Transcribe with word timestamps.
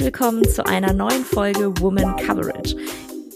herzlich 0.00 0.14
willkommen 0.14 0.48
zu 0.48 0.64
einer 0.64 0.94
neuen 0.94 1.26
Folge 1.26 1.78
Woman 1.78 2.16
Coverage. 2.16 2.74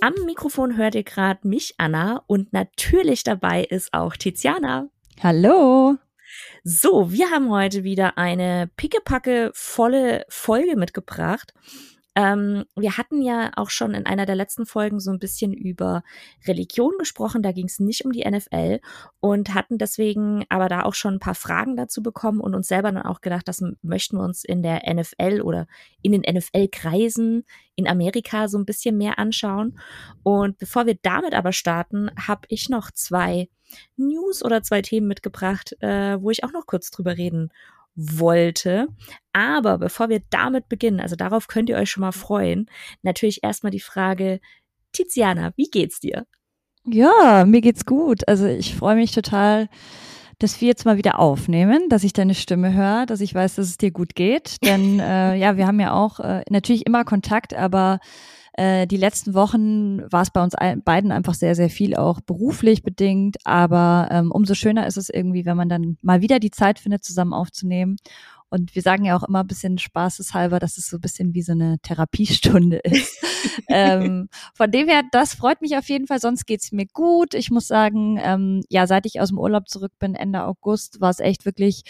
Am 0.01 0.15
Mikrofon 0.25 0.79
hört 0.79 0.95
ihr 0.95 1.03
gerade 1.03 1.47
mich, 1.47 1.75
Anna, 1.77 2.23
und 2.27 2.55
natürlich 2.55 3.23
dabei 3.23 3.65
ist 3.65 3.93
auch 3.93 4.17
Tiziana. 4.17 4.89
Hallo. 5.23 5.97
So, 6.63 7.13
wir 7.13 7.31
haben 7.31 7.51
heute 7.51 7.85
wieder 7.85 8.17
eine 8.17 8.71
pickepacke 8.79 9.51
volle 9.53 10.25
Folge 10.31 10.77
mitgebracht. 10.77 11.53
Ähm, 12.17 12.65
wir 12.77 12.97
hatten 12.97 13.23
ja 13.23 13.51
auch 13.57 13.71
schon 13.71 13.93
in 13.93 14.07
einer 14.07 14.25
der 14.27 14.37
letzten 14.37 14.67
Folgen 14.67 15.01
so 15.01 15.11
ein 15.11 15.19
bisschen 15.19 15.53
über 15.53 16.05
Religion 16.47 16.93
gesprochen. 16.99 17.43
Da 17.43 17.53
ging 17.53 17.67
es 17.67 17.81
nicht 17.81 18.05
um 18.05 18.13
die 18.13 18.29
NFL 18.29 18.81
und 19.21 19.53
hatten 19.55 19.79
deswegen 19.79 20.45
aber 20.49 20.69
da 20.69 20.83
auch 20.83 20.95
schon 20.95 21.15
ein 21.15 21.21
paar 21.21 21.35
Fragen 21.35 21.77
dazu 21.77 22.03
bekommen 22.03 22.41
und 22.41 22.55
uns 22.55 22.69
selber 22.69 22.93
dann 22.93 23.03
auch 23.03 23.21
gedacht, 23.21 23.49
das 23.49 23.63
möchten 23.83 24.17
wir 24.17 24.25
uns 24.25 24.45
in 24.45 24.63
der 24.63 24.83
NFL 24.93 25.41
oder 25.43 25.67
in 26.03 26.13
den 26.13 26.23
NFL-Kreisen 26.23 27.45
in 27.75 27.89
Amerika 27.89 28.47
so 28.47 28.59
ein 28.59 28.67
bisschen 28.67 28.97
mehr 28.97 29.19
anschauen. 29.19 29.79
Und 30.23 30.59
bevor 30.59 30.87
wir 30.87 30.97
damit 31.03 31.35
aber 31.35 31.53
starten, 31.53 32.11
habe 32.17 32.43
ich 32.49 32.69
noch 32.69 32.93
zwei 32.93 33.49
News 33.97 34.45
oder 34.45 34.63
zwei 34.63 34.83
Themen 34.83 35.09
mitgebracht, 35.09 35.75
äh, 35.81 36.21
wo 36.21 36.31
ich 36.31 36.45
auch 36.45 36.53
noch 36.53 36.67
kurz 36.67 36.91
drüber 36.91 37.17
reden 37.17 37.51
wollte. 37.95 38.89
Aber 39.33 39.79
bevor 39.79 40.09
wir 40.09 40.21
damit 40.31 40.69
beginnen, 40.69 41.01
also 41.01 41.17
darauf 41.17 41.49
könnt 41.49 41.69
ihr 41.69 41.77
euch 41.77 41.91
schon 41.91 42.03
mal 42.03 42.13
freuen, 42.13 42.67
natürlich 43.03 43.43
erstmal 43.43 43.73
die 43.73 43.81
Frage, 43.81 44.41
Tiziana, 44.93 45.53
wie 45.57 45.71
geht's 45.71 46.01
dir? 46.01 46.27
Ja, 46.87 47.45
mir 47.47 47.61
geht's 47.61 47.87
gut. 47.87 48.29
Also 48.29 48.47
ich 48.47 48.75
freue 48.75 48.97
mich 48.97 49.13
total, 49.13 49.69
dass 50.39 50.61
wir 50.61 50.69
jetzt 50.69 50.85
mal 50.85 50.97
wieder 50.97 51.19
aufnehmen, 51.19 51.89
dass 51.89 52.05
ich 52.05 52.13
deine 52.13 52.35
Stimme 52.35 52.73
höre, 52.73 53.07
dass 53.07 53.21
ich 53.21 53.35
weiß, 53.35 53.57
dass 53.57 53.67
es 53.67 53.79
dir 53.79 53.91
gut 53.91 54.15
geht. 54.15 54.57
Denn 54.65 55.01
äh, 55.01 55.37
ja, 55.37 55.57
wir 55.57 55.67
haben 55.67 55.81
ja 55.81 55.93
auch 55.93 56.21
äh, 56.21 56.43
natürlich 56.51 56.87
immer 56.87 57.05
Kontakt, 57.05 57.55
aber 57.55 58.01
äh, 58.55 58.87
die 58.87 58.97
letzten 58.97 59.35
Wochen 59.35 60.01
war 60.11 60.23
es 60.23 60.31
bei 60.31 60.43
uns 60.43 60.55
beiden 60.85 61.13
einfach 61.13 61.35
sehr, 61.35 61.55
sehr 61.55 61.71
viel 61.71 61.97
auch 61.97 62.21
beruflich 62.21 62.83
bedingt. 62.83 63.37
Aber 63.45 64.09
ähm, 64.11 64.31
umso 64.31 64.55
schöner 64.55 64.87
ist 64.87 64.97
es 64.97 65.09
irgendwie, 65.09 65.45
wenn 65.45 65.57
man 65.57 65.69
dann 65.69 65.99
mal 66.03 66.21
wieder 66.21 66.39
die 66.39 66.53
Zeit 66.53 66.79
findet, 66.79 67.05
zusammen 67.05 67.33
aufzunehmen. 67.33 67.97
Und 68.51 68.77
wir 68.77 68.83
sagen 68.83 69.05
ja 69.05 69.17
auch 69.17 69.25
immer 69.25 69.41
ein 69.41 69.49
bisschen 69.49 69.79
spaßeshalber, 69.79 70.61
dass 70.61 70.79
es 70.79 70.89
so 70.89 70.99
ein 70.99 71.01
bisschen 71.01 71.35
wie 71.35 71.43
so 71.43 71.53
eine 71.53 71.79
Therapiestunde 71.81 72.77
ist. 72.85 73.25
Ähm, 73.69 74.29
von 74.55 74.71
dem 74.71 74.89
her, 74.89 75.03
das 75.13 75.35
freut 75.35 75.61
mich 75.61 75.77
auf 75.77 75.89
jeden 75.89 76.07
Fall. 76.07 76.21
Sonst 76.21 76.47
geht's 76.47 76.73
mir 76.73 76.87
gut. 76.93 77.35
Ich 77.35 77.51
muss 77.51 77.67
sagen, 77.67 78.19
ähm, 78.23 78.63
ja, 78.69 78.87
seit 78.87 79.07
ich 79.07 79.21
aus 79.21 79.29
dem 79.29 79.39
Urlaub 79.39 79.69
zurück 79.69 79.93
bin, 79.99 80.15
Ende 80.15 80.45
August, 80.45 81.01
war 81.01 81.11
es 81.11 81.21
echt 81.21 81.45
wirklich 81.45 81.85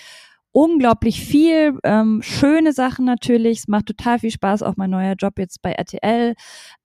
unglaublich 0.54 1.20
viel, 1.20 1.76
ähm, 1.82 2.22
schöne 2.22 2.72
Sachen 2.72 3.04
natürlich. 3.04 3.58
Es 3.58 3.68
macht 3.68 3.86
total 3.86 4.20
viel 4.20 4.30
Spaß, 4.30 4.62
auch 4.62 4.76
mein 4.76 4.90
neuer 4.90 5.14
Job 5.18 5.36
jetzt 5.36 5.60
bei 5.62 5.72
RTL. 5.72 6.34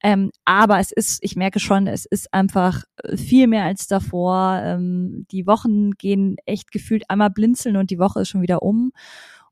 Ähm, 0.02 0.32
aber 0.44 0.80
es 0.80 0.92
ist, 0.92 1.20
ich 1.24 1.36
merke 1.36 1.60
schon, 1.60 1.86
es 1.86 2.06
ist 2.06 2.34
einfach 2.34 2.84
viel 3.16 3.46
mehr 3.46 3.66
als 3.66 3.86
davor. 3.86 4.60
Ähm, 4.64 5.28
die 5.32 5.46
Wochen 5.46 5.92
gehen 5.92 6.38
echt 6.48 6.72
gefühlt 6.72 7.04
einmal 7.10 7.30
blinzeln 7.30 7.78
und 7.78 7.92
die 7.92 8.00
Woche 8.00 8.22
ist 8.22 8.30
schon 8.30 8.42
wieder 8.42 8.64
um. 8.64 8.92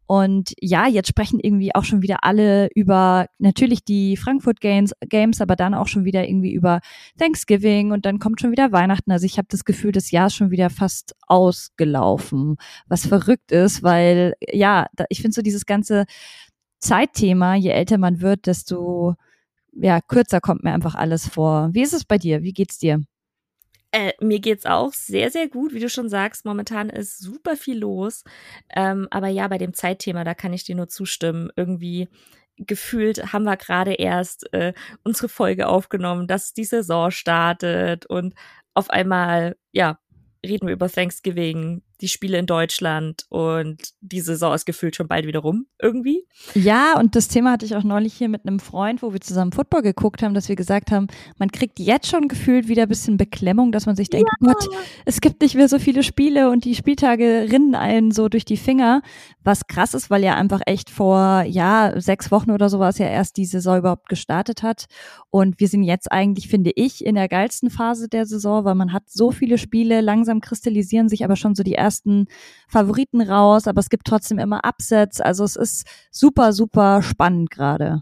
Und 0.07 0.53
ja, 0.61 0.87
jetzt 0.87 1.09
sprechen 1.09 1.39
irgendwie 1.41 1.75
auch 1.75 1.83
schon 1.83 2.01
wieder 2.01 2.23
alle 2.23 2.69
über 2.73 3.27
natürlich 3.39 3.83
die 3.83 4.15
Frankfurt 4.15 4.61
Games, 4.61 4.93
Games, 5.01 5.41
aber 5.41 5.57
dann 5.57 5.73
auch 5.73 5.87
schon 5.87 6.05
wieder 6.05 6.27
irgendwie 6.27 6.53
über 6.53 6.79
Thanksgiving 7.19 7.91
und 7.91 8.05
dann 8.05 8.17
kommt 8.19 8.39
schon 8.39 8.51
wieder 8.51 8.71
Weihnachten. 8.71 9.11
Also 9.11 9.25
ich 9.25 9.37
habe 9.37 9.49
das 9.51 9.65
Gefühl, 9.65 9.91
das 9.91 10.11
Jahr 10.11 10.27
ist 10.27 10.35
schon 10.35 10.49
wieder 10.49 10.69
fast 10.69 11.13
ausgelaufen, 11.27 12.55
was 12.87 13.05
verrückt 13.05 13.51
ist, 13.51 13.83
weil 13.83 14.33
ja, 14.41 14.87
da, 14.95 15.03
ich 15.09 15.21
finde 15.21 15.35
so 15.35 15.41
dieses 15.41 15.65
ganze 15.65 16.05
Zeitthema, 16.79 17.55
je 17.55 17.71
älter 17.71 17.97
man 17.97 18.21
wird, 18.21 18.47
desto 18.47 19.15
ja, 19.73 20.01
kürzer 20.01 20.39
kommt 20.41 20.63
mir 20.63 20.73
einfach 20.73 20.95
alles 20.95 21.27
vor. 21.27 21.69
Wie 21.73 21.81
ist 21.81 21.93
es 21.93 22.05
bei 22.05 22.17
dir? 22.17 22.43
Wie 22.43 22.53
geht's 22.53 22.77
dir? 22.77 23.01
Äh, 23.91 24.13
mir 24.19 24.39
geht's 24.39 24.65
auch 24.65 24.93
sehr, 24.93 25.31
sehr 25.31 25.47
gut. 25.47 25.73
Wie 25.73 25.79
du 25.79 25.89
schon 25.89 26.09
sagst, 26.09 26.45
momentan 26.45 26.89
ist 26.89 27.19
super 27.19 27.55
viel 27.55 27.79
los. 27.79 28.23
Ähm, 28.75 29.07
aber 29.11 29.27
ja, 29.29 29.47
bei 29.47 29.57
dem 29.57 29.73
Zeitthema, 29.73 30.23
da 30.23 30.33
kann 30.33 30.53
ich 30.53 30.65
dir 30.65 30.75
nur 30.75 30.89
zustimmen. 30.89 31.49
Irgendwie 31.55 32.09
gefühlt 32.57 33.33
haben 33.33 33.43
wir 33.43 33.57
gerade 33.57 33.93
erst 33.93 34.51
äh, 34.53 34.73
unsere 35.03 35.29
Folge 35.29 35.67
aufgenommen, 35.67 36.27
dass 36.27 36.53
die 36.53 36.65
Saison 36.65 37.11
startet 37.11 38.05
und 38.07 38.33
auf 38.73 38.89
einmal, 38.89 39.55
ja, 39.71 39.99
reden 40.45 40.67
wir 40.67 40.73
über 40.73 40.89
Thanksgiving, 40.89 41.81
die 42.01 42.07
Spiele 42.07 42.37
in 42.37 42.45
Deutschland 42.45 43.25
und 43.29 43.93
die 44.01 44.21
Saison 44.21 44.53
ist 44.53 44.65
gefühlt 44.65 44.95
schon 44.95 45.07
bald 45.07 45.25
wieder 45.25 45.39
rum, 45.39 45.65
irgendwie. 45.81 46.25
Ja, 46.53 46.97
und 46.99 47.15
das 47.15 47.27
Thema 47.27 47.51
hatte 47.51 47.65
ich 47.65 47.75
auch 47.75 47.83
neulich 47.83 48.13
hier 48.13 48.29
mit 48.29 48.45
einem 48.45 48.59
Freund, 48.59 49.01
wo 49.01 49.13
wir 49.13 49.21
zusammen 49.21 49.51
Football 49.51 49.81
geguckt 49.81 50.21
haben, 50.21 50.33
dass 50.33 50.47
wir 50.49 50.55
gesagt 50.55 50.91
haben, 50.91 51.07
man 51.37 51.51
kriegt 51.51 51.79
jetzt 51.79 52.07
schon 52.07 52.27
gefühlt 52.27 52.67
wieder 52.67 52.83
ein 52.83 52.89
bisschen 52.89 53.17
Beklemmung, 53.17 53.71
dass 53.71 53.85
man 53.85 53.95
sich 53.95 54.09
denkt, 54.09 54.29
ja. 54.41 54.47
Gott, 54.47 54.67
es 55.05 55.21
gibt 55.21 55.41
nicht 55.41 55.55
mehr 55.55 55.67
so 55.67 55.79
viele 55.79 56.03
Spiele 56.03 56.49
und 56.49 56.65
die 56.65 56.75
Spieltage 56.75 57.47
rinnen 57.51 57.75
einen 57.75 58.11
so 58.11 58.29
durch 58.29 58.45
die 58.45 58.57
Finger, 58.57 59.01
was 59.43 59.67
krass 59.67 59.93
ist, 59.93 60.09
weil 60.09 60.23
ja 60.23 60.35
einfach 60.35 60.61
echt 60.65 60.89
vor, 60.89 61.43
ja, 61.47 61.93
sechs 61.99 62.31
Wochen 62.31 62.51
oder 62.51 62.69
so 62.69 62.79
war 62.79 62.89
es 62.89 62.97
ja 62.97 63.07
erst 63.07 63.37
die 63.37 63.45
Saison 63.45 63.79
überhaupt 63.79 64.09
gestartet 64.09 64.61
hat 64.61 64.85
und 65.29 65.59
wir 65.59 65.67
sind 65.67 65.83
jetzt 65.83 66.11
eigentlich, 66.11 66.47
finde 66.47 66.71
ich, 66.75 67.03
in 67.03 67.15
der 67.15 67.27
geilsten 67.27 67.69
Phase 67.69 68.07
der 68.07 68.25
Saison, 68.25 68.65
weil 68.65 68.75
man 68.75 68.93
hat 68.93 69.03
so 69.07 69.31
viele 69.31 69.57
Spiele, 69.57 70.01
langsam 70.01 70.41
kristallisieren 70.41 71.09
sich 71.09 71.23
aber 71.23 71.35
schon 71.35 71.55
so 71.55 71.63
die 71.63 71.73
ersten 71.73 71.86
Favoriten 72.67 73.21
raus, 73.21 73.67
aber 73.67 73.79
es 73.79 73.89
gibt 73.89 74.05
trotzdem 74.05 74.39
immer 74.39 74.61
Upsets. 74.63 75.21
Also 75.21 75.43
es 75.43 75.55
ist 75.55 75.87
super, 76.11 76.53
super 76.53 77.01
spannend 77.01 77.51
gerade. 77.51 78.01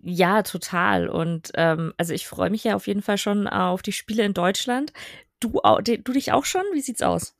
Ja, 0.00 0.42
total. 0.42 1.08
Und 1.08 1.50
ähm, 1.54 1.92
also 1.96 2.12
ich 2.12 2.26
freue 2.26 2.50
mich 2.50 2.64
ja 2.64 2.74
auf 2.74 2.86
jeden 2.86 3.02
Fall 3.02 3.18
schon 3.18 3.46
auf 3.48 3.82
die 3.82 3.92
Spiele 3.92 4.24
in 4.24 4.34
Deutschland. 4.34 4.92
Du, 5.40 5.60
du 5.60 6.12
dich 6.12 6.32
auch 6.32 6.44
schon? 6.44 6.62
Wie 6.72 6.80
sieht's 6.80 7.02
aus? 7.02 7.34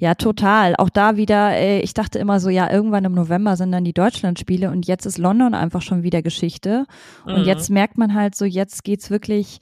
Ja, 0.00 0.14
total. 0.14 0.76
Auch 0.76 0.90
da 0.90 1.16
wieder, 1.16 1.56
äh, 1.56 1.80
ich 1.80 1.92
dachte 1.92 2.20
immer 2.20 2.38
so, 2.38 2.50
ja, 2.50 2.70
irgendwann 2.70 3.04
im 3.04 3.14
November 3.14 3.56
sind 3.56 3.72
dann 3.72 3.82
die 3.82 3.92
Deutschlandspiele 3.92 4.70
und 4.70 4.86
jetzt 4.86 5.06
ist 5.06 5.18
London 5.18 5.54
einfach 5.54 5.82
schon 5.82 6.04
wieder 6.04 6.22
Geschichte. 6.22 6.86
Und 7.24 7.40
mhm. 7.40 7.44
jetzt 7.44 7.68
merkt 7.68 7.98
man 7.98 8.14
halt 8.14 8.36
so, 8.36 8.44
jetzt 8.44 8.84
geht's 8.84 9.10
wirklich 9.10 9.58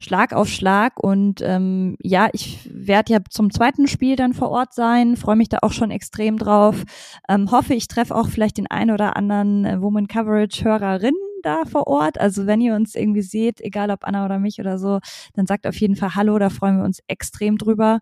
Schlag 0.00 0.32
auf 0.32 0.48
Schlag. 0.48 0.98
Und 0.98 1.40
ähm, 1.42 1.96
ja, 2.02 2.28
ich 2.32 2.68
werde 2.72 3.12
ja 3.12 3.18
zum 3.28 3.50
zweiten 3.50 3.86
Spiel 3.88 4.16
dann 4.16 4.32
vor 4.32 4.50
Ort 4.50 4.72
sein, 4.72 5.16
freue 5.16 5.36
mich 5.36 5.48
da 5.48 5.58
auch 5.62 5.72
schon 5.72 5.90
extrem 5.90 6.38
drauf. 6.38 6.84
Ähm, 7.28 7.50
hoffe, 7.50 7.74
ich 7.74 7.88
treffe 7.88 8.14
auch 8.14 8.28
vielleicht 8.28 8.58
den 8.58 8.70
einen 8.70 8.90
oder 8.90 9.16
anderen 9.16 9.64
äh, 9.64 9.80
Woman 9.80 10.06
Coverage 10.06 10.64
Hörerinnen 10.64 11.20
da 11.42 11.64
vor 11.64 11.86
Ort. 11.86 12.20
Also 12.20 12.46
wenn 12.46 12.60
ihr 12.60 12.74
uns 12.74 12.94
irgendwie 12.94 13.22
seht, 13.22 13.60
egal 13.60 13.90
ob 13.90 14.04
Anna 14.04 14.24
oder 14.24 14.38
mich 14.38 14.60
oder 14.60 14.78
so, 14.78 15.00
dann 15.34 15.46
sagt 15.46 15.66
auf 15.66 15.76
jeden 15.76 15.96
Fall 15.96 16.14
Hallo, 16.14 16.38
da 16.38 16.50
freuen 16.50 16.78
wir 16.78 16.84
uns 16.84 17.00
extrem 17.08 17.58
drüber. 17.58 18.00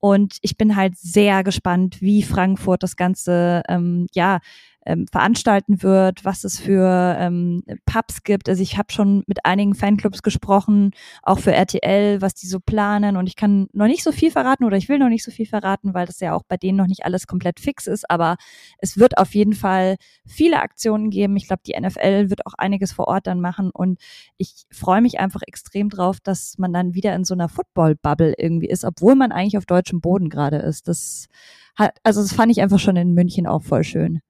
Und 0.00 0.38
ich 0.42 0.56
bin 0.56 0.76
halt 0.76 0.96
sehr 0.96 1.42
gespannt, 1.42 2.00
wie 2.00 2.22
Frankfurt 2.22 2.82
das 2.82 2.96
Ganze 2.96 3.62
ähm, 3.68 4.06
ja 4.14 4.38
ähm, 4.88 5.06
veranstalten 5.12 5.82
wird, 5.82 6.24
was 6.24 6.44
es 6.44 6.58
für 6.58 7.16
ähm, 7.18 7.62
Pubs 7.84 8.22
gibt. 8.22 8.48
Also 8.48 8.62
ich 8.62 8.78
habe 8.78 8.90
schon 8.90 9.22
mit 9.26 9.44
einigen 9.44 9.74
Fanclubs 9.74 10.22
gesprochen, 10.22 10.92
auch 11.22 11.38
für 11.38 11.52
RTL, 11.52 12.22
was 12.22 12.34
die 12.34 12.46
so 12.46 12.58
planen. 12.58 13.18
Und 13.18 13.26
ich 13.26 13.36
kann 13.36 13.68
noch 13.74 13.86
nicht 13.86 14.02
so 14.02 14.12
viel 14.12 14.30
verraten 14.30 14.64
oder 14.64 14.78
ich 14.78 14.88
will 14.88 14.98
noch 14.98 15.10
nicht 15.10 15.24
so 15.24 15.30
viel 15.30 15.44
verraten, 15.46 15.92
weil 15.92 16.06
das 16.06 16.20
ja 16.20 16.34
auch 16.34 16.42
bei 16.48 16.56
denen 16.56 16.78
noch 16.78 16.86
nicht 16.86 17.04
alles 17.04 17.26
komplett 17.26 17.60
fix 17.60 17.86
ist. 17.86 18.10
Aber 18.10 18.36
es 18.78 18.96
wird 18.96 19.18
auf 19.18 19.34
jeden 19.34 19.52
Fall 19.52 19.96
viele 20.26 20.62
Aktionen 20.62 21.10
geben. 21.10 21.36
Ich 21.36 21.46
glaube, 21.46 21.62
die 21.66 21.78
NFL 21.78 22.30
wird 22.30 22.46
auch 22.46 22.54
einiges 22.54 22.92
vor 22.92 23.08
Ort 23.08 23.26
dann 23.26 23.40
machen. 23.42 23.70
Und 23.70 24.00
ich 24.38 24.64
freue 24.72 25.02
mich 25.02 25.20
einfach 25.20 25.42
extrem 25.46 25.90
drauf, 25.90 26.18
dass 26.20 26.56
man 26.56 26.72
dann 26.72 26.94
wieder 26.94 27.14
in 27.14 27.24
so 27.24 27.34
einer 27.34 27.50
Football-Bubble 27.50 28.34
irgendwie 28.38 28.68
ist, 28.68 28.84
obwohl 28.84 29.16
man 29.16 29.32
eigentlich 29.32 29.58
auf 29.58 29.66
deutschem 29.66 30.00
Boden 30.00 30.30
gerade 30.30 30.56
ist. 30.56 30.88
Das 30.88 31.28
hat, 31.76 31.98
also 32.04 32.22
das 32.22 32.32
fand 32.32 32.50
ich 32.50 32.62
einfach 32.62 32.78
schon 32.78 32.96
in 32.96 33.12
München 33.12 33.46
auch 33.46 33.62
voll 33.62 33.84
schön. 33.84 34.20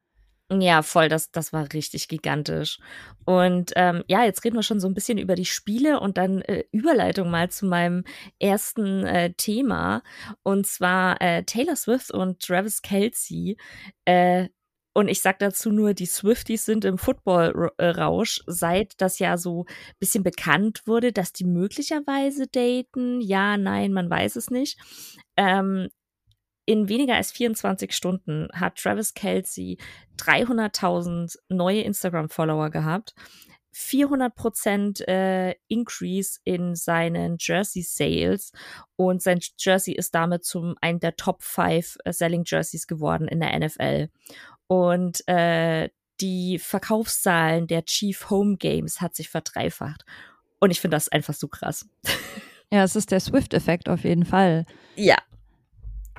Ja, 0.50 0.80
voll, 0.82 1.10
das, 1.10 1.30
das 1.30 1.52
war 1.52 1.70
richtig 1.74 2.08
gigantisch. 2.08 2.78
Und 3.26 3.72
ähm, 3.76 4.02
ja, 4.08 4.24
jetzt 4.24 4.42
reden 4.44 4.56
wir 4.56 4.62
schon 4.62 4.80
so 4.80 4.88
ein 4.88 4.94
bisschen 4.94 5.18
über 5.18 5.34
die 5.34 5.44
Spiele 5.44 6.00
und 6.00 6.16
dann 6.16 6.40
äh, 6.40 6.64
Überleitung 6.72 7.30
mal 7.30 7.50
zu 7.50 7.66
meinem 7.66 8.04
ersten 8.38 9.04
äh, 9.04 9.34
Thema. 9.34 10.02
Und 10.42 10.66
zwar 10.66 11.20
äh, 11.20 11.42
Taylor 11.44 11.76
Swift 11.76 12.10
und 12.12 12.40
Travis 12.40 12.80
Kelsey. 12.80 13.58
Äh, 14.06 14.48
und 14.94 15.08
ich 15.08 15.20
sag 15.20 15.38
dazu 15.38 15.70
nur, 15.70 15.92
die 15.92 16.06
Swifties 16.06 16.64
sind 16.64 16.84
im 16.86 16.96
Football-Rausch, 16.96 18.42
seit 18.46 18.94
das 19.02 19.18
ja 19.18 19.36
so 19.36 19.64
ein 19.68 19.94
bisschen 20.00 20.24
bekannt 20.24 20.80
wurde, 20.86 21.12
dass 21.12 21.32
die 21.34 21.44
möglicherweise 21.44 22.46
daten. 22.46 23.20
Ja, 23.20 23.58
nein, 23.58 23.92
man 23.92 24.08
weiß 24.08 24.36
es 24.36 24.50
nicht. 24.50 24.78
Ähm, 25.36 25.88
in 26.68 26.90
weniger 26.90 27.14
als 27.14 27.32
24 27.32 27.94
Stunden 27.94 28.48
hat 28.52 28.76
Travis 28.76 29.14
Kelsey 29.14 29.78
300.000 30.18 31.38
neue 31.48 31.80
Instagram-Follower 31.80 32.68
gehabt, 32.68 33.14
400% 33.74 35.08
äh, 35.08 35.54
Increase 35.68 36.40
in 36.44 36.74
seinen 36.74 37.38
Jersey-Sales 37.40 38.52
und 38.96 39.22
sein 39.22 39.40
Jersey 39.56 39.94
ist 39.94 40.14
damit 40.14 40.44
zum 40.44 40.74
einen 40.82 41.00
der 41.00 41.16
Top 41.16 41.42
5 41.42 41.96
äh, 42.04 42.12
Selling 42.12 42.42
Jerseys 42.44 42.86
geworden 42.86 43.28
in 43.28 43.40
der 43.40 43.58
NFL. 43.58 44.10
Und 44.66 45.26
äh, 45.26 45.88
die 46.20 46.58
Verkaufszahlen 46.58 47.66
der 47.66 47.86
Chief 47.86 48.28
Home 48.28 48.58
Games 48.58 49.00
hat 49.00 49.14
sich 49.16 49.30
verdreifacht. 49.30 50.04
Und 50.58 50.70
ich 50.70 50.82
finde 50.82 50.98
das 50.98 51.08
einfach 51.08 51.34
so 51.34 51.48
krass. 51.48 51.88
Ja, 52.70 52.84
es 52.84 52.96
ist 52.96 53.10
der 53.10 53.20
Swift-Effekt 53.20 53.88
auf 53.88 54.04
jeden 54.04 54.26
Fall. 54.26 54.66
Ja. 54.94 55.16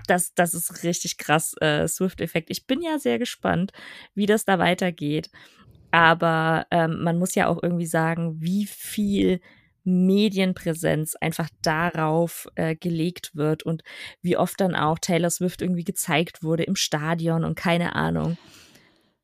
Das, 0.10 0.34
das 0.34 0.54
ist 0.54 0.84
richtig 0.84 1.18
krass, 1.18 1.54
äh, 1.62 1.88
Swift-Effekt. 1.88 2.50
Ich 2.50 2.66
bin 2.66 2.82
ja 2.82 3.00
sehr 3.00 3.20
gespannt, 3.20 3.72
wie 4.16 4.26
das 4.26 4.46
da 4.46 4.60
weitergeht. 4.60 5.30
Aber 5.92 6.68
ähm, 6.72 7.04
man 7.04 7.18
muss 7.18 7.36
ja 7.36 7.48
auch 7.48 7.62
irgendwie 7.62 7.86
sagen, 7.86 8.42
wie 8.42 8.66
viel 8.66 9.40
Medienpräsenz 9.84 11.16
einfach 11.16 11.50
darauf 11.62 12.48
äh, 12.56 12.76
gelegt 12.76 13.32
wird 13.36 13.64
und 13.64 13.84
wie 14.22 14.38
oft 14.38 14.60
dann 14.62 14.76
auch 14.76 15.00
Taylor 15.00 15.30
Swift 15.30 15.62
irgendwie 15.62 15.84
gezeigt 15.84 16.44
wurde 16.44 16.64
im 16.64 16.76
Stadion 16.76 17.44
und 17.44 17.56
keine 17.56 17.96
Ahnung. 17.96 18.38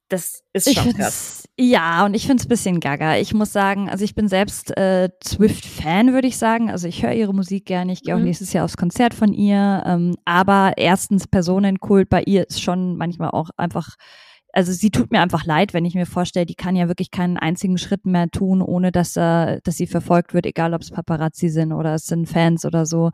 Das 0.09 0.43
ist 0.53 0.73
schon 0.73 0.93
krass. 0.93 1.45
Ja, 1.57 2.05
und 2.05 2.13
ich 2.13 2.27
finde 2.27 2.41
es 2.41 2.45
ein 2.45 2.49
bisschen 2.49 2.79
gaga. 2.79 3.17
Ich 3.17 3.33
muss 3.33 3.51
sagen, 3.51 3.89
also 3.89 4.03
ich 4.03 4.13
bin 4.13 4.27
selbst 4.27 4.75
äh, 4.77 5.09
Swift-Fan, 5.23 6.13
würde 6.13 6.27
ich 6.27 6.37
sagen. 6.37 6.69
Also 6.69 6.87
ich 6.87 7.01
höre 7.01 7.13
ihre 7.13 7.33
Musik 7.33 7.65
gerne. 7.65 7.91
Ich 7.91 8.03
gehe 8.03 8.13
auch 8.13 8.19
mhm. 8.19 8.25
nächstes 8.25 8.53
Jahr 8.53 8.65
aufs 8.65 8.77
Konzert 8.77 9.13
von 9.13 9.33
ihr. 9.33 9.83
Ähm, 9.85 10.15
aber 10.25 10.73
erstens, 10.77 11.27
Personenkult 11.27 12.09
bei 12.09 12.21
ihr 12.23 12.47
ist 12.47 12.61
schon 12.61 12.97
manchmal 12.97 13.31
auch 13.31 13.49
einfach 13.57 13.95
also 14.55 14.71
sie 14.71 14.89
tut 14.89 15.11
mir 15.11 15.21
einfach 15.21 15.45
leid, 15.45 15.73
wenn 15.73 15.83
ich 15.83 15.95
mir 15.95 16.05
vorstelle, 16.05 16.45
die 16.45 16.55
kann 16.55 16.77
ja 16.77 16.87
wirklich 16.87 17.11
keinen 17.11 17.37
einzigen 17.37 17.77
Schritt 17.77 18.05
mehr 18.05 18.29
tun, 18.29 18.61
ohne 18.61 18.93
dass, 18.93 19.17
äh, 19.17 19.59
dass 19.61 19.75
sie 19.75 19.85
verfolgt 19.85 20.33
wird, 20.33 20.45
egal 20.45 20.73
ob 20.73 20.81
es 20.81 20.91
Paparazzi 20.91 21.49
sind 21.49 21.73
oder 21.73 21.95
es 21.95 22.05
sind 22.05 22.27
Fans 22.27 22.63
oder 22.63 22.85
so. 22.85 23.11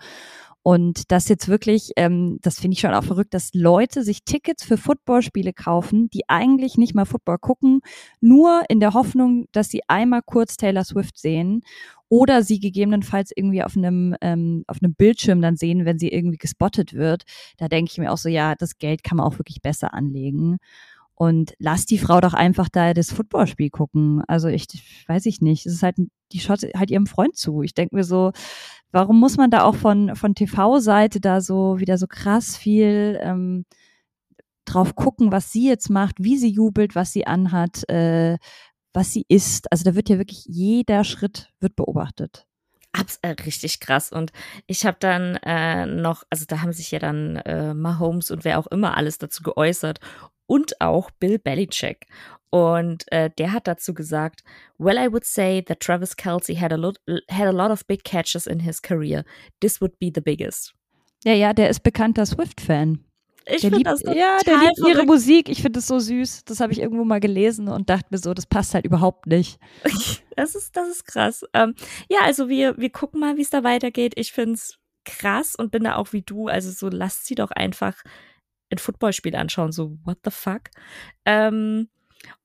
Und 0.63 1.11
das 1.11 1.27
jetzt 1.27 1.47
wirklich, 1.47 1.91
ähm, 1.95 2.37
das 2.41 2.59
finde 2.59 2.73
ich 2.75 2.81
schon 2.81 2.93
auch 2.93 3.03
verrückt, 3.03 3.33
dass 3.33 3.53
Leute 3.53 4.03
sich 4.03 4.23
Tickets 4.25 4.63
für 4.63 4.77
Footballspiele 4.77 5.53
kaufen, 5.53 6.09
die 6.09 6.29
eigentlich 6.29 6.77
nicht 6.77 6.93
mal 6.93 7.05
Football 7.05 7.39
gucken, 7.39 7.81
nur 8.19 8.63
in 8.69 8.79
der 8.79 8.93
Hoffnung, 8.93 9.47
dass 9.53 9.69
sie 9.69 9.81
einmal 9.87 10.21
kurz 10.23 10.57
Taylor 10.57 10.83
Swift 10.83 11.17
sehen 11.17 11.61
oder 12.09 12.43
sie 12.43 12.59
gegebenenfalls 12.59 13.31
irgendwie 13.35 13.63
auf 13.63 13.75
einem, 13.75 14.15
ähm, 14.21 14.63
auf 14.67 14.77
einem 14.83 14.93
Bildschirm 14.93 15.41
dann 15.41 15.55
sehen, 15.55 15.85
wenn 15.85 15.97
sie 15.97 16.09
irgendwie 16.09 16.37
gespottet 16.37 16.93
wird. 16.93 17.23
Da 17.57 17.67
denke 17.67 17.89
ich 17.91 17.97
mir 17.97 18.11
auch 18.11 18.17
so, 18.17 18.29
ja, 18.29 18.53
das 18.53 18.77
Geld 18.77 19.03
kann 19.03 19.17
man 19.17 19.25
auch 19.25 19.39
wirklich 19.39 19.61
besser 19.61 19.93
anlegen. 19.93 20.57
Und 21.21 21.53
lass 21.59 21.85
die 21.85 21.99
Frau 21.99 22.19
doch 22.19 22.33
einfach 22.33 22.67
da 22.67 22.95
das 22.95 23.13
Footballspiel 23.13 23.69
gucken. 23.69 24.23
Also 24.27 24.47
ich 24.47 24.65
weiß 25.05 25.27
ich 25.27 25.39
nicht. 25.39 25.67
Es 25.67 25.73
ist 25.73 25.83
halt, 25.83 25.97
die 26.31 26.39
schaut 26.39 26.63
halt 26.75 26.89
ihrem 26.89 27.05
Freund 27.05 27.35
zu. 27.35 27.61
Ich 27.61 27.75
denke 27.75 27.95
mir 27.95 28.03
so, 28.03 28.31
warum 28.91 29.19
muss 29.19 29.37
man 29.37 29.51
da 29.51 29.61
auch 29.61 29.75
von, 29.75 30.15
von 30.15 30.33
TV-Seite 30.33 31.21
da 31.21 31.39
so 31.39 31.79
wieder 31.79 31.99
so 31.99 32.07
krass 32.07 32.57
viel 32.57 33.19
ähm, 33.21 33.65
drauf 34.65 34.95
gucken, 34.95 35.31
was 35.31 35.51
sie 35.51 35.67
jetzt 35.67 35.91
macht, 35.91 36.15
wie 36.17 36.39
sie 36.39 36.49
jubelt, 36.49 36.95
was 36.95 37.13
sie 37.13 37.27
anhat, 37.27 37.87
äh, 37.87 38.39
was 38.91 39.13
sie 39.13 39.25
isst. 39.27 39.71
Also 39.71 39.83
da 39.83 39.93
wird 39.93 40.09
ja 40.09 40.17
wirklich 40.17 40.45
jeder 40.47 41.03
Schritt 41.03 41.51
wird 41.59 41.75
beobachtet. 41.75 42.47
Abs 42.93 43.19
äh, 43.21 43.35
richtig 43.45 43.79
krass. 43.79 44.11
Und 44.11 44.31
ich 44.65 44.87
habe 44.87 44.97
dann 44.99 45.35
äh, 45.43 45.85
noch, 45.85 46.23
also 46.31 46.45
da 46.47 46.63
haben 46.63 46.73
sich 46.73 46.89
ja 46.89 46.97
dann 46.97 47.35
äh, 47.35 47.75
Mahomes 47.75 48.31
und 48.31 48.43
wer 48.43 48.57
auch 48.57 48.65
immer 48.67 48.97
alles 48.97 49.19
dazu 49.19 49.43
geäußert 49.43 49.99
und 50.51 50.81
auch 50.81 51.11
Bill 51.11 51.39
Belichick. 51.39 52.07
Und 52.49 53.09
äh, 53.13 53.29
der 53.37 53.53
hat 53.53 53.67
dazu 53.67 53.93
gesagt, 53.93 54.41
Well, 54.77 54.97
I 54.97 55.09
would 55.09 55.23
say 55.23 55.61
that 55.61 55.79
Travis 55.79 56.17
Kelsey 56.17 56.55
had 56.55 56.73
a, 56.73 56.75
lot, 56.75 56.97
had 57.29 57.47
a 57.47 57.51
lot 57.51 57.71
of 57.71 57.87
big 57.87 58.03
catches 58.03 58.47
in 58.47 58.59
his 58.59 58.81
career. 58.81 59.23
This 59.61 59.79
would 59.79 59.97
be 59.97 60.11
the 60.13 60.19
biggest. 60.19 60.73
Ja, 61.23 61.31
ja, 61.31 61.53
der 61.53 61.69
ist 61.69 61.83
bekannter 61.83 62.25
Swift-Fan. 62.25 62.99
Ich 63.45 63.61
finde 63.61 63.83
das 63.83 64.01
Ja, 64.01 64.39
der 64.45 64.57
liebt 64.57 64.77
verrückt. 64.77 64.95
ihre 64.97 65.05
Musik. 65.05 65.47
Ich 65.47 65.61
finde 65.61 65.79
es 65.79 65.87
so 65.87 65.99
süß. 65.99 66.43
Das 66.43 66.59
habe 66.59 66.73
ich 66.73 66.81
irgendwo 66.81 67.05
mal 67.05 67.21
gelesen 67.21 67.69
und 67.69 67.89
dachte 67.89 68.07
mir 68.09 68.17
so, 68.17 68.33
das 68.33 68.45
passt 68.45 68.73
halt 68.73 68.85
überhaupt 68.85 69.27
nicht. 69.27 69.57
Das 70.37 70.55
ist, 70.55 70.75
das 70.75 70.87
ist 70.87 71.05
krass. 71.05 71.43
Ähm, 71.53 71.75
ja, 72.09 72.19
also 72.23 72.49
wir, 72.49 72.77
wir 72.77 72.89
gucken 72.89 73.19
mal, 73.19 73.37
wie 73.37 73.41
es 73.41 73.49
da 73.51 73.63
weitergeht. 73.63 74.13
Ich 74.15 74.31
finde 74.31 74.53
es 74.53 74.79
krass 75.05 75.55
und 75.55 75.71
bin 75.71 75.83
da 75.83 75.97
auch 75.97 76.13
wie 76.13 76.21
du. 76.23 76.47
Also 76.47 76.71
so 76.71 76.89
lasst 76.89 77.25
sie 77.27 77.35
doch 77.35 77.51
einfach 77.51 78.01
ein 78.71 78.77
Footballspiel 78.77 79.35
anschauen, 79.35 79.71
so 79.71 79.97
what 80.03 80.17
the 80.23 80.31
fuck. 80.31 80.69
Ähm, 81.25 81.89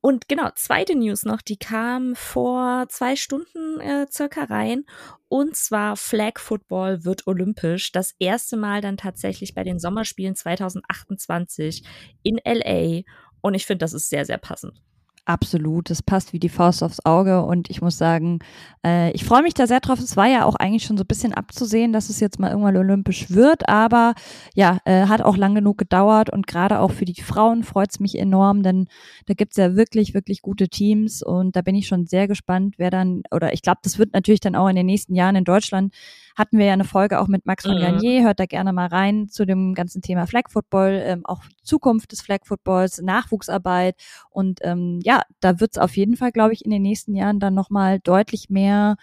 und 0.00 0.28
genau, 0.28 0.48
zweite 0.54 0.94
News 0.94 1.24
noch, 1.24 1.42
die 1.42 1.58
kam 1.58 2.14
vor 2.16 2.86
zwei 2.88 3.16
Stunden 3.16 3.80
äh, 3.80 4.06
circa 4.10 4.44
rein. 4.44 4.84
Und 5.28 5.56
zwar 5.56 5.96
Flag 5.96 6.38
Football 6.38 7.04
wird 7.04 7.26
olympisch. 7.26 7.92
Das 7.92 8.14
erste 8.18 8.56
Mal 8.56 8.80
dann 8.80 8.96
tatsächlich 8.96 9.54
bei 9.54 9.64
den 9.64 9.78
Sommerspielen 9.78 10.34
2028 10.34 11.82
in 12.22 12.40
LA. 12.44 13.02
Und 13.40 13.54
ich 13.54 13.66
finde, 13.66 13.84
das 13.84 13.92
ist 13.92 14.08
sehr, 14.08 14.24
sehr 14.24 14.38
passend. 14.38 14.80
Absolut, 15.28 15.90
das 15.90 16.04
passt 16.04 16.32
wie 16.32 16.38
die 16.38 16.48
Faust 16.48 16.84
aufs 16.84 17.04
Auge 17.04 17.42
und 17.42 17.68
ich 17.68 17.82
muss 17.82 17.98
sagen, 17.98 18.38
äh, 18.84 19.10
ich 19.10 19.24
freue 19.24 19.42
mich 19.42 19.54
da 19.54 19.66
sehr 19.66 19.80
drauf. 19.80 19.98
Es 19.98 20.16
war 20.16 20.28
ja 20.28 20.44
auch 20.44 20.54
eigentlich 20.54 20.84
schon 20.84 20.96
so 20.96 21.02
ein 21.02 21.08
bisschen 21.08 21.34
abzusehen, 21.34 21.92
dass 21.92 22.10
es 22.10 22.20
jetzt 22.20 22.38
mal 22.38 22.50
irgendwann 22.50 22.76
olympisch 22.76 23.28
wird, 23.30 23.68
aber 23.68 24.14
ja, 24.54 24.78
äh, 24.84 25.06
hat 25.08 25.22
auch 25.22 25.36
lang 25.36 25.56
genug 25.56 25.78
gedauert 25.78 26.30
und 26.30 26.46
gerade 26.46 26.78
auch 26.78 26.92
für 26.92 27.04
die 27.04 27.20
Frauen 27.20 27.64
freut 27.64 27.90
es 27.90 27.98
mich 27.98 28.16
enorm, 28.16 28.62
denn 28.62 28.86
da 29.26 29.34
gibt's 29.34 29.56
ja 29.56 29.74
wirklich, 29.74 30.14
wirklich 30.14 30.42
gute 30.42 30.68
Teams 30.68 31.24
und 31.24 31.56
da 31.56 31.62
bin 31.62 31.74
ich 31.74 31.88
schon 31.88 32.06
sehr 32.06 32.28
gespannt, 32.28 32.76
wer 32.78 32.92
dann, 32.92 33.24
oder 33.32 33.52
ich 33.52 33.62
glaube, 33.62 33.80
das 33.82 33.98
wird 33.98 34.14
natürlich 34.14 34.38
dann 34.38 34.54
auch 34.54 34.68
in 34.68 34.76
den 34.76 34.86
nächsten 34.86 35.16
Jahren 35.16 35.34
in 35.34 35.44
Deutschland 35.44 35.92
hatten 36.36 36.58
wir 36.58 36.66
ja 36.66 36.74
eine 36.74 36.84
Folge 36.84 37.18
auch 37.18 37.28
mit 37.28 37.46
Max 37.46 37.64
von 37.64 37.76
mhm. 37.76 37.80
Garnier, 37.80 38.22
hört 38.24 38.38
da 38.38 38.46
gerne 38.46 38.72
mal 38.72 38.86
rein 38.86 39.28
zu 39.28 39.46
dem 39.46 39.74
ganzen 39.74 40.02
Thema 40.02 40.26
Flag 40.26 40.50
Football, 40.50 41.02
ähm, 41.04 41.24
auch 41.24 41.42
Zukunft 41.62 42.12
des 42.12 42.20
Flag 42.20 42.40
Footballs, 42.44 43.00
Nachwuchsarbeit 43.00 43.96
und 44.30 44.60
ähm, 44.62 45.00
ja, 45.02 45.22
da 45.40 45.60
wird 45.60 45.72
es 45.72 45.78
auf 45.78 45.96
jeden 45.96 46.16
Fall, 46.16 46.32
glaube 46.32 46.52
ich, 46.52 46.64
in 46.64 46.70
den 46.70 46.82
nächsten 46.82 47.14
Jahren 47.14 47.40
dann 47.40 47.54
nochmal 47.54 47.98
deutlich 48.00 48.50
mehr 48.50 48.96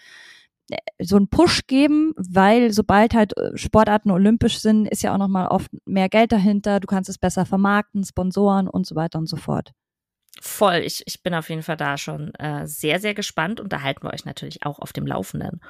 äh, 0.70 0.76
so 1.02 1.16
einen 1.16 1.28
Push 1.28 1.66
geben, 1.66 2.14
weil 2.16 2.72
sobald 2.72 3.14
halt 3.14 3.36
äh, 3.36 3.56
Sportarten 3.56 4.10
olympisch 4.10 4.60
sind, 4.60 4.86
ist 4.86 5.02
ja 5.02 5.12
auch 5.12 5.18
nochmal 5.18 5.48
oft 5.48 5.70
mehr 5.84 6.08
Geld 6.08 6.32
dahinter, 6.32 6.80
du 6.80 6.86
kannst 6.86 7.10
es 7.10 7.18
besser 7.18 7.44
vermarkten, 7.44 8.04
Sponsoren 8.04 8.68
und 8.68 8.86
so 8.86 8.94
weiter 8.94 9.18
und 9.18 9.28
so 9.28 9.36
fort. 9.36 9.72
Voll, 10.40 10.82
ich, 10.84 11.02
ich 11.06 11.22
bin 11.22 11.34
auf 11.34 11.48
jeden 11.48 11.62
Fall 11.62 11.76
da 11.76 11.96
schon 11.96 12.34
äh, 12.34 12.66
sehr, 12.66 12.98
sehr 12.98 13.14
gespannt 13.14 13.60
und 13.60 13.72
da 13.72 13.82
halten 13.82 14.02
wir 14.02 14.12
euch 14.12 14.24
natürlich 14.24 14.66
auch 14.66 14.78
auf 14.78 14.92
dem 14.92 15.06
Laufenden. 15.06 15.60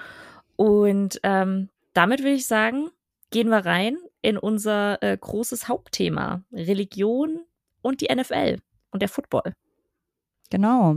Und 0.57 1.21
ähm, 1.23 1.69
damit 1.93 2.21
würde 2.21 2.35
ich 2.35 2.47
sagen, 2.47 2.91
gehen 3.31 3.49
wir 3.49 3.65
rein 3.65 3.97
in 4.23 4.39
unser 4.39 5.03
äh, 5.03 5.17
großes 5.17 5.69
Hauptthema, 5.69 6.43
Religion 6.53 7.41
und 7.83 8.01
die 8.01 8.15
NFL 8.15 8.59
und 8.91 9.03
der 9.03 9.09
Football. 9.09 9.55
Genau. 10.51 10.97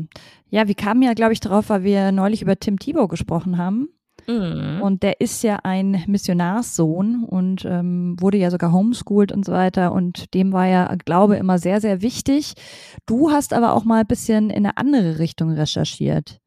Ja, 0.50 0.68
wir 0.68 0.76
kamen 0.76 1.02
ja, 1.02 1.14
glaube 1.14 1.34
ich, 1.34 1.40
darauf, 1.40 1.70
weil 1.70 1.84
wir 1.84 2.12
neulich 2.12 2.42
über 2.42 2.60
Tim 2.60 2.80
Thibault 2.80 3.10
gesprochen 3.10 3.58
haben. 3.58 3.90
Mhm. 4.28 4.82
Und 4.82 5.04
der 5.04 5.22
ist 5.22 5.44
ja 5.44 5.60
ein 5.64 6.04
Missionarssohn 6.08 7.24
und 7.24 7.66
ähm, 7.66 8.16
wurde 8.20 8.38
ja 8.38 8.52
sogar 8.52 8.72
homeschooled 8.72 9.32
und 9.32 9.46
so 9.46 9.54
weiter. 9.54 9.92
Und 9.94 10.34
dem 10.34 10.52
war 10.52 10.68
ja 10.68 10.94
Glaube 11.06 11.38
immer 11.38 11.60
sehr, 11.60 11.82
sehr 11.82 12.02
wichtig. 12.02 12.54
Du 13.06 13.32
hast 13.32 13.54
aber 13.54 13.74
auch 13.74 13.86
mal 13.86 14.02
ein 14.02 14.08
bisschen 14.08 14.50
in 14.50 14.66
eine 14.66 14.78
andere 14.78 15.20
Richtung 15.20 15.52
recherchiert. 15.52 16.40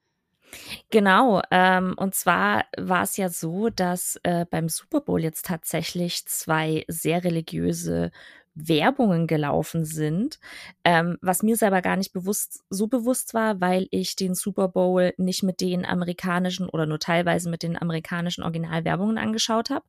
Genau, 0.91 1.43
ähm, 1.51 1.95
und 1.97 2.15
zwar 2.15 2.65
war 2.77 3.03
es 3.03 3.17
ja 3.17 3.29
so, 3.29 3.69
dass 3.71 4.19
äh, 4.23 4.47
beim 4.51 4.69
Super 4.69 5.01
Bowl 5.01 5.23
jetzt 5.23 5.47
tatsächlich 5.47 6.27
zwei 6.27 6.85
sehr 6.89 7.25
religiöse 7.25 8.11
Werbungen 8.55 9.27
gelaufen 9.27 9.85
sind, 9.85 10.39
ähm, 10.85 11.19
was 11.21 11.43
mir 11.43 11.57
selber 11.57 11.83
gar 11.83 11.97
nicht 11.97 12.13
bewusst 12.13 12.65
so 12.69 12.89
bewusst 12.89 13.33
war, 13.33 13.61
weil 13.61 13.87
ich 13.91 14.17
den 14.17 14.35
Super 14.35 14.69
Bowl 14.69 15.15
nicht 15.17 15.43
mit 15.43 15.61
den 15.61 15.85
amerikanischen 15.85 16.69
oder 16.69 16.87
nur 16.87 16.99
teilweise 16.99 17.49
mit 17.49 17.63
den 17.63 17.81
amerikanischen 17.81 18.43
Originalwerbungen 18.43 19.19
angeschaut 19.19 19.71
habe. 19.71 19.85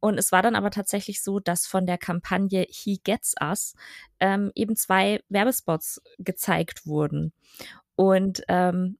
Und 0.00 0.18
es 0.18 0.32
war 0.32 0.42
dann 0.42 0.54
aber 0.54 0.70
tatsächlich 0.70 1.22
so, 1.22 1.40
dass 1.40 1.66
von 1.66 1.86
der 1.86 1.98
Kampagne 1.98 2.66
He 2.68 3.00
Gets 3.02 3.34
Us 3.42 3.74
ähm, 4.20 4.52
eben 4.54 4.76
zwei 4.76 5.20
Werbespots 5.28 6.00
gezeigt 6.18 6.86
wurden. 6.86 7.32
Und 7.96 8.42
ähm, 8.46 8.96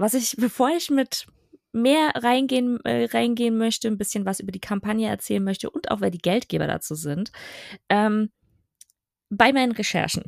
was 0.00 0.14
ich, 0.14 0.36
bevor 0.36 0.70
ich 0.70 0.90
mit 0.90 1.26
mehr 1.72 2.12
reingehen, 2.16 2.80
äh, 2.84 3.04
reingehen 3.04 3.56
möchte, 3.56 3.88
ein 3.88 3.98
bisschen 3.98 4.24
was 4.26 4.40
über 4.40 4.52
die 4.52 4.60
Kampagne 4.60 5.08
erzählen 5.08 5.44
möchte 5.44 5.70
und 5.70 5.90
auch 5.90 6.00
wer 6.00 6.10
die 6.10 6.18
Geldgeber 6.18 6.66
dazu 6.66 6.94
sind, 6.94 7.30
ähm, 7.88 8.30
bei 9.28 9.52
meinen 9.52 9.72
Recherchen 9.72 10.24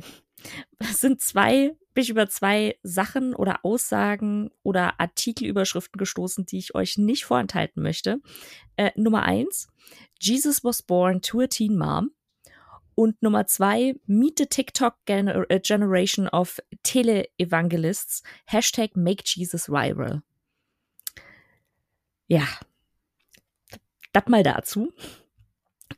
sind 0.79 1.21
zwei, 1.21 1.75
bin 1.93 2.03
ich 2.03 2.09
über 2.09 2.29
zwei 2.29 2.77
Sachen 2.83 3.35
oder 3.35 3.63
Aussagen 3.63 4.51
oder 4.63 4.99
Artikelüberschriften 4.99 5.97
gestoßen, 5.97 6.45
die 6.45 6.59
ich 6.59 6.75
euch 6.75 6.97
nicht 6.97 7.25
vorenthalten 7.25 7.83
möchte. 7.83 8.19
Äh, 8.77 8.91
Nummer 8.95 9.23
eins, 9.23 9.67
Jesus 10.19 10.63
was 10.63 10.81
born 10.81 11.21
to 11.21 11.41
a 11.41 11.47
teen 11.47 11.77
mom. 11.77 12.11
Und 12.95 13.21
Nummer 13.21 13.47
zwei, 13.47 13.95
Meet 14.05 14.39
the 14.39 14.45
TikTok 14.45 14.95
äh, 15.07 15.59
Generation 15.59 16.27
of 16.27 16.59
Tele-Evangelists. 16.83 18.23
Hashtag 18.45 18.95
Make 18.95 19.23
Jesus 19.25 19.69
Viral. 19.69 20.21
Ja, 22.27 22.47
das 24.13 24.25
mal 24.27 24.43
dazu. 24.43 24.93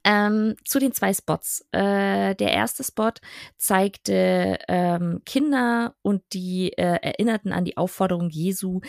Ähm, 0.04 0.56
zu 0.64 0.80
den 0.80 0.94
zwei 0.94 1.14
Spots. 1.14 1.66
Äh, 1.72 2.36
der 2.36 2.52
erste 2.52 2.84
Spot 2.84 3.14
zeigte 3.58 4.58
ähm, 4.68 5.22
Kinder 5.26 5.96
und 6.02 6.22
die 6.34 6.74
äh, 6.74 7.00
erinnerten 7.02 7.52
an 7.52 7.66
die 7.66 7.78
Aufforderung 7.78 8.30
Jesu, 8.30 8.82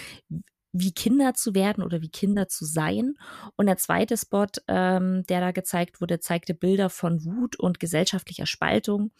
wie 0.78 0.92
Kinder 0.92 1.34
zu 1.34 1.54
werden 1.54 1.82
oder 1.82 2.02
wie 2.02 2.08
Kinder 2.08 2.48
zu 2.48 2.64
sein. 2.64 3.14
Und 3.56 3.66
der 3.66 3.76
zweite 3.76 4.16
Spot, 4.16 4.46
ähm, 4.68 5.24
der 5.26 5.40
da 5.40 5.50
gezeigt 5.52 6.00
wurde, 6.00 6.20
zeigte 6.20 6.54
Bilder 6.54 6.90
von 6.90 7.24
Wut 7.24 7.56
und 7.56 7.80
gesellschaftlicher 7.80 8.46
Spaltung 8.46 9.12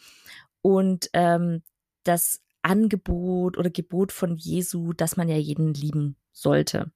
und 0.61 1.09
ähm, 1.13 1.63
das 2.03 2.41
Angebot 2.61 3.57
oder 3.57 3.69
Gebot 3.69 4.11
von 4.11 4.35
Jesu, 4.35 4.93
dass 4.93 5.17
man 5.17 5.29
ja 5.29 5.37
jeden 5.37 5.73
lieben 5.73 6.15
sollte. 6.31 6.91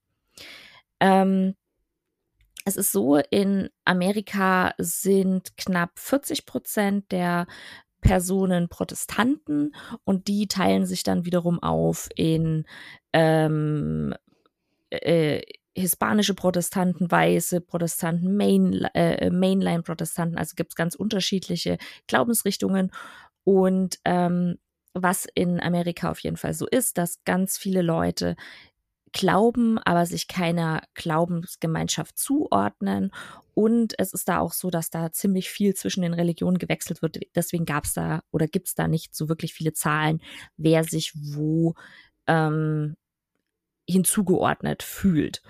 Ähm, 0.99 1.55
es 2.65 2.75
ist 2.75 2.91
so, 2.91 3.17
in 3.17 3.69
Amerika 3.85 4.73
sind 4.77 5.57
knapp 5.57 5.97
40 5.97 6.45
Prozent 6.45 7.11
der 7.11 7.47
Personen 8.01 8.67
Protestanten 8.67 9.75
und 10.03 10.27
die 10.27 10.47
teilen 10.47 10.85
sich 10.85 11.03
dann 11.03 11.25
wiederum 11.25 11.61
auf 11.61 12.09
in 12.15 12.65
ähm, 13.13 14.13
äh, 14.91 15.41
hispanische 15.75 16.33
Protestanten, 16.33 17.09
weiße 17.09 17.61
Protestanten, 17.61 18.35
Main, 18.35 18.83
äh, 18.93 19.29
Mainline-Protestanten. 19.29 20.37
Also 20.37 20.55
gibt 20.55 20.71
es 20.71 20.75
ganz 20.75 20.95
unterschiedliche 20.95 21.77
Glaubensrichtungen. 22.07 22.91
Und 23.43 23.97
ähm, 24.05 24.57
was 24.93 25.27
in 25.33 25.61
Amerika 25.61 26.11
auf 26.11 26.19
jeden 26.19 26.37
Fall 26.37 26.53
so 26.53 26.67
ist, 26.67 26.97
dass 26.97 27.23
ganz 27.23 27.57
viele 27.57 27.81
Leute 27.81 28.35
glauben, 29.13 29.77
aber 29.79 30.05
sich 30.05 30.27
keiner 30.27 30.83
Glaubensgemeinschaft 30.93 32.17
zuordnen. 32.17 33.11
Und 33.53 33.93
es 33.97 34.13
ist 34.13 34.29
da 34.29 34.39
auch 34.39 34.53
so, 34.53 34.69
dass 34.69 34.89
da 34.89 35.11
ziemlich 35.11 35.49
viel 35.49 35.73
zwischen 35.73 36.01
den 36.01 36.13
Religionen 36.13 36.57
gewechselt 36.57 37.01
wird. 37.01 37.19
Deswegen 37.35 37.65
gab 37.65 37.85
es 37.85 37.93
da 37.93 38.21
oder 38.31 38.47
gibt 38.47 38.67
es 38.67 38.75
da 38.75 38.87
nicht 38.87 39.15
so 39.15 39.27
wirklich 39.29 39.53
viele 39.53 39.73
Zahlen, 39.73 40.21
wer 40.57 40.83
sich 40.83 41.13
wo 41.15 41.75
ähm, 42.27 42.95
hinzugeordnet 43.91 44.83
fühlt. 44.83 45.41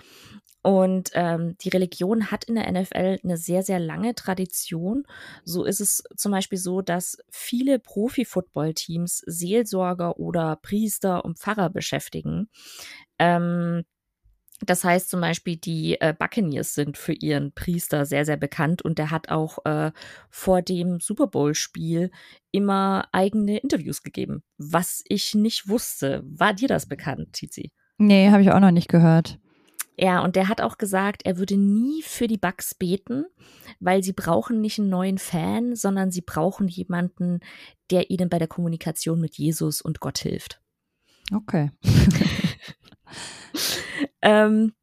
Und 0.64 1.10
ähm, 1.16 1.58
die 1.62 1.70
Religion 1.70 2.30
hat 2.30 2.44
in 2.44 2.56
der 2.56 2.72
NFL 2.72 3.18
eine 3.24 3.38
sehr, 3.38 3.64
sehr 3.64 3.80
lange 3.80 4.14
Tradition. 4.14 5.08
So 5.44 5.64
ist 5.64 5.82
es 5.82 6.04
zum 6.16 6.32
Beispiel 6.32 6.60
so, 6.60 6.82
dass 6.82 7.18
viele 7.32 7.80
Profi-Football-Teams 7.80 9.24
Seelsorger 9.26 10.20
oder 10.20 10.58
Priester 10.62 11.26
und 11.26 11.40
Pfarrer 11.40 11.72
beschäftigen. 11.72 12.48
Ähm, 13.18 13.86
das 14.64 14.84
heißt 14.84 15.10
zum 15.10 15.22
Beispiel, 15.22 15.58
die 15.58 16.00
äh, 16.00 16.14
Buccaneers 16.18 16.76
sind 16.76 16.96
für 16.96 17.14
ihren 17.14 17.52
Priester 17.54 18.06
sehr, 18.06 18.26
sehr 18.26 18.38
bekannt 18.38 18.84
und 18.84 19.00
der 19.00 19.10
hat 19.10 19.30
auch 19.30 19.66
äh, 19.66 19.92
vor 20.30 20.62
dem 20.62 21.00
Super 21.00 21.26
Bowl-Spiel 21.26 22.12
immer 22.52 23.08
eigene 23.12 23.58
Interviews 23.58 24.04
gegeben, 24.04 24.44
was 24.58 25.04
ich 25.08 25.34
nicht 25.34 25.68
wusste. 25.68 26.22
War 26.26 26.54
dir 26.54 26.68
das 26.68 26.88
bekannt, 26.88 27.34
Tizi? 27.34 27.72
Nee, 28.02 28.32
habe 28.32 28.42
ich 28.42 28.52
auch 28.52 28.60
noch 28.60 28.72
nicht 28.72 28.90
gehört. 28.90 29.38
Ja, 29.96 30.24
und 30.24 30.36
der 30.36 30.48
hat 30.48 30.60
auch 30.60 30.80
gesagt, 30.80 31.22
er 31.24 31.38
würde 31.38 31.56
nie 31.56 32.02
für 32.02 32.26
die 32.26 32.40
Bugs 32.40 32.74
beten, 32.74 33.26
weil 33.80 34.02
sie 34.02 34.14
brauchen 34.14 34.60
nicht 34.60 34.80
einen 34.80 34.90
neuen 34.90 35.20
Fan, 35.20 35.76
sondern 35.76 36.10
sie 36.10 36.22
brauchen 36.22 36.68
jemanden, 36.68 37.42
der 37.92 38.10
ihnen 38.10 38.28
bei 38.28 38.40
der 38.40 38.48
Kommunikation 38.48 39.22
mit 39.22 39.38
Jesus 39.38 39.84
und 39.84 40.00
Gott 40.00 40.18
hilft. 40.18 40.64
Okay. 41.32 41.70
ähm, 44.24 44.74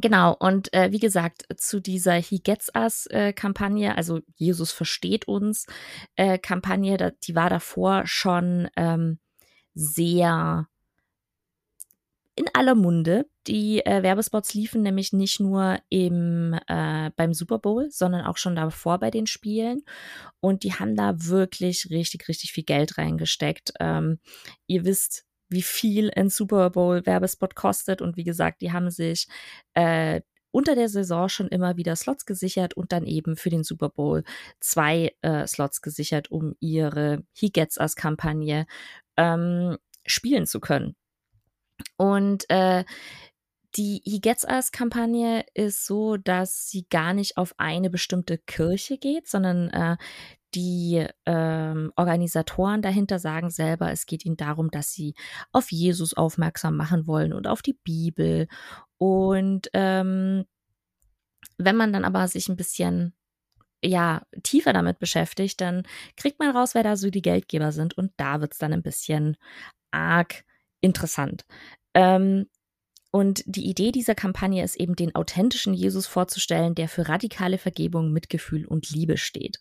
Genau, 0.00 0.34
und 0.38 0.72
äh, 0.72 0.92
wie 0.92 1.00
gesagt, 1.00 1.46
zu 1.56 1.80
dieser 1.80 2.14
He 2.14 2.38
Gets 2.38 2.70
Us 2.74 3.06
äh, 3.06 3.32
Kampagne, 3.32 3.96
also 3.96 4.20
Jesus 4.36 4.72
versteht 4.72 5.28
uns 5.28 5.66
äh, 6.16 6.38
Kampagne, 6.38 6.96
da, 6.96 7.10
die 7.10 7.34
war 7.34 7.50
davor 7.50 8.06
schon 8.06 8.68
ähm, 8.76 9.18
sehr 9.74 10.69
in 12.40 12.48
aller 12.54 12.74
Munde. 12.74 13.26
Die 13.46 13.84
äh, 13.84 14.02
Werbespots 14.02 14.54
liefen 14.54 14.80
nämlich 14.82 15.12
nicht 15.12 15.40
nur 15.40 15.78
im, 15.90 16.58
äh, 16.68 17.10
beim 17.14 17.34
Super 17.34 17.58
Bowl, 17.58 17.90
sondern 17.90 18.24
auch 18.24 18.38
schon 18.38 18.56
davor 18.56 18.98
bei 18.98 19.10
den 19.10 19.26
Spielen. 19.26 19.82
Und 20.40 20.64
die 20.64 20.72
haben 20.72 20.96
da 20.96 21.14
wirklich 21.26 21.90
richtig, 21.90 22.28
richtig 22.28 22.52
viel 22.52 22.64
Geld 22.64 22.96
reingesteckt. 22.96 23.74
Ähm, 23.78 24.20
ihr 24.66 24.86
wisst, 24.86 25.26
wie 25.50 25.60
viel 25.60 26.10
ein 26.16 26.30
Super 26.30 26.70
Bowl 26.70 27.04
Werbespot 27.04 27.54
kostet. 27.54 28.00
Und 28.00 28.16
wie 28.16 28.24
gesagt, 28.24 28.62
die 28.62 28.72
haben 28.72 28.90
sich 28.90 29.28
äh, 29.74 30.22
unter 30.50 30.74
der 30.74 30.88
Saison 30.88 31.28
schon 31.28 31.48
immer 31.48 31.76
wieder 31.76 31.94
Slots 31.94 32.24
gesichert 32.24 32.72
und 32.74 32.90
dann 32.90 33.04
eben 33.04 33.36
für 33.36 33.50
den 33.50 33.64
Super 33.64 33.90
Bowl 33.90 34.24
zwei 34.60 35.14
äh, 35.20 35.46
Slots 35.46 35.82
gesichert, 35.82 36.30
um 36.30 36.54
ihre 36.58 37.22
He 37.32 37.50
Gets 37.50 37.78
Us 37.78 37.96
Kampagne 37.96 38.64
ähm, 39.18 39.76
spielen 40.06 40.46
zu 40.46 40.58
können. 40.58 40.96
Und 41.96 42.48
äh, 42.50 42.84
die 43.76 44.02
He 44.04 44.20
Gets 44.20 44.44
Us 44.44 44.72
Kampagne 44.72 45.44
ist 45.54 45.86
so, 45.86 46.16
dass 46.16 46.68
sie 46.68 46.86
gar 46.90 47.14
nicht 47.14 47.36
auf 47.36 47.54
eine 47.58 47.90
bestimmte 47.90 48.38
Kirche 48.38 48.98
geht, 48.98 49.28
sondern 49.28 49.70
äh, 49.70 49.96
die 50.54 51.06
ähm, 51.26 51.92
Organisatoren 51.96 52.82
dahinter 52.82 53.18
sagen 53.18 53.50
selber, 53.50 53.92
es 53.92 54.06
geht 54.06 54.24
ihnen 54.24 54.36
darum, 54.36 54.70
dass 54.70 54.92
sie 54.92 55.14
auf 55.52 55.70
Jesus 55.70 56.14
aufmerksam 56.14 56.76
machen 56.76 57.06
wollen 57.06 57.32
und 57.32 57.46
auf 57.46 57.62
die 57.62 57.78
Bibel. 57.84 58.48
Und 58.98 59.68
ähm, 59.72 60.44
wenn 61.58 61.76
man 61.76 61.92
dann 61.92 62.04
aber 62.04 62.26
sich 62.26 62.48
ein 62.48 62.56
bisschen 62.56 63.14
ja 63.82 64.22
tiefer 64.42 64.72
damit 64.72 64.98
beschäftigt, 64.98 65.60
dann 65.60 65.84
kriegt 66.16 66.38
man 66.38 66.54
raus, 66.54 66.74
wer 66.74 66.82
da 66.82 66.96
so 66.96 67.10
die 67.10 67.22
Geldgeber 67.22 67.72
sind 67.72 67.96
und 67.96 68.12
da 68.16 68.40
wird's 68.40 68.58
dann 68.58 68.72
ein 68.72 68.82
bisschen 68.82 69.36
arg 69.92 70.44
interessant. 70.80 71.44
Ähm, 71.94 72.46
und 73.12 73.42
die 73.46 73.68
Idee 73.68 73.90
dieser 73.90 74.14
Kampagne 74.14 74.62
ist 74.62 74.76
eben, 74.76 74.94
den 74.94 75.14
authentischen 75.14 75.74
Jesus 75.74 76.06
vorzustellen, 76.06 76.74
der 76.74 76.88
für 76.88 77.08
radikale 77.08 77.58
Vergebung, 77.58 78.12
Mitgefühl 78.12 78.66
und 78.66 78.90
Liebe 78.90 79.16
steht. 79.16 79.60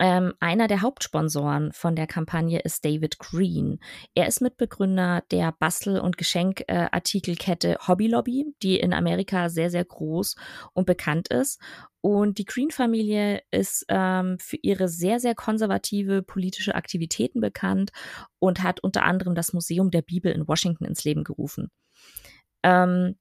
Ähm, 0.00 0.34
einer 0.38 0.68
der 0.68 0.82
Hauptsponsoren 0.82 1.72
von 1.72 1.96
der 1.96 2.06
Kampagne 2.06 2.60
ist 2.60 2.84
David 2.84 3.18
Green. 3.18 3.80
Er 4.14 4.28
ist 4.28 4.40
Mitbegründer 4.40 5.24
der 5.30 5.52
Bastel- 5.52 6.00
und 6.00 6.16
Geschenkartikelkette 6.16 7.78
Hobby 7.86 8.06
Lobby, 8.06 8.54
die 8.62 8.78
in 8.78 8.92
Amerika 8.92 9.48
sehr, 9.48 9.70
sehr 9.70 9.84
groß 9.84 10.36
und 10.72 10.86
bekannt 10.86 11.28
ist. 11.28 11.60
Und 12.00 12.38
die 12.38 12.44
Green-Familie 12.44 13.42
ist 13.50 13.84
ähm, 13.88 14.38
für 14.38 14.58
ihre 14.62 14.88
sehr, 14.88 15.18
sehr 15.18 15.34
konservative 15.34 16.22
politische 16.22 16.76
Aktivitäten 16.76 17.40
bekannt 17.40 17.90
und 18.38 18.62
hat 18.62 18.80
unter 18.80 19.02
anderem 19.02 19.34
das 19.34 19.52
Museum 19.52 19.90
der 19.90 20.02
Bibel 20.02 20.30
in 20.30 20.46
Washington 20.46 20.84
ins 20.84 21.04
Leben 21.04 21.24
gerufen. 21.24 21.70
Ähm, 22.62 23.16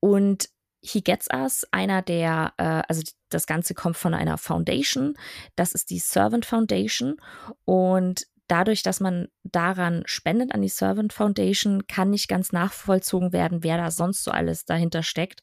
und 0.00 0.48
He 0.80 1.02
Gets 1.02 1.28
Us, 1.32 1.66
einer 1.70 2.02
der, 2.02 2.52
äh, 2.58 2.82
also 2.88 3.02
das 3.28 3.46
Ganze 3.46 3.74
kommt 3.74 3.96
von 3.96 4.14
einer 4.14 4.38
Foundation, 4.38 5.14
das 5.56 5.72
ist 5.72 5.90
die 5.90 5.98
Servant 5.98 6.46
Foundation 6.46 7.16
und 7.64 8.26
dadurch, 8.48 8.82
dass 8.82 9.00
man 9.00 9.28
daran 9.42 10.02
spendet 10.06 10.54
an 10.54 10.62
die 10.62 10.68
Servant 10.68 11.12
Foundation, 11.12 11.86
kann 11.86 12.10
nicht 12.10 12.28
ganz 12.28 12.52
nachvollzogen 12.52 13.32
werden, 13.32 13.62
wer 13.62 13.76
da 13.76 13.90
sonst 13.90 14.24
so 14.24 14.30
alles 14.30 14.64
dahinter 14.64 15.02
steckt. 15.02 15.42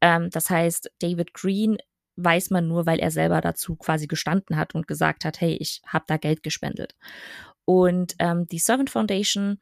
Ähm, 0.00 0.30
das 0.30 0.50
heißt, 0.50 0.90
David 1.00 1.34
Green 1.34 1.78
weiß 2.16 2.50
man 2.50 2.68
nur, 2.68 2.86
weil 2.86 3.00
er 3.00 3.10
selber 3.10 3.40
dazu 3.40 3.76
quasi 3.76 4.06
gestanden 4.06 4.56
hat 4.56 4.74
und 4.74 4.86
gesagt 4.86 5.24
hat, 5.24 5.40
hey, 5.40 5.56
ich 5.56 5.82
habe 5.86 6.04
da 6.06 6.16
Geld 6.16 6.42
gespendet. 6.42 6.94
Und 7.64 8.14
ähm, 8.18 8.46
die 8.46 8.58
Servant 8.58 8.90
Foundation, 8.90 9.58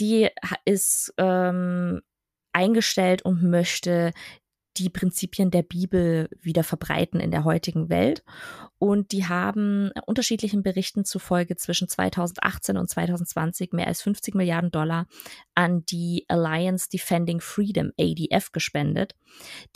die 0.00 0.28
ist 0.64 1.14
ähm, 1.18 2.00
eingestellt 2.52 3.22
und 3.22 3.42
möchte 3.42 4.12
die 4.76 4.90
Prinzipien 4.90 5.50
der 5.50 5.62
Bibel 5.62 6.28
wieder 6.40 6.64
verbreiten 6.64 7.20
in 7.20 7.30
der 7.30 7.44
heutigen 7.44 7.88
Welt. 7.88 8.24
Und 8.78 9.12
die 9.12 9.26
haben 9.26 9.90
unterschiedlichen 10.04 10.62
Berichten 10.62 11.04
zufolge 11.04 11.56
zwischen 11.56 11.88
2018 11.88 12.76
und 12.76 12.90
2020 12.90 13.72
mehr 13.72 13.86
als 13.86 14.02
50 14.02 14.34
Milliarden 14.34 14.70
Dollar 14.70 15.06
an 15.54 15.84
die 15.86 16.24
Alliance 16.28 16.88
Defending 16.90 17.40
Freedom, 17.40 17.92
ADF, 17.98 18.52
gespendet. 18.52 19.14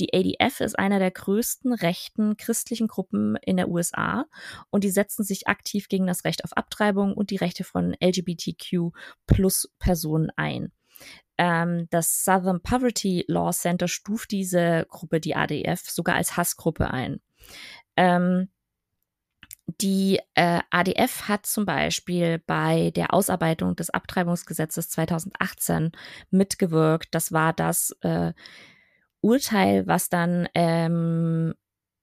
Die 0.01 0.13
ADF 0.13 0.61
ist 0.61 0.79
einer 0.79 0.99
der 0.99 1.11
größten 1.11 1.73
rechten 1.73 2.37
christlichen 2.37 2.89
Gruppen 2.89 3.37
in 3.37 3.57
der 3.57 3.69
USA 3.69 4.27
und 4.71 4.85
die 4.85 4.91
setzen 4.91 5.25
sich 5.25 5.47
aktiv 5.47 5.89
gegen 5.89 6.07
das 6.07 6.25
Recht 6.25 6.45
auf 6.45 6.57
Abtreibung 6.57 7.15
und 7.15 7.31
die 7.31 7.37
Rechte 7.37 7.65
von 7.65 7.95
LGBTQ 8.03 8.91
plus 9.27 9.73
Personen 9.79 10.31
ein. 10.37 10.73
Ähm, 11.39 11.87
das 11.91 12.25
Southern 12.25 12.61
Poverty 12.61 13.25
Law 13.29 13.53
Center 13.53 13.89
stuft 13.89 14.33
diese 14.33 14.87
Gruppe, 14.89 15.21
die 15.21 15.37
ADF, 15.37 15.89
sogar 15.89 16.17
als 16.17 16.37
Hassgruppe 16.37 16.91
ein. 16.91 17.21
Ähm, 17.97 18.49
die 19.81 20.19
äh, 20.35 20.61
ADF 20.71 21.29
hat 21.29 21.45
zum 21.45 21.67
Beispiel 21.67 22.43
bei 22.47 22.91
der 22.97 23.13
Ausarbeitung 23.13 23.77
des 23.77 23.91
Abtreibungsgesetzes 23.91 24.89
2018 24.91 25.93
mitgewirkt. 26.31 27.09
Das 27.15 27.33
war 27.33 27.53
das 27.53 27.95
äh, 28.01 28.33
Urteil, 29.21 29.87
was 29.87 30.09
dann 30.09 30.49
ähm, 30.55 31.55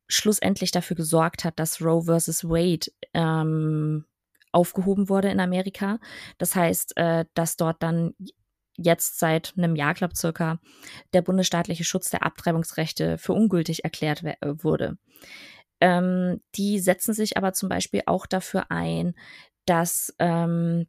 schlussendlich 0.08 0.72
dafür 0.72 0.96
gesorgt 0.96 1.44
hat, 1.44 1.60
dass 1.60 1.82
Roe 1.82 2.04
versus 2.04 2.44
Wade 2.44 2.92
ähm, 3.14 4.06
aufgehoben 4.52 5.10
wurde 5.10 5.30
in 5.30 5.40
Amerika. 5.40 6.00
Das 6.38 6.56
heißt, 6.56 6.96
äh, 6.98 7.26
dass 7.34 7.58
dort 7.58 7.82
dann 7.82 8.14
jetzt 8.78 9.20
seit 9.20 9.54
einem 9.58 9.76
Jahr, 9.76 9.94
glaube 9.94 10.16
circa, 10.16 10.60
der 11.14 11.22
bundesstaatliche 11.22 11.84
Schutz 11.84 12.10
der 12.10 12.24
Abtreibungsrechte 12.24 13.18
für 13.18 13.34
ungültig 13.34 13.84
erklärt 13.84 14.24
äh, 14.24 14.36
wurde. 14.42 14.98
Ähm, 15.82 16.42
die 16.56 16.80
setzen 16.80 17.14
sich 17.14 17.38
aber 17.38 17.54
zum 17.54 17.70
Beispiel 17.70 18.04
auch 18.06 18.26
dafür 18.26 18.72
ein, 18.72 19.16
dass 19.66 20.14
ähm, 20.20 20.88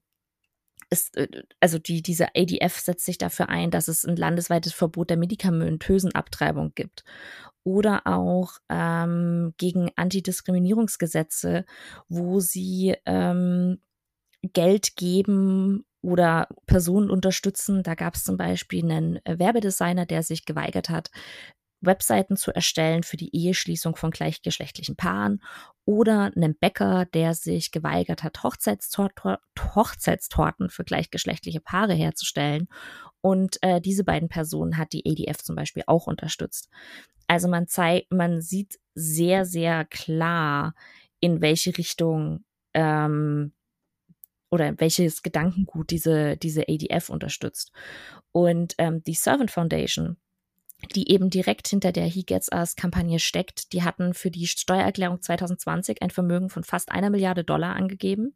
es, 0.91 1.13
äh, 1.15 1.29
also 1.61 1.79
die, 1.79 2.03
diese 2.03 2.29
ADF 2.37 2.79
setzt 2.79 3.05
sich 3.05 3.19
dafür 3.19 3.49
ein, 3.49 3.71
dass 3.71 3.89
es 3.89 4.05
ein 4.05 4.17
landesweites 4.17 4.73
Verbot 4.73 5.11
der 5.11 5.17
medikamentösen 5.17 6.15
Abtreibung 6.15 6.73
gibt. 6.75 7.05
Oder 7.65 8.07
auch 8.07 8.59
ähm, 8.69 9.53
gegen 9.59 9.91
Antidiskriminierungsgesetze, 9.97 11.65
wo 12.09 12.39
sie 12.39 12.95
ähm, 13.07 13.81
Geld 14.53 14.95
geben 14.95 15.85
oder 16.07 16.47
Personen 16.67 17.11
unterstützen. 17.11 17.83
Da 17.83 17.97
gab 17.97 18.15
es 18.15 18.23
zum 18.23 18.37
Beispiel 18.37 18.85
einen 18.85 19.19
Werbedesigner, 19.27 20.07
der 20.07 20.23
sich 20.23 20.45
geweigert 20.45 20.89
hat, 20.89 21.11
Webseiten 21.81 22.37
zu 22.37 22.55
erstellen 22.55 23.03
für 23.03 23.17
die 23.17 23.35
Eheschließung 23.35 23.97
von 23.97 24.11
gleichgeschlechtlichen 24.11 24.97
Paaren 24.97 25.43
oder 25.85 26.33
einem 26.35 26.55
Bäcker, 26.55 27.07
der 27.07 27.35
sich 27.35 27.71
geweigert 27.73 28.23
hat, 28.23 28.43
Hochzeitstor 28.43 29.11
Hochzeitstorten 29.59 30.71
für 30.71 30.85
gleichgeschlechtliche 30.85 31.61
Paare 31.61 31.95
herzustellen. 31.95 32.69
Und 33.21 33.59
äh, 33.63 33.81
diese 33.81 34.05
beiden 34.05 34.29
Personen 34.29 34.79
hat 34.79 34.93
die 34.93 35.05
ADF 35.05 35.43
zum 35.43 35.57
Beispiel 35.57 35.83
auch 35.87 36.07
unterstützt. 36.07 36.71
Also 37.27 37.49
man 37.49 37.67
zeigt, 37.67 38.13
man 38.13 38.41
sieht 38.41 38.79
sehr, 38.95 39.45
sehr 39.45 39.85
klar, 39.85 40.75
in 41.19 41.41
welche 41.41 41.77
Richtung 41.77 42.45
ähm, 42.75 43.53
oder 44.51 44.79
welches 44.79 45.23
Gedankengut 45.23 45.91
diese, 45.91 46.37
diese 46.37 46.69
ADF 46.69 47.11
unterstützt. 47.11 47.73
Und 48.33 48.75
ähm, 48.79 49.03
die 49.05 49.15
Servant 49.15 49.51
Foundation, 49.51 50.17
die 50.95 51.11
eben 51.11 51.31
direkt 51.31 51.69
hinter 51.69 51.91
der 51.91 52.05
He 52.05 52.23
Gets 52.23 52.51
Us 52.53 52.77
Kampagne 52.77 53.19
steckt. 53.19 53.73
Die 53.73 53.83
hatten 53.83 54.15
für 54.15 54.31
die 54.31 54.47
Steuererklärung 54.47 55.23
2020 55.23 56.03
ein 56.03 56.11
Vermögen 56.11 56.51
von 56.51 56.65
fast 56.65 56.93
einer 56.93 57.11
Milliarde 57.11 57.45
Dollar 57.45 57.75
angegeben 57.77 58.35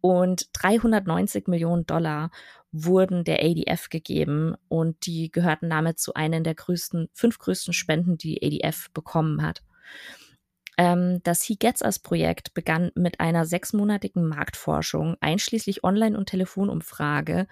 und 0.00 0.48
390 0.54 1.48
Millionen 1.48 1.86
Dollar 1.86 2.30
wurden 2.72 3.24
der 3.24 3.42
ADF 3.42 3.88
gegeben 3.88 4.54
und 4.68 5.06
die 5.06 5.30
gehörten 5.30 5.70
damit 5.70 5.98
zu 5.98 6.14
einer 6.14 6.40
der 6.40 6.54
größten, 6.54 7.08
fünf 7.12 7.38
größten 7.38 7.72
Spenden, 7.72 8.18
die 8.18 8.42
ADF 8.42 8.90
bekommen 8.92 9.42
hat. 9.42 9.62
Ähm, 10.78 11.22
das 11.22 11.42
He 11.42 11.56
Gets 11.56 11.82
Us 11.82 11.98
Projekt 11.98 12.54
begann 12.54 12.90
mit 12.94 13.20
einer 13.20 13.46
sechsmonatigen 13.46 14.26
Marktforschung, 14.26 15.16
einschließlich 15.20 15.84
Online- 15.84 16.16
und 16.18 16.28
Telefonumfrage, 16.28 17.46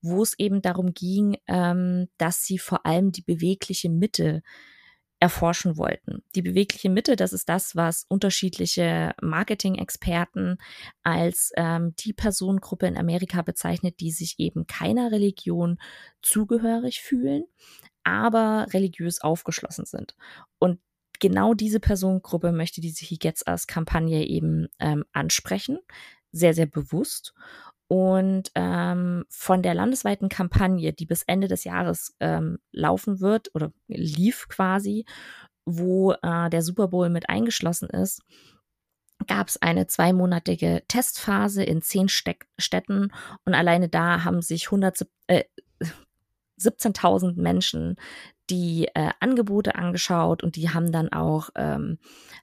wo 0.00 0.22
es 0.22 0.38
eben 0.38 0.62
darum 0.62 0.94
ging, 0.94 1.36
ähm, 1.46 2.08
dass 2.18 2.44
sie 2.44 2.58
vor 2.58 2.86
allem 2.86 3.12
die 3.12 3.22
bewegliche 3.22 3.90
Mitte 3.90 4.42
erforschen 5.20 5.76
wollten. 5.76 6.22
Die 6.34 6.42
bewegliche 6.42 6.90
Mitte, 6.90 7.16
das 7.16 7.32
ist 7.32 7.48
das, 7.48 7.74
was 7.74 8.04
unterschiedliche 8.08 9.14
Marketing-Experten 9.20 10.58
als 11.02 11.50
ähm, 11.56 11.94
die 11.98 12.12
Personengruppe 12.12 12.86
in 12.86 12.96
Amerika 12.96 13.42
bezeichnet, 13.42 13.98
die 14.00 14.12
sich 14.12 14.38
eben 14.38 14.66
keiner 14.68 15.10
Religion 15.10 15.78
zugehörig 16.22 17.00
fühlen, 17.00 17.44
aber 18.04 18.66
religiös 18.72 19.20
aufgeschlossen 19.20 19.86
sind. 19.86 20.14
Und 20.60 20.78
genau 21.18 21.54
diese 21.54 21.80
Personengruppe 21.80 22.52
möchte 22.52 22.80
diese 22.80 23.04
He 23.04 23.18
Gets 23.18 23.44
Us 23.46 23.66
Kampagne 23.66 24.26
eben 24.26 24.68
ähm, 24.78 25.04
ansprechen, 25.12 25.78
sehr, 26.32 26.54
sehr 26.54 26.66
bewusst. 26.66 27.34
Und 27.88 28.50
ähm, 28.54 29.24
von 29.30 29.62
der 29.62 29.74
landesweiten 29.74 30.28
Kampagne, 30.28 30.92
die 30.92 31.06
bis 31.06 31.22
Ende 31.22 31.48
des 31.48 31.64
Jahres 31.64 32.14
ähm, 32.20 32.58
laufen 32.70 33.20
wird 33.20 33.54
oder 33.54 33.72
lief 33.88 34.46
quasi, 34.48 35.06
wo 35.64 36.12
äh, 36.12 36.50
der 36.50 36.62
Super 36.62 36.88
Bowl 36.88 37.08
mit 37.08 37.30
eingeschlossen 37.30 37.88
ist, 37.88 38.22
gab 39.26 39.48
es 39.48 39.60
eine 39.60 39.86
zweimonatige 39.86 40.82
Testphase 40.86 41.64
in 41.64 41.82
zehn 41.82 42.08
Steck 42.08 42.46
Städten 42.58 43.12
und 43.44 43.54
alleine 43.54 43.88
da 43.88 44.22
haben 44.22 44.42
sich 44.42 44.66
100, 44.66 45.06
äh, 45.26 45.44
17.000 46.60 47.40
Menschen 47.40 47.96
die 48.50 48.88
äh, 48.94 49.10
Angebote 49.20 49.74
angeschaut 49.74 50.42
und 50.42 50.56
die 50.56 50.70
haben 50.70 50.92
dann 50.92 51.12
auch 51.12 51.50
ähm, 51.54 51.98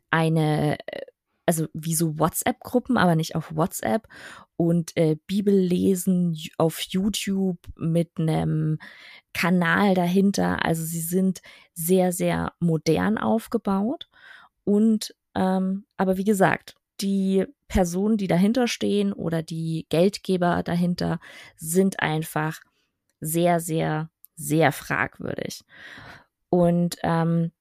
eine, 0.09 0.77
äh, 0.87 1.01
also 1.45 1.67
wie 1.73 1.95
so 1.95 2.17
WhatsApp-Gruppen, 2.17 2.97
aber 2.97 3.15
nicht 3.15 3.35
auf 3.35 3.55
WhatsApp 3.55 4.07
und 4.55 4.95
äh, 4.97 5.17
Bibellesen 5.27 6.37
auf 6.57 6.79
YouTube 6.81 7.59
mit 7.75 8.11
einem 8.17 8.79
Kanal 9.33 9.93
dahinter. 9.93 10.65
Also 10.65 10.83
sie 10.83 11.01
sind 11.01 11.41
sehr, 11.73 12.11
sehr 12.11 12.53
modern 12.59 13.17
aufgebaut 13.17 14.09
und 14.63 15.15
ähm, 15.35 15.85
aber 15.97 16.17
wie 16.17 16.23
gesagt, 16.23 16.75
die 17.01 17.45
Personen, 17.67 18.17
die 18.17 18.27
dahinter 18.27 18.67
stehen 18.67 19.11
oder 19.11 19.43
die 19.43 19.85
Geldgeber 19.89 20.63
dahinter 20.63 21.19
sind 21.57 21.99
einfach 21.99 22.61
sehr, 23.19 23.59
sehr 23.59 24.09
sehr 24.35 24.71
fragwürdig. 24.71 25.63
Und 26.49 26.97
ähm, 27.03 27.51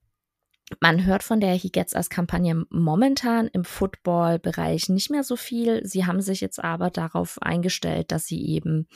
man 0.80 1.04
hört 1.04 1.22
von 1.22 1.40
der 1.40 1.52
He 1.52 1.68
Gets 1.70 1.94
Us 1.94 2.08
Kampagne 2.08 2.64
momentan 2.70 3.48
im 3.48 3.64
Football-Bereich 3.64 4.88
nicht 4.88 5.10
mehr 5.10 5.22
so 5.22 5.36
viel. 5.36 5.84
Sie 5.84 6.06
haben 6.06 6.22
sich 6.22 6.40
jetzt 6.40 6.62
aber 6.62 6.90
darauf 6.90 7.40
eingestellt, 7.42 8.10
dass 8.10 8.26
sie 8.26 8.46
eben 8.46 8.88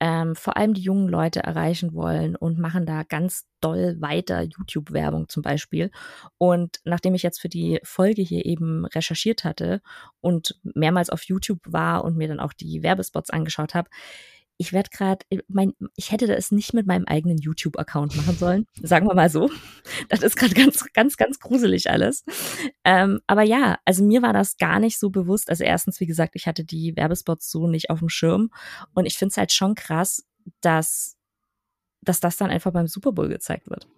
ähm, 0.00 0.36
vor 0.36 0.58
allem 0.58 0.74
die 0.74 0.82
jungen 0.82 1.08
Leute 1.08 1.42
erreichen 1.42 1.94
wollen 1.94 2.36
und 2.36 2.58
machen 2.58 2.84
da 2.84 3.04
ganz 3.04 3.46
doll 3.62 3.96
weiter 4.00 4.42
YouTube-Werbung 4.42 5.30
zum 5.30 5.42
Beispiel. 5.42 5.90
Und 6.36 6.80
nachdem 6.84 7.14
ich 7.14 7.22
jetzt 7.22 7.40
für 7.40 7.48
die 7.48 7.80
Folge 7.84 8.20
hier 8.20 8.44
eben 8.44 8.84
recherchiert 8.84 9.44
hatte 9.44 9.80
und 10.20 10.60
mehrmals 10.62 11.08
auf 11.08 11.22
YouTube 11.24 11.60
war 11.64 12.04
und 12.04 12.18
mir 12.18 12.28
dann 12.28 12.40
auch 12.40 12.52
die 12.52 12.82
Werbespots 12.82 13.30
angeschaut 13.30 13.74
habe, 13.74 13.88
ich 14.56 14.72
werde 14.72 14.90
gerade, 14.90 15.24
äh, 15.30 15.38
mein, 15.48 15.72
ich 15.96 16.12
hätte 16.12 16.26
das 16.26 16.50
nicht 16.50 16.74
mit 16.74 16.86
meinem 16.86 17.04
eigenen 17.06 17.38
YouTube-Account 17.38 18.16
machen 18.16 18.36
sollen, 18.36 18.66
sagen 18.82 19.06
wir 19.06 19.14
mal 19.14 19.30
so. 19.30 19.50
Das 20.08 20.22
ist 20.22 20.36
gerade 20.36 20.54
ganz, 20.54 20.84
ganz, 20.92 21.16
ganz 21.16 21.38
gruselig 21.40 21.90
alles. 21.90 22.24
Ähm, 22.84 23.20
aber 23.26 23.42
ja, 23.42 23.78
also 23.84 24.04
mir 24.04 24.22
war 24.22 24.32
das 24.32 24.56
gar 24.56 24.78
nicht 24.78 24.98
so 24.98 25.10
bewusst. 25.10 25.50
Also 25.50 25.64
erstens, 25.64 26.00
wie 26.00 26.06
gesagt, 26.06 26.34
ich 26.36 26.46
hatte 26.46 26.64
die 26.64 26.96
Werbespots 26.96 27.50
so 27.50 27.66
nicht 27.66 27.90
auf 27.90 27.98
dem 27.98 28.08
Schirm 28.08 28.50
und 28.94 29.06
ich 29.06 29.16
finde 29.16 29.32
es 29.32 29.36
halt 29.36 29.52
schon 29.52 29.74
krass, 29.74 30.24
dass, 30.60 31.16
dass 32.02 32.20
das 32.20 32.36
dann 32.36 32.50
einfach 32.50 32.72
beim 32.72 32.86
Super 32.86 33.12
Bowl 33.12 33.28
gezeigt 33.28 33.68
wird. 33.68 33.88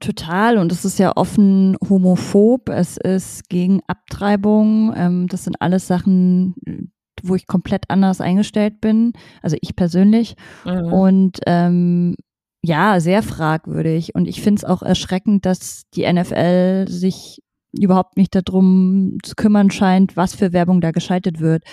Total. 0.00 0.58
Und 0.58 0.72
es 0.72 0.84
ist 0.84 0.98
ja 0.98 1.16
offen 1.16 1.76
homophob. 1.88 2.68
Es 2.68 2.96
ist 2.96 3.48
gegen 3.48 3.80
Abtreibung. 3.86 4.92
Ähm, 4.96 5.28
das 5.28 5.44
sind 5.44 5.60
alles 5.60 5.86
Sachen, 5.86 6.92
wo 7.22 7.34
ich 7.34 7.46
komplett 7.46 7.84
anders 7.88 8.20
eingestellt 8.20 8.80
bin, 8.80 9.12
also 9.42 9.56
ich 9.60 9.76
persönlich. 9.76 10.36
Mhm. 10.64 10.92
Und 10.92 11.40
ähm, 11.46 12.16
ja, 12.62 12.98
sehr 13.00 13.22
fragwürdig. 13.22 14.14
Und 14.14 14.26
ich 14.26 14.40
finde 14.40 14.60
es 14.60 14.64
auch 14.64 14.82
erschreckend, 14.82 15.44
dass 15.44 15.82
die 15.94 16.10
NFL 16.10 16.86
sich 16.88 17.42
überhaupt 17.72 18.16
nicht 18.16 18.34
darum 18.34 19.18
zu 19.22 19.34
kümmern 19.34 19.70
scheint, 19.70 20.16
was 20.16 20.34
für 20.34 20.52
Werbung 20.52 20.80
da 20.80 20.90
geschaltet 20.90 21.40
wird. 21.40 21.64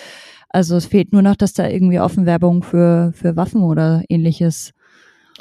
Also 0.48 0.76
es 0.76 0.86
fehlt 0.86 1.12
nur 1.12 1.22
noch, 1.22 1.36
dass 1.36 1.54
da 1.54 1.66
irgendwie 1.66 2.00
offen 2.00 2.26
Werbung 2.26 2.62
für, 2.62 3.12
für 3.14 3.36
Waffen 3.36 3.62
oder 3.62 4.02
ähnliches. 4.08 4.72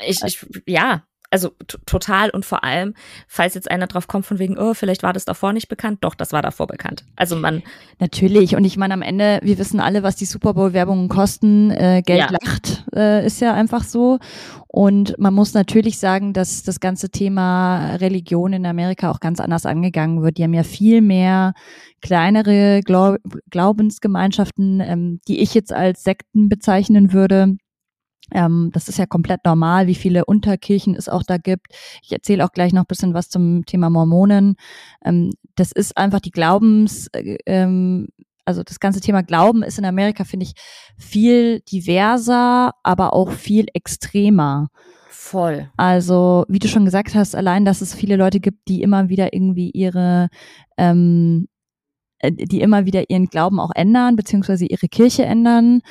Ich, 0.05 0.23
ich 0.23 0.45
ja, 0.67 1.03
also 1.31 1.51
total 1.85 2.29
und 2.29 2.45
vor 2.45 2.63
allem, 2.63 2.93
falls 3.27 3.55
jetzt 3.55 3.71
einer 3.71 3.87
drauf 3.87 4.07
kommt 4.07 4.25
von 4.25 4.37
wegen, 4.37 4.57
oh, 4.57 4.73
vielleicht 4.73 5.01
war 5.01 5.13
das 5.13 5.25
davor 5.25 5.53
nicht 5.53 5.69
bekannt, 5.69 5.99
doch, 6.01 6.13
das 6.13 6.33
war 6.33 6.41
davor 6.41 6.67
bekannt. 6.67 7.05
Also 7.15 7.37
man. 7.37 7.63
Natürlich. 7.99 8.55
Und 8.55 8.65
ich 8.65 8.77
meine, 8.77 8.93
am 8.93 9.01
Ende, 9.01 9.39
wir 9.41 9.57
wissen 9.57 9.79
alle, 9.79 10.03
was 10.03 10.17
die 10.17 10.25
Super 10.25 10.53
Bowl-Werbungen 10.53 11.07
kosten. 11.07 11.71
Äh, 11.71 12.03
Geld 12.05 12.19
ja. 12.19 12.29
lacht, 12.31 12.85
äh, 12.93 13.25
ist 13.25 13.39
ja 13.39 13.53
einfach 13.53 13.83
so. 13.83 14.19
Und 14.67 15.17
man 15.17 15.33
muss 15.33 15.53
natürlich 15.53 15.99
sagen, 15.99 16.33
dass 16.33 16.63
das 16.63 16.79
ganze 16.79 17.09
Thema 17.09 17.95
Religion 17.95 18.53
in 18.53 18.65
Amerika 18.65 19.09
auch 19.09 19.19
ganz 19.19 19.39
anders 19.39 19.65
angegangen 19.65 20.21
wird. 20.21 20.37
Die 20.37 20.43
haben 20.43 20.53
ja 20.53 20.63
viel 20.63 21.01
mehr 21.01 21.53
kleinere 22.01 22.81
Glaub 22.83 23.17
Glaubensgemeinschaften, 23.49 24.81
ähm, 24.81 25.21
die 25.27 25.39
ich 25.39 25.53
jetzt 25.53 25.71
als 25.71 26.03
Sekten 26.03 26.49
bezeichnen 26.49 27.13
würde 27.13 27.55
ähm, 28.33 28.69
das 28.73 28.87
ist 28.87 28.97
ja 28.97 29.05
komplett 29.05 29.45
normal, 29.45 29.87
wie 29.87 29.95
viele 29.95 30.25
Unterkirchen 30.25 30.95
es 30.95 31.09
auch 31.09 31.23
da 31.23 31.37
gibt. 31.37 31.67
Ich 32.01 32.11
erzähle 32.11 32.45
auch 32.45 32.51
gleich 32.51 32.73
noch 32.73 32.83
ein 32.83 32.87
bisschen 32.87 33.13
was 33.13 33.29
zum 33.29 33.65
Thema 33.65 33.89
Mormonen. 33.89 34.55
Ähm, 35.03 35.31
das 35.55 35.71
ist 35.71 35.97
einfach 35.97 36.19
die 36.19 36.31
Glaubens, 36.31 37.07
äh, 37.13 37.37
ähm, 37.45 38.07
also 38.45 38.63
das 38.63 38.79
ganze 38.79 39.01
Thema 39.01 39.21
Glauben 39.21 39.63
ist 39.63 39.77
in 39.77 39.85
Amerika, 39.85 40.23
finde 40.23 40.45
ich, 40.45 40.53
viel 40.97 41.61
diverser, 41.61 42.73
aber 42.83 43.13
auch 43.13 43.31
viel 43.31 43.65
extremer. 43.73 44.69
Voll. 45.09 45.69
Also, 45.77 46.45
wie 46.49 46.59
du 46.59 46.67
schon 46.67 46.83
gesagt 46.83 47.15
hast, 47.15 47.35
allein, 47.35 47.63
dass 47.63 47.81
es 47.81 47.93
viele 47.93 48.17
Leute 48.17 48.39
gibt, 48.39 48.67
die 48.67 48.81
immer 48.81 49.07
wieder 49.07 49.33
irgendwie 49.33 49.69
ihre, 49.69 50.29
ähm, 50.77 51.47
äh, 52.19 52.31
die 52.31 52.61
immer 52.61 52.85
wieder 52.85 53.09
ihren 53.09 53.27
Glauben 53.27 53.59
auch 53.59 53.71
ändern, 53.73 54.15
beziehungsweise 54.15 54.65
ihre 54.65 54.87
Kirche 54.87 55.23
ändern. 55.23 55.81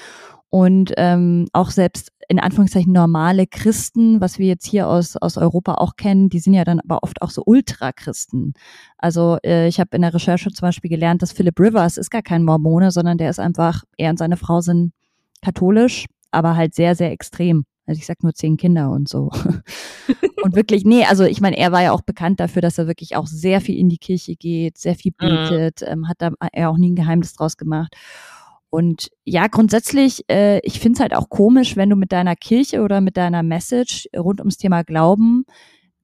Und 0.50 0.92
ähm, 0.96 1.46
auch 1.52 1.70
selbst 1.70 2.10
in 2.30 2.38
Anführungszeichen 2.38 2.92
normale 2.92 3.48
Christen, 3.48 4.20
was 4.20 4.38
wir 4.38 4.46
jetzt 4.46 4.64
hier 4.64 4.86
aus, 4.86 5.16
aus 5.16 5.36
Europa 5.36 5.74
auch 5.74 5.96
kennen, 5.96 6.28
die 6.28 6.38
sind 6.38 6.54
ja 6.54 6.62
dann 6.62 6.78
aber 6.78 7.02
oft 7.02 7.22
auch 7.22 7.30
so 7.30 7.42
Ultrachristen. 7.44 8.54
Also 8.98 9.38
äh, 9.44 9.66
ich 9.66 9.80
habe 9.80 9.96
in 9.96 10.02
der 10.02 10.14
Recherche 10.14 10.48
zum 10.52 10.68
Beispiel 10.68 10.90
gelernt, 10.90 11.22
dass 11.22 11.32
Philip 11.32 11.58
Rivers 11.58 11.96
ist 11.96 12.08
gar 12.08 12.22
kein 12.22 12.44
Mormone, 12.44 12.92
sondern 12.92 13.18
der 13.18 13.30
ist 13.30 13.40
einfach, 13.40 13.82
er 13.96 14.10
und 14.10 14.18
seine 14.20 14.36
Frau 14.36 14.60
sind 14.60 14.92
katholisch, 15.42 16.06
aber 16.30 16.54
halt 16.54 16.72
sehr, 16.72 16.94
sehr 16.94 17.10
extrem. 17.10 17.64
Also 17.84 17.98
ich 17.98 18.06
sag 18.06 18.22
nur 18.22 18.32
zehn 18.32 18.56
Kinder 18.56 18.92
und 18.92 19.08
so. 19.08 19.32
und 20.44 20.54
wirklich, 20.54 20.84
nee, 20.84 21.04
also 21.06 21.24
ich 21.24 21.40
meine, 21.40 21.58
er 21.58 21.72
war 21.72 21.82
ja 21.82 21.90
auch 21.90 22.02
bekannt 22.02 22.38
dafür, 22.38 22.62
dass 22.62 22.78
er 22.78 22.86
wirklich 22.86 23.16
auch 23.16 23.26
sehr 23.26 23.60
viel 23.60 23.76
in 23.76 23.88
die 23.88 23.98
Kirche 23.98 24.36
geht, 24.36 24.78
sehr 24.78 24.94
viel 24.94 25.10
mhm. 25.20 25.26
betet, 25.26 25.80
mhm. 25.80 25.88
ähm, 25.88 26.08
hat 26.08 26.18
da 26.22 26.30
er 26.52 26.70
auch 26.70 26.76
nie 26.76 26.92
ein 26.92 26.96
Geheimnis 26.96 27.32
draus 27.32 27.56
gemacht. 27.56 27.96
Und 28.70 29.10
ja, 29.24 29.48
grundsätzlich, 29.48 30.24
äh, 30.30 30.60
ich 30.60 30.80
finde 30.80 30.96
es 30.96 31.00
halt 31.00 31.14
auch 31.14 31.28
komisch, 31.28 31.76
wenn 31.76 31.90
du 31.90 31.96
mit 31.96 32.12
deiner 32.12 32.36
Kirche 32.36 32.82
oder 32.82 33.00
mit 33.00 33.16
deiner 33.16 33.42
Message 33.42 34.08
rund 34.16 34.40
ums 34.40 34.56
Thema 34.56 34.84
Glauben 34.84 35.44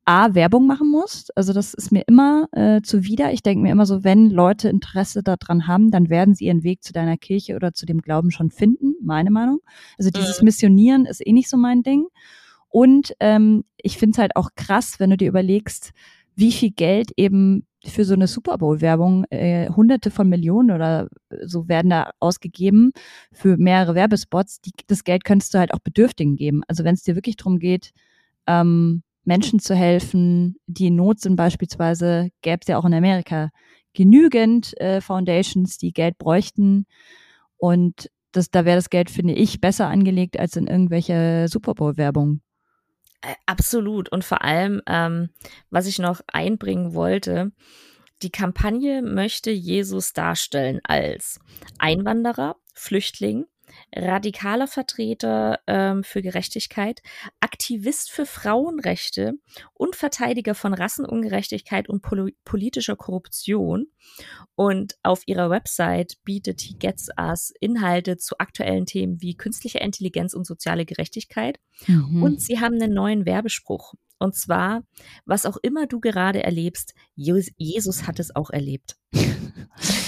A, 0.08 0.34
Werbung 0.34 0.68
machen 0.68 0.88
musst. 0.88 1.36
Also 1.36 1.52
das 1.52 1.74
ist 1.74 1.90
mir 1.90 2.04
immer 2.06 2.46
äh, 2.52 2.80
zuwider. 2.80 3.32
Ich 3.32 3.42
denke 3.42 3.62
mir 3.62 3.72
immer 3.72 3.86
so, 3.86 4.04
wenn 4.04 4.30
Leute 4.30 4.68
Interesse 4.68 5.24
daran 5.24 5.66
haben, 5.66 5.90
dann 5.90 6.08
werden 6.08 6.34
sie 6.34 6.44
ihren 6.44 6.62
Weg 6.62 6.84
zu 6.84 6.92
deiner 6.92 7.16
Kirche 7.16 7.56
oder 7.56 7.72
zu 7.74 7.86
dem 7.86 8.00
Glauben 8.00 8.30
schon 8.30 8.50
finden, 8.50 8.94
meine 9.02 9.32
Meinung. 9.32 9.58
Also 9.98 10.10
dieses 10.10 10.40
mhm. 10.40 10.46
Missionieren 10.46 11.06
ist 11.06 11.26
eh 11.26 11.32
nicht 11.32 11.48
so 11.48 11.56
mein 11.56 11.82
Ding. 11.82 12.06
Und 12.68 13.14
ähm, 13.18 13.64
ich 13.78 13.98
finde 13.98 14.12
es 14.12 14.18
halt 14.18 14.36
auch 14.36 14.50
krass, 14.54 15.00
wenn 15.00 15.10
du 15.10 15.16
dir 15.16 15.28
überlegst, 15.28 15.92
wie 16.36 16.52
viel 16.52 16.70
Geld 16.70 17.10
eben 17.16 17.66
für 17.84 18.04
so 18.04 18.14
eine 18.14 18.26
Super 18.26 18.58
Bowl-Werbung, 18.58 19.24
äh, 19.30 19.68
hunderte 19.70 20.10
von 20.10 20.28
Millionen 20.28 20.70
oder 20.70 21.08
so 21.44 21.68
werden 21.68 21.90
da 21.90 22.10
ausgegeben 22.20 22.92
für 23.32 23.56
mehrere 23.56 23.94
Werbespots. 23.94 24.60
Die, 24.60 24.72
das 24.86 25.04
Geld 25.04 25.24
könntest 25.24 25.54
du 25.54 25.58
halt 25.58 25.72
auch 25.72 25.78
Bedürftigen 25.78 26.36
geben. 26.36 26.62
Also 26.68 26.84
wenn 26.84 26.94
es 26.94 27.02
dir 27.02 27.14
wirklich 27.14 27.36
darum 27.36 27.58
geht, 27.58 27.92
ähm, 28.46 29.02
Menschen 29.24 29.58
zu 29.58 29.74
helfen, 29.74 30.56
die 30.66 30.88
in 30.88 30.96
Not 30.96 31.20
sind 31.20 31.36
beispielsweise, 31.36 32.30
gäbe 32.42 32.60
es 32.62 32.68
ja 32.68 32.78
auch 32.78 32.84
in 32.84 32.94
Amerika 32.94 33.50
genügend 33.92 34.78
äh, 34.80 35.00
Foundations, 35.00 35.78
die 35.78 35.92
Geld 35.92 36.18
bräuchten. 36.18 36.86
Und 37.56 38.10
das, 38.32 38.50
da 38.50 38.64
wäre 38.64 38.76
das 38.76 38.90
Geld, 38.90 39.10
finde 39.10 39.34
ich, 39.34 39.60
besser 39.60 39.88
angelegt 39.88 40.38
als 40.38 40.56
in 40.56 40.66
irgendwelche 40.66 41.46
Super 41.48 41.74
Bowl-Werbung. 41.74 42.40
Äh, 43.26 43.34
absolut. 43.46 44.08
Und 44.08 44.24
vor 44.24 44.42
allem, 44.42 44.80
ähm, 44.86 45.30
was 45.70 45.86
ich 45.86 45.98
noch 45.98 46.20
einbringen 46.28 46.94
wollte, 46.94 47.50
die 48.22 48.30
Kampagne 48.30 49.02
möchte 49.02 49.50
Jesus 49.50 50.12
darstellen 50.12 50.80
als 50.84 51.40
Einwanderer, 51.78 52.56
Flüchtling, 52.72 53.46
radikaler 53.94 54.66
Vertreter 54.66 55.60
ähm, 55.66 56.04
für 56.04 56.22
Gerechtigkeit, 56.22 57.02
Aktivist 57.40 58.10
für 58.10 58.26
Frauenrechte 58.26 59.34
und 59.74 59.96
Verteidiger 59.96 60.54
von 60.54 60.74
Rassenungerechtigkeit 60.74 61.88
und 61.88 62.02
pol 62.02 62.32
politischer 62.44 62.96
Korruption. 62.96 63.86
Und 64.54 64.96
auf 65.02 65.22
ihrer 65.26 65.50
Website 65.50 66.16
bietet 66.24 66.60
He 66.60 66.74
Gets 66.78 67.08
Us 67.18 67.52
Inhalte 67.60 68.16
zu 68.16 68.38
aktuellen 68.38 68.86
Themen 68.86 69.20
wie 69.20 69.36
künstliche 69.36 69.78
Intelligenz 69.78 70.34
und 70.34 70.46
soziale 70.46 70.84
Gerechtigkeit. 70.84 71.58
Mhm. 71.86 72.22
Und 72.22 72.40
sie 72.40 72.60
haben 72.60 72.74
einen 72.74 72.94
neuen 72.94 73.26
Werbespruch. 73.26 73.94
Und 74.18 74.34
zwar, 74.34 74.82
was 75.26 75.44
auch 75.44 75.58
immer 75.58 75.86
du 75.86 76.00
gerade 76.00 76.42
erlebst, 76.42 76.94
Jesus 77.14 78.06
hat 78.06 78.18
es 78.18 78.34
auch 78.34 78.50
erlebt. 78.50 78.96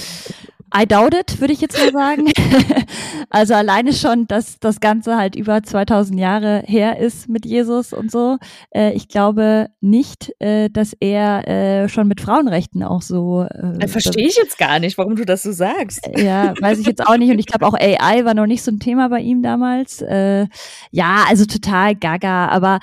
I 0.75 0.85
doubt 0.85 1.13
it, 1.13 1.39
würde 1.39 1.53
ich 1.53 1.61
jetzt 1.61 1.77
mal 1.77 1.91
sagen. 1.91 2.31
also 3.29 3.53
alleine 3.53 3.93
schon, 3.93 4.27
dass 4.27 4.59
das 4.59 4.79
Ganze 4.79 5.17
halt 5.17 5.35
über 5.35 5.63
2000 5.63 6.19
Jahre 6.19 6.63
her 6.65 6.99
ist 6.99 7.29
mit 7.29 7.45
Jesus 7.45 7.93
und 7.93 8.11
so. 8.11 8.37
Äh, 8.71 8.93
ich 8.93 9.07
glaube 9.07 9.69
nicht, 9.81 10.33
äh, 10.39 10.69
dass 10.69 10.93
er 10.99 11.47
äh, 11.47 11.89
schon 11.89 12.07
mit 12.07 12.21
Frauenrechten 12.21 12.83
auch 12.83 13.01
so. 13.01 13.43
Äh, 13.43 13.87
Verstehe 13.87 14.27
ich 14.27 14.37
jetzt 14.37 14.57
gar 14.57 14.79
nicht, 14.79 14.97
warum 14.97 15.15
du 15.15 15.25
das 15.25 15.43
so 15.43 15.51
sagst. 15.51 16.07
Äh, 16.07 16.23
ja, 16.23 16.53
weiß 16.59 16.79
ich 16.79 16.87
jetzt 16.87 17.05
auch 17.05 17.17
nicht. 17.17 17.31
Und 17.31 17.39
ich 17.39 17.47
glaube 17.47 17.65
auch 17.65 17.73
AI 17.73 18.25
war 18.25 18.33
noch 18.33 18.47
nicht 18.47 18.63
so 18.63 18.71
ein 18.71 18.79
Thema 18.79 19.09
bei 19.09 19.21
ihm 19.21 19.41
damals. 19.41 20.01
Äh, 20.01 20.47
ja, 20.91 21.25
also 21.27 21.45
total 21.45 21.95
gaga, 21.95 22.47
aber 22.47 22.79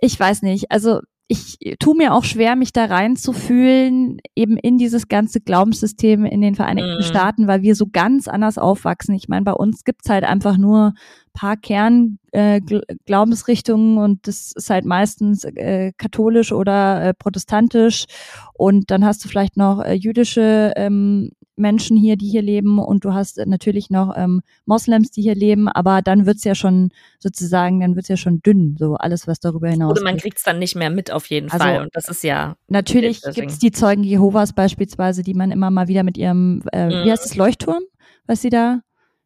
ich 0.00 0.18
weiß 0.18 0.42
nicht. 0.42 0.70
Also 0.70 1.00
ich 1.28 1.58
tue 1.78 1.94
mir 1.94 2.14
auch 2.14 2.24
schwer, 2.24 2.56
mich 2.56 2.72
da 2.72 2.86
reinzufühlen, 2.86 4.18
eben 4.34 4.56
in 4.56 4.78
dieses 4.78 5.08
ganze 5.08 5.40
Glaubenssystem 5.40 6.24
in 6.24 6.40
den 6.40 6.54
Vereinigten 6.54 6.96
mhm. 6.96 7.02
Staaten, 7.02 7.46
weil 7.46 7.60
wir 7.60 7.74
so 7.74 7.86
ganz 7.86 8.28
anders 8.28 8.56
aufwachsen. 8.56 9.14
Ich 9.14 9.28
meine, 9.28 9.44
bei 9.44 9.52
uns 9.52 9.84
gibt's 9.84 10.08
halt 10.08 10.24
einfach 10.24 10.56
nur 10.56 10.94
paar 11.34 11.56
Kernglaubensrichtungen 11.56 13.96
äh, 13.96 14.00
und 14.00 14.26
das 14.26 14.52
ist 14.56 14.70
halt 14.70 14.86
meistens 14.86 15.44
äh, 15.44 15.92
katholisch 15.96 16.50
oder 16.50 17.04
äh, 17.04 17.14
protestantisch 17.14 18.06
und 18.54 18.90
dann 18.90 19.04
hast 19.04 19.24
du 19.24 19.28
vielleicht 19.28 19.56
noch 19.56 19.84
äh, 19.84 19.92
jüdische 19.92 20.72
ähm, 20.74 21.30
Menschen 21.58 21.96
hier, 21.96 22.16
die 22.16 22.28
hier 22.28 22.42
leben 22.42 22.78
und 22.78 23.04
du 23.04 23.12
hast 23.12 23.38
natürlich 23.46 23.90
noch 23.90 24.16
ähm, 24.16 24.42
Moslems, 24.64 25.10
die 25.10 25.22
hier 25.22 25.34
leben, 25.34 25.68
aber 25.68 26.02
dann 26.02 26.26
wird's 26.26 26.44
ja 26.44 26.54
schon 26.54 26.90
sozusagen, 27.18 27.80
dann 27.80 27.96
wird's 27.96 28.08
ja 28.08 28.16
schon 28.16 28.40
dünn, 28.40 28.76
so 28.78 28.94
alles, 28.94 29.26
was 29.26 29.40
darüber 29.40 29.68
hinaus. 29.68 29.92
Oder 29.92 30.02
man 30.02 30.16
kriegt's 30.16 30.42
dann 30.42 30.58
nicht 30.58 30.76
mehr 30.76 30.90
mit 30.90 31.10
auf 31.10 31.26
jeden 31.26 31.50
also, 31.50 31.64
Fall 31.64 31.82
und 31.82 31.90
das 31.94 32.08
ist 32.08 32.22
ja. 32.24 32.56
Natürlich 32.68 33.22
gibt's 33.34 33.58
die 33.58 33.72
Zeugen 33.72 34.04
Jehovas 34.04 34.52
beispielsweise, 34.52 35.22
die 35.22 35.34
man 35.34 35.50
immer 35.50 35.70
mal 35.70 35.88
wieder 35.88 36.02
mit 36.02 36.16
ihrem, 36.16 36.62
äh, 36.72 36.86
mhm. 36.86 37.04
wie 37.04 37.10
heißt 37.10 37.26
es, 37.26 37.36
Leuchtturm, 37.36 37.82
was 38.26 38.42
sie 38.42 38.50
da 38.50 38.80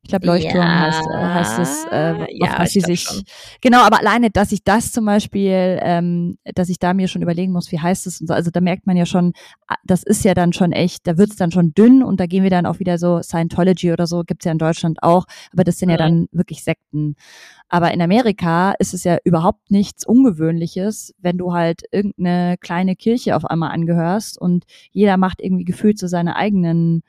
ich 0.04 0.08
glaube, 0.08 0.26
Leuchtturm 0.26 0.64
ja, 0.64 0.80
heißt, 0.80 1.06
äh, 1.06 1.16
heißt 1.16 1.58
es, 1.60 1.84
äh, 1.92 2.26
ja, 2.30 2.58
was 2.58 2.72
sie 2.72 2.80
sich. 2.80 3.02
Schon. 3.02 3.22
Genau, 3.60 3.82
aber 3.82 4.00
alleine, 4.00 4.30
dass 4.30 4.50
ich 4.50 4.64
das 4.64 4.90
zum 4.90 5.04
Beispiel, 5.04 5.78
ähm, 5.80 6.38
dass 6.56 6.68
ich 6.68 6.80
da 6.80 6.92
mir 6.92 7.06
schon 7.06 7.22
überlegen 7.22 7.52
muss, 7.52 7.70
wie 7.70 7.78
heißt 7.78 8.08
es 8.08 8.20
und 8.20 8.26
so. 8.26 8.34
Also 8.34 8.50
da 8.50 8.60
merkt 8.60 8.84
man 8.84 8.96
ja 8.96 9.06
schon, 9.06 9.32
ah, 9.68 9.76
das 9.84 10.02
ist 10.02 10.24
ja 10.24 10.34
dann 10.34 10.52
schon 10.52 10.72
echt, 10.72 11.06
da 11.06 11.18
wird's 11.18 11.36
dann 11.36 11.52
schon 11.52 11.72
dünn 11.72 12.02
und 12.02 12.18
da 12.18 12.26
gehen 12.26 12.42
wir 12.42 12.50
dann 12.50 12.66
auch 12.66 12.80
wieder 12.80 12.98
so 12.98 13.22
Scientology 13.22 13.92
oder 13.92 14.08
so, 14.08 14.24
gibt's 14.26 14.44
ja 14.44 14.50
in 14.50 14.58
Deutschland 14.58 15.00
auch, 15.04 15.24
aber 15.52 15.62
das 15.62 15.78
sind 15.78 15.88
ja, 15.88 15.94
ja 15.94 16.04
dann 16.04 16.26
wirklich 16.32 16.64
Sekten. 16.64 17.14
Aber 17.68 17.92
in 17.94 18.02
Amerika 18.02 18.72
ist 18.80 18.94
es 18.94 19.04
ja 19.04 19.18
überhaupt 19.22 19.70
nichts 19.70 20.04
Ungewöhnliches, 20.04 21.14
wenn 21.20 21.38
du 21.38 21.52
halt 21.52 21.82
irgendeine 21.92 22.56
kleine 22.58 22.96
Kirche 22.96 23.36
auf 23.36 23.44
einmal 23.44 23.70
angehörst 23.70 24.36
und 24.36 24.64
jeder 24.90 25.16
macht 25.16 25.40
irgendwie 25.40 25.64
gefühlt 25.64 25.98
so 25.98 26.08
seine 26.08 26.34
eigenen 26.34 27.04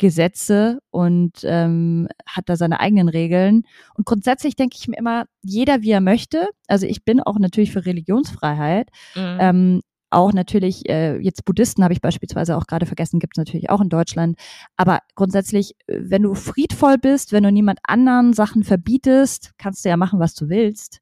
Gesetze 0.00 0.80
und 0.90 1.32
ähm, 1.44 2.08
hat 2.26 2.48
da 2.48 2.56
seine 2.56 2.80
eigenen 2.80 3.08
Regeln. 3.08 3.62
Und 3.94 4.06
grundsätzlich 4.06 4.56
denke 4.56 4.76
ich 4.80 4.88
mir 4.88 4.96
immer, 4.96 5.26
jeder 5.42 5.82
wie 5.82 5.90
er 5.90 6.00
möchte. 6.00 6.48
Also 6.66 6.86
ich 6.86 7.04
bin 7.04 7.20
auch 7.20 7.38
natürlich 7.38 7.70
für 7.70 7.84
Religionsfreiheit. 7.84 8.88
Mhm. 9.14 9.38
Ähm, 9.38 9.80
auch 10.08 10.32
natürlich, 10.32 10.88
äh, 10.88 11.18
jetzt 11.18 11.44
Buddhisten 11.44 11.84
habe 11.84 11.92
ich 11.92 12.00
beispielsweise 12.00 12.56
auch 12.56 12.66
gerade 12.66 12.86
vergessen, 12.86 13.20
gibt 13.20 13.34
es 13.36 13.38
natürlich 13.38 13.70
auch 13.70 13.80
in 13.80 13.90
Deutschland. 13.90 14.38
Aber 14.76 15.00
grundsätzlich, 15.14 15.76
wenn 15.86 16.22
du 16.22 16.34
friedvoll 16.34 16.96
bist, 16.98 17.32
wenn 17.32 17.44
du 17.44 17.52
niemand 17.52 17.78
anderen 17.84 18.32
Sachen 18.32 18.64
verbietest, 18.64 19.52
kannst 19.58 19.84
du 19.84 19.90
ja 19.90 19.96
machen, 19.96 20.18
was 20.18 20.34
du 20.34 20.48
willst. 20.48 20.99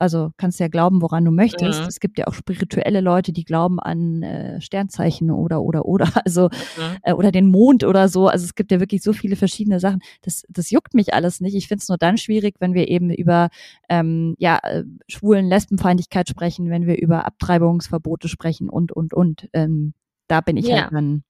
Also 0.00 0.32
kannst 0.36 0.60
ja 0.60 0.68
glauben, 0.68 1.02
woran 1.02 1.24
du 1.24 1.30
möchtest. 1.30 1.82
Mhm. 1.82 1.88
Es 1.88 2.00
gibt 2.00 2.18
ja 2.18 2.26
auch 2.26 2.34
spirituelle 2.34 3.00
Leute, 3.00 3.32
die 3.32 3.44
glauben 3.44 3.80
an 3.80 4.22
äh, 4.22 4.60
Sternzeichen 4.60 5.30
oder 5.30 5.60
oder 5.62 5.84
oder 5.84 6.08
also 6.24 6.44
mhm. 6.44 6.96
äh, 7.02 7.12
oder 7.12 7.32
den 7.32 7.48
Mond 7.48 7.84
oder 7.84 8.08
so. 8.08 8.28
Also 8.28 8.44
es 8.44 8.54
gibt 8.54 8.70
ja 8.70 8.80
wirklich 8.80 9.02
so 9.02 9.12
viele 9.12 9.36
verschiedene 9.36 9.80
Sachen. 9.80 10.00
Das 10.22 10.44
das 10.48 10.70
juckt 10.70 10.94
mich 10.94 11.14
alles 11.14 11.40
nicht. 11.40 11.54
Ich 11.54 11.68
finde 11.68 11.82
es 11.82 11.88
nur 11.88 11.98
dann 11.98 12.16
schwierig, 12.16 12.56
wenn 12.60 12.74
wir 12.74 12.88
eben 12.88 13.10
über 13.10 13.48
ähm, 13.88 14.34
ja 14.38 14.58
äh, 14.62 14.84
schwulen 15.08 15.48
Lesbenfeindlichkeit 15.48 16.28
sprechen, 16.28 16.70
wenn 16.70 16.86
wir 16.86 16.98
über 17.00 17.26
Abtreibungsverbote 17.26 18.28
sprechen 18.28 18.68
und 18.68 18.92
und 18.92 19.14
und. 19.14 19.48
Ähm, 19.52 19.94
da 20.28 20.42
bin 20.42 20.56
ich 20.56 20.66
ja. 20.66 20.82
halt 20.82 20.92
dann 20.92 21.24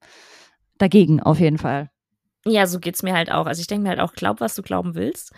dagegen 0.77 1.23
auf 1.23 1.41
jeden 1.41 1.59
Fall. 1.59 1.91
Ja, 2.45 2.67
so 2.67 2.81
geht's 2.81 3.03
mir 3.03 3.15
halt 3.15 3.31
auch. 3.31 3.47
Also 3.47 3.61
ich 3.61 3.67
denke 3.67 3.85
mir 3.85 3.89
halt 3.91 4.01
auch, 4.01 4.13
glaub, 4.13 4.41
was 4.41 4.55
du 4.55 4.63
glauben 4.63 4.95
willst 4.95 5.33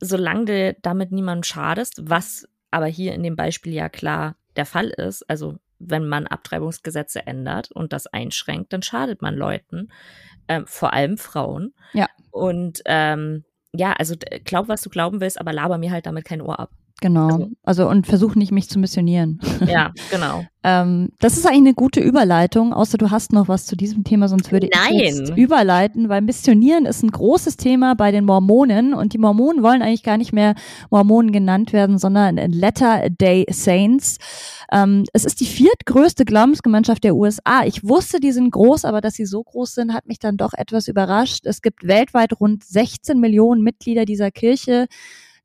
solange 0.00 0.44
du 0.44 0.76
damit 0.82 1.12
niemandem 1.12 1.44
schadest, 1.44 2.08
was 2.08 2.48
aber 2.70 2.86
hier 2.86 3.14
in 3.14 3.22
dem 3.22 3.36
Beispiel 3.36 3.72
ja 3.72 3.88
klar 3.88 4.36
der 4.56 4.66
Fall 4.66 4.88
ist, 4.88 5.28
also 5.28 5.58
wenn 5.78 6.08
man 6.08 6.26
Abtreibungsgesetze 6.26 7.26
ändert 7.26 7.70
und 7.72 7.92
das 7.92 8.06
einschränkt, 8.06 8.72
dann 8.72 8.82
schadet 8.82 9.22
man 9.22 9.34
Leuten, 9.34 9.88
ähm, 10.48 10.66
vor 10.66 10.92
allem 10.92 11.18
Frauen. 11.18 11.74
Ja. 11.92 12.08
Und 12.30 12.82
ähm, 12.86 13.44
ja, 13.74 13.92
also 13.92 14.14
glaub, 14.44 14.68
was 14.68 14.82
du 14.82 14.90
glauben 14.90 15.20
willst, 15.20 15.38
aber 15.40 15.52
laber 15.52 15.78
mir 15.78 15.90
halt 15.90 16.06
damit 16.06 16.24
kein 16.24 16.40
Ohr 16.40 16.58
ab. 16.58 16.70
Genau. 17.02 17.26
Also, 17.26 17.50
also 17.62 17.88
und 17.88 18.06
versuch 18.06 18.36
nicht, 18.36 18.52
mich 18.52 18.70
zu 18.70 18.78
missionieren. 18.78 19.40
Ja, 19.66 19.92
genau. 20.10 20.44
ähm, 20.62 21.10
das 21.18 21.36
ist 21.36 21.46
eigentlich 21.46 21.58
eine 21.58 21.74
gute 21.74 22.00
Überleitung, 22.00 22.72
außer 22.72 22.98
du 22.98 23.10
hast 23.10 23.32
noch 23.32 23.48
was 23.48 23.66
zu 23.66 23.74
diesem 23.74 24.04
Thema, 24.04 24.28
sonst 24.28 24.52
würde 24.52 24.68
Nein. 24.72 24.94
ich 24.94 25.02
jetzt 25.02 25.36
überleiten, 25.36 26.08
weil 26.08 26.20
Missionieren 26.20 26.86
ist 26.86 27.02
ein 27.02 27.10
großes 27.10 27.56
Thema 27.56 27.94
bei 27.94 28.12
den 28.12 28.24
Mormonen 28.24 28.94
und 28.94 29.12
die 29.12 29.18
Mormonen 29.18 29.62
wollen 29.62 29.82
eigentlich 29.82 30.02
gar 30.02 30.18
nicht 30.18 30.32
mehr 30.32 30.54
Mormonen 30.90 31.32
genannt 31.32 31.72
werden, 31.72 31.98
sondern 31.98 32.36
Letter 32.36 33.08
Day 33.10 33.46
Saints. 33.50 34.18
Ähm, 34.70 35.04
es 35.12 35.24
ist 35.24 35.40
die 35.40 35.46
viertgrößte 35.46 36.24
Glaubensgemeinschaft 36.24 37.02
der 37.02 37.16
USA. 37.16 37.64
Ich 37.64 37.82
wusste, 37.82 38.20
die 38.20 38.32
sind 38.32 38.50
groß, 38.50 38.84
aber 38.84 39.00
dass 39.00 39.14
sie 39.14 39.26
so 39.26 39.42
groß 39.42 39.74
sind, 39.74 39.94
hat 39.94 40.06
mich 40.06 40.18
dann 40.18 40.36
doch 40.36 40.52
etwas 40.52 40.86
überrascht. 40.86 41.46
Es 41.46 41.60
gibt 41.60 41.86
weltweit 41.86 42.38
rund 42.40 42.62
16 42.62 43.18
Millionen 43.18 43.62
Mitglieder 43.62 44.04
dieser 44.04 44.30
Kirche. 44.30 44.86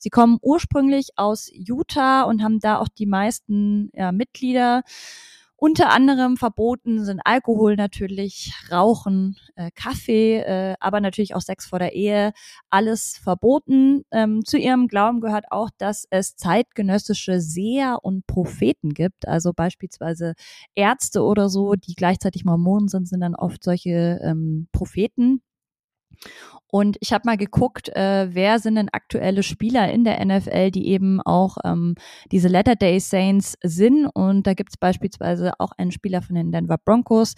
Sie 0.01 0.09
kommen 0.09 0.39
ursprünglich 0.41 1.09
aus 1.15 1.47
Utah 1.53 2.23
und 2.23 2.41
haben 2.41 2.59
da 2.59 2.79
auch 2.79 2.87
die 2.87 3.05
meisten 3.05 3.91
ja, 3.93 4.11
Mitglieder. 4.11 4.81
Unter 5.63 5.91
anderem 5.91 6.37
verboten 6.37 7.05
sind 7.05 7.21
Alkohol 7.23 7.75
natürlich, 7.75 8.51
Rauchen, 8.71 9.37
äh, 9.55 9.69
Kaffee, 9.75 10.39
äh, 10.39 10.75
aber 10.79 11.01
natürlich 11.01 11.35
auch 11.35 11.41
Sex 11.41 11.67
vor 11.67 11.77
der 11.77 11.93
Ehe. 11.93 12.33
Alles 12.71 13.15
verboten. 13.21 14.03
Ähm, 14.09 14.43
zu 14.43 14.57
ihrem 14.57 14.87
Glauben 14.87 15.21
gehört 15.21 15.45
auch, 15.51 15.69
dass 15.77 16.07
es 16.09 16.35
zeitgenössische 16.35 17.39
Seher 17.41 17.99
und 18.01 18.25
Propheten 18.25 18.95
gibt. 18.95 19.27
Also 19.27 19.53
beispielsweise 19.53 20.33
Ärzte 20.73 21.21
oder 21.21 21.47
so, 21.47 21.75
die 21.75 21.93
gleichzeitig 21.93 22.43
Mormonen 22.43 22.87
sind, 22.87 23.07
sind 23.07 23.19
dann 23.21 23.35
oft 23.35 23.63
solche 23.63 24.19
ähm, 24.23 24.67
Propheten. 24.71 25.43
Und 26.71 26.97
ich 27.01 27.11
habe 27.11 27.23
mal 27.25 27.37
geguckt, 27.37 27.89
äh, 27.89 28.33
wer 28.33 28.59
sind 28.59 28.75
denn 28.75 28.87
aktuelle 28.89 29.43
Spieler 29.43 29.91
in 29.91 30.05
der 30.05 30.25
NFL, 30.25 30.71
die 30.71 30.87
eben 30.87 31.21
auch 31.21 31.57
ähm, 31.65 31.95
diese 32.31 32.47
Letter 32.47 32.75
Day 32.75 32.99
Saints 32.99 33.57
sind. 33.61 34.07
Und 34.07 34.47
da 34.47 34.53
gibt 34.53 34.71
es 34.71 34.77
beispielsweise 34.77 35.51
auch 35.59 35.73
einen 35.77 35.91
Spieler 35.91 36.21
von 36.21 36.35
den 36.35 36.53
Denver 36.53 36.77
Broncos, 36.77 37.35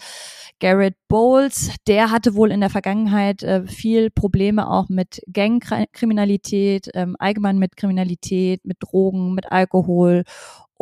Garrett 0.60 0.94
Bowles. 1.08 1.74
Der 1.88 2.12
hatte 2.12 2.36
wohl 2.36 2.52
in 2.52 2.60
der 2.60 2.70
Vergangenheit 2.70 3.42
äh, 3.42 3.66
viel 3.66 4.10
Probleme 4.10 4.70
auch 4.70 4.88
mit 4.88 5.20
Gangkriminalität, 5.32 6.90
ähm, 6.94 7.16
allgemein 7.18 7.58
mit 7.58 7.76
Kriminalität, 7.76 8.64
mit 8.64 8.76
Drogen, 8.80 9.34
mit 9.34 9.50
Alkohol 9.50 10.22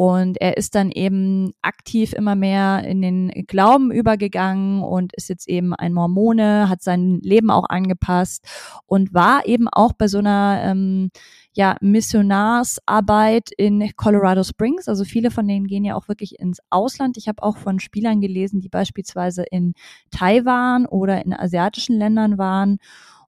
und 0.02 0.40
er 0.40 0.56
ist 0.56 0.74
dann 0.74 0.90
eben 0.90 1.52
aktiv 1.62 2.12
immer 2.12 2.34
mehr 2.34 2.82
in 2.84 3.02
den 3.02 3.30
Glauben 3.46 3.92
übergegangen 3.92 4.82
und 4.82 5.14
ist 5.14 5.28
jetzt 5.28 5.48
eben 5.48 5.74
ein 5.74 5.92
Mormone, 5.92 6.68
hat 6.68 6.82
sein 6.82 7.20
Leben 7.22 7.52
auch 7.52 7.66
angepasst 7.68 8.44
und 8.86 9.14
war 9.14 9.46
eben 9.46 9.68
auch 9.68 9.92
bei 9.92 10.08
so 10.08 10.18
einer 10.18 10.60
ähm, 10.64 11.12
ja, 11.52 11.76
Missionarsarbeit 11.80 13.50
in 13.56 13.92
Colorado 13.94 14.42
Springs. 14.42 14.88
Also 14.88 15.04
viele 15.04 15.30
von 15.30 15.46
denen 15.46 15.68
gehen 15.68 15.84
ja 15.84 15.94
auch 15.94 16.08
wirklich 16.08 16.40
ins 16.40 16.58
Ausland. 16.68 17.16
Ich 17.16 17.28
habe 17.28 17.40
auch 17.40 17.56
von 17.56 17.78
Spielern 17.78 18.20
gelesen, 18.20 18.60
die 18.60 18.70
beispielsweise 18.70 19.44
in 19.52 19.74
Taiwan 20.10 20.84
oder 20.84 21.24
in 21.24 21.32
asiatischen 21.32 21.96
Ländern 21.96 22.38
waren 22.38 22.78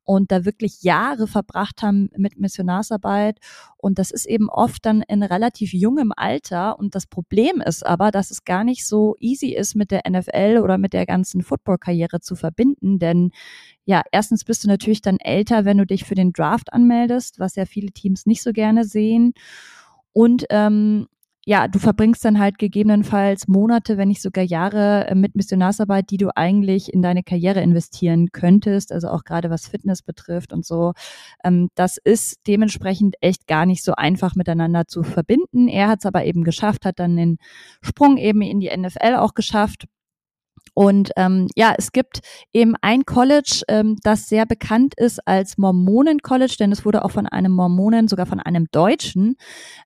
und 0.04 0.30
da 0.30 0.44
wirklich 0.44 0.82
Jahre 0.82 1.26
verbracht 1.26 1.82
haben 1.82 2.10
mit 2.16 2.38
Missionarsarbeit. 2.38 3.38
Und 3.76 3.98
das 3.98 4.10
ist 4.10 4.26
eben 4.26 4.48
oft 4.48 4.84
dann 4.86 5.02
in 5.02 5.22
relativ 5.22 5.72
jungem 5.72 6.12
Alter. 6.14 6.78
Und 6.78 6.94
das 6.94 7.06
Problem 7.06 7.60
ist 7.60 7.84
aber, 7.84 8.10
dass 8.10 8.30
es 8.30 8.44
gar 8.44 8.64
nicht 8.64 8.86
so 8.86 9.16
easy 9.18 9.48
ist, 9.48 9.74
mit 9.74 9.90
der 9.90 10.02
NFL 10.08 10.60
oder 10.62 10.78
mit 10.78 10.92
der 10.92 11.06
ganzen 11.06 11.42
Football-Karriere 11.42 12.20
zu 12.20 12.36
verbinden. 12.36 12.98
Denn 12.98 13.30
ja, 13.84 14.02
erstens 14.12 14.44
bist 14.44 14.64
du 14.64 14.68
natürlich 14.68 15.02
dann 15.02 15.18
älter, 15.18 15.64
wenn 15.64 15.78
du 15.78 15.86
dich 15.86 16.04
für 16.04 16.14
den 16.14 16.32
Draft 16.32 16.72
anmeldest, 16.72 17.38
was 17.38 17.56
ja 17.56 17.64
viele 17.64 17.90
Teams 17.92 18.26
nicht 18.26 18.42
so 18.42 18.52
gerne 18.52 18.84
sehen. 18.84 19.32
Und 20.12 20.44
ähm, 20.50 21.08
ja, 21.46 21.68
du 21.68 21.78
verbringst 21.78 22.24
dann 22.24 22.38
halt 22.38 22.58
gegebenenfalls 22.58 23.48
Monate, 23.48 23.98
wenn 23.98 24.08
nicht 24.08 24.22
sogar 24.22 24.44
Jahre 24.44 25.06
äh, 25.08 25.14
mit 25.14 25.36
Missionarsarbeit, 25.36 26.10
die 26.10 26.16
du 26.16 26.34
eigentlich 26.34 26.92
in 26.92 27.02
deine 27.02 27.22
Karriere 27.22 27.60
investieren 27.60 28.32
könntest, 28.32 28.92
also 28.92 29.08
auch 29.08 29.24
gerade 29.24 29.50
was 29.50 29.68
Fitness 29.68 30.02
betrifft 30.02 30.52
und 30.52 30.64
so. 30.64 30.92
Ähm, 31.44 31.68
das 31.74 31.98
ist 31.98 32.38
dementsprechend 32.46 33.16
echt 33.20 33.46
gar 33.46 33.66
nicht 33.66 33.84
so 33.84 33.92
einfach 33.94 34.34
miteinander 34.34 34.86
zu 34.86 35.02
verbinden. 35.02 35.68
Er 35.68 35.88
hat 35.88 36.00
es 36.00 36.06
aber 36.06 36.24
eben 36.24 36.44
geschafft, 36.44 36.86
hat 36.86 36.98
dann 36.98 37.16
den 37.16 37.38
Sprung 37.82 38.16
eben 38.16 38.40
in 38.40 38.60
die 38.60 38.74
NFL 38.74 39.16
auch 39.16 39.34
geschafft 39.34 39.86
und 40.74 41.10
ähm, 41.16 41.48
ja, 41.54 41.74
es 41.78 41.92
gibt 41.92 42.20
eben 42.52 42.74
ein 42.82 43.04
College, 43.04 43.62
ähm, 43.68 43.96
das 44.02 44.28
sehr 44.28 44.44
bekannt 44.44 44.94
ist 44.96 45.26
als 45.26 45.56
Mormonen-College, 45.56 46.56
denn 46.58 46.72
es 46.72 46.84
wurde 46.84 47.04
auch 47.04 47.12
von 47.12 47.26
einem 47.26 47.52
Mormonen, 47.52 48.08
sogar 48.08 48.26
von 48.26 48.40
einem 48.40 48.66
Deutschen, 48.72 49.36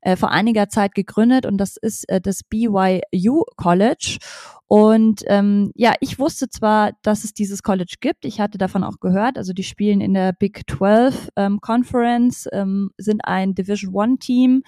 äh, 0.01 0.17
vor 0.17 0.31
einiger 0.31 0.71
Zeit 0.71 0.95
gegründet 0.95 1.45
und 1.45 1.59
das 1.59 1.77
ist 1.77 2.09
äh, 2.09 2.21
das 2.21 2.43
BYU 2.43 3.45
College. 3.57 4.19
Und 4.67 5.23
ähm, 5.29 5.73
ja, 5.75 5.95
ich 6.01 6.19
wusste 6.19 6.51
zwar, 6.51 6.93
dass 7.03 7.25
es 7.25 7.33
dieses 7.33 7.63
College 7.63 7.97
gibt, 8.01 8.25
ich 8.25 8.41
hatte 8.41 8.59
davon 8.59 8.85
auch 8.85 9.01
gehört, 9.01 9.39
also 9.39 9.53
die 9.53 9.63
spielen 9.65 10.01
in 10.01 10.15
der 10.15 10.33
Big 10.33 10.63
12 10.71 11.31
ähm, 11.37 11.61
Conference, 11.61 12.47
ähm, 12.53 12.91
sind 12.99 13.23
ein 13.25 13.55
Division 13.55 13.95
One 13.95 14.19
Team. 14.19 14.63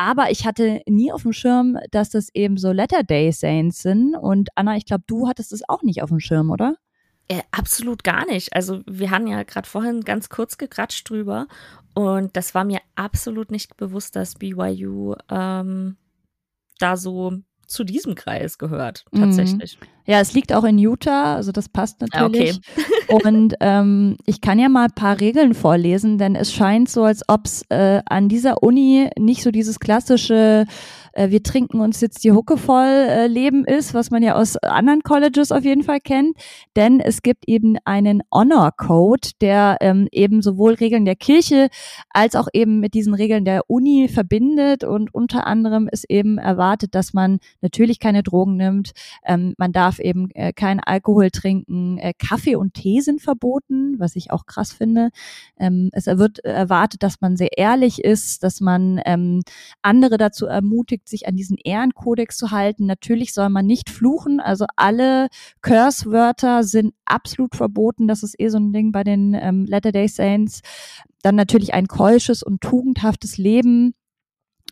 Aber 0.00 0.30
ich 0.30 0.46
hatte 0.46 0.80
nie 0.88 1.12
auf 1.12 1.24
dem 1.24 1.34
Schirm, 1.34 1.76
dass 1.90 2.08
das 2.08 2.30
eben 2.32 2.56
so 2.56 2.72
Letter 2.72 3.02
Day 3.02 3.30
Saints 3.32 3.82
sind. 3.82 4.16
Und 4.16 4.48
Anna, 4.54 4.78
ich 4.78 4.86
glaube, 4.86 5.04
du 5.06 5.28
hattest 5.28 5.52
es 5.52 5.60
auch 5.68 5.82
nicht 5.82 6.02
auf 6.02 6.08
dem 6.08 6.20
Schirm, 6.20 6.48
oder? 6.48 6.76
Äh, 7.28 7.42
absolut 7.50 8.02
gar 8.02 8.24
nicht. 8.24 8.56
Also 8.56 8.80
wir 8.86 9.10
haben 9.10 9.26
ja 9.26 9.42
gerade 9.42 9.68
vorhin 9.68 10.00
ganz 10.00 10.30
kurz 10.30 10.56
gekratscht 10.56 11.10
drüber 11.10 11.48
und 11.94 12.34
das 12.34 12.54
war 12.54 12.64
mir 12.64 12.80
absolut 12.94 13.50
nicht 13.50 13.76
bewusst, 13.76 14.16
dass 14.16 14.36
BYU 14.36 15.16
ähm, 15.30 15.98
da 16.78 16.96
so 16.96 17.34
zu 17.70 17.84
diesem 17.84 18.14
Kreis 18.14 18.58
gehört, 18.58 19.04
mhm. 19.12 19.20
tatsächlich. 19.20 19.78
Ja, 20.06 20.20
es 20.20 20.32
liegt 20.32 20.52
auch 20.52 20.64
in 20.64 20.78
Utah, 20.78 21.36
also 21.36 21.52
das 21.52 21.68
passt 21.68 22.00
natürlich. 22.00 22.60
Okay. 23.08 23.28
und 23.28 23.54
ähm, 23.60 24.16
ich 24.26 24.40
kann 24.40 24.58
ja 24.58 24.68
mal 24.68 24.86
ein 24.86 24.94
paar 24.94 25.20
Regeln 25.20 25.54
vorlesen, 25.54 26.18
denn 26.18 26.34
es 26.34 26.52
scheint 26.52 26.88
so, 26.88 27.04
als 27.04 27.22
ob 27.28 27.44
es 27.44 27.62
äh, 27.68 28.02
an 28.06 28.28
dieser 28.28 28.62
Uni 28.62 29.08
nicht 29.18 29.42
so 29.42 29.50
dieses 29.50 29.78
klassische 29.78 30.66
äh, 31.12 31.30
wir 31.30 31.42
trinken 31.42 31.80
uns 31.80 32.00
jetzt 32.00 32.24
die 32.24 32.32
Hucke 32.32 32.56
voll 32.56 32.86
äh, 32.86 33.26
Leben 33.26 33.64
ist, 33.64 33.94
was 33.94 34.10
man 34.10 34.22
ja 34.22 34.34
aus 34.34 34.56
anderen 34.58 35.02
Colleges 35.02 35.52
auf 35.52 35.64
jeden 35.64 35.82
Fall 35.82 36.00
kennt. 36.00 36.36
Denn 36.76 37.00
es 37.00 37.22
gibt 37.22 37.48
eben 37.48 37.76
einen 37.84 38.22
Honor 38.32 38.72
Code, 38.76 39.30
der 39.40 39.78
ähm, 39.80 40.08
eben 40.12 40.42
sowohl 40.42 40.74
Regeln 40.74 41.04
der 41.04 41.16
Kirche 41.16 41.68
als 42.10 42.36
auch 42.36 42.48
eben 42.52 42.80
mit 42.80 42.94
diesen 42.94 43.14
Regeln 43.14 43.44
der 43.44 43.68
Uni 43.68 44.08
verbindet. 44.08 44.84
Und 44.84 45.14
unter 45.14 45.46
anderem 45.46 45.88
ist 45.90 46.04
eben 46.08 46.38
erwartet, 46.38 46.94
dass 46.94 47.12
man 47.12 47.38
natürlich 47.62 47.98
keine 47.98 48.22
Drogen 48.22 48.56
nimmt. 48.56 48.92
Ähm, 49.24 49.54
man 49.58 49.72
darf 49.72 49.98
eben 49.98 50.30
äh, 50.32 50.52
keinen 50.52 50.80
Alkohol 50.80 51.30
trinken. 51.30 51.98
Äh, 51.98 52.12
Kaffee 52.18 52.56
und 52.56 52.74
Tee 52.74 53.00
sind 53.00 53.22
verboten, 53.22 53.98
was 53.98 54.16
ich 54.16 54.30
auch 54.30 54.46
krass 54.46 54.72
finde. 54.72 55.10
Ähm, 55.58 55.90
es 55.92 56.06
wird 56.06 56.40
erwartet, 56.40 57.02
dass 57.02 57.20
man 57.20 57.36
sehr 57.36 57.56
ehrlich 57.58 58.02
ist, 58.02 58.42
dass 58.42 58.60
man 58.60 59.00
ähm, 59.04 59.42
andere 59.82 60.16
dazu 60.18 60.46
ermutigt, 60.46 60.70
ermutigt, 60.70 61.08
sich 61.08 61.26
an 61.26 61.36
diesen 61.36 61.56
Ehrenkodex 61.56 62.36
zu 62.36 62.50
halten. 62.50 62.86
Natürlich 62.86 63.32
soll 63.32 63.48
man 63.48 63.66
nicht 63.66 63.90
fluchen. 63.90 64.40
Also 64.40 64.66
alle 64.76 65.28
Curse-Wörter 65.62 66.64
sind 66.64 66.94
absolut 67.04 67.54
verboten. 67.54 68.08
Das 68.08 68.22
ist 68.22 68.38
eh 68.38 68.48
so 68.48 68.58
ein 68.58 68.72
Ding 68.72 68.92
bei 68.92 69.04
den 69.04 69.34
ähm, 69.34 69.66
Latter-day 69.66 70.08
Saints. 70.08 70.60
Dann 71.22 71.34
natürlich 71.34 71.74
ein 71.74 71.86
keusches 71.86 72.42
und 72.42 72.60
tugendhaftes 72.60 73.36
Leben. 73.36 73.94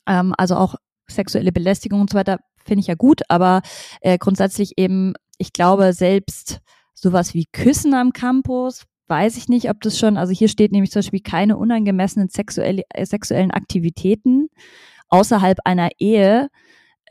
Ähm, 0.06 0.34
also 0.36 0.56
auch 0.56 0.76
sexuelle 1.10 1.52
Belästigung 1.52 2.00
und 2.00 2.10
so 2.10 2.16
weiter 2.18 2.38
finde 2.64 2.80
ich 2.80 2.86
ja 2.86 2.94
gut. 2.94 3.22
Aber 3.28 3.62
äh, 4.00 4.18
grundsätzlich 4.18 4.78
eben, 4.78 5.14
ich 5.38 5.52
glaube, 5.52 5.92
selbst 5.92 6.60
sowas 6.94 7.34
wie 7.34 7.46
Küssen 7.52 7.94
am 7.94 8.12
Campus, 8.12 8.84
weiß 9.08 9.36
ich 9.36 9.48
nicht, 9.48 9.70
ob 9.70 9.80
das 9.80 9.98
schon, 9.98 10.16
also 10.16 10.32
hier 10.32 10.48
steht 10.48 10.72
nämlich 10.72 10.90
zum 10.90 11.00
Beispiel 11.00 11.20
keine 11.20 11.56
unangemessenen 11.56 12.28
sexuelle, 12.28 12.82
äh, 12.90 13.06
sexuellen 13.06 13.50
Aktivitäten 13.50 14.48
außerhalb 15.08 15.58
einer 15.64 15.88
Ehe, 15.98 16.48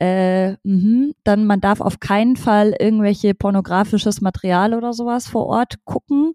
äh, 0.00 0.52
mh, 0.62 1.12
dann 1.24 1.44
man 1.44 1.60
darf 1.60 1.80
auf 1.80 1.98
keinen 1.98 2.36
Fall 2.36 2.74
irgendwelche 2.78 3.34
pornografisches 3.34 4.20
Material 4.20 4.74
oder 4.74 4.92
sowas 4.92 5.26
vor 5.26 5.46
Ort 5.46 5.84
gucken. 5.84 6.34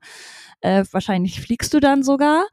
Äh, 0.60 0.84
wahrscheinlich 0.91 1.39
fliegst 1.39 1.73
du 1.73 1.80
dann 1.80 2.04
sogar. 2.04 2.45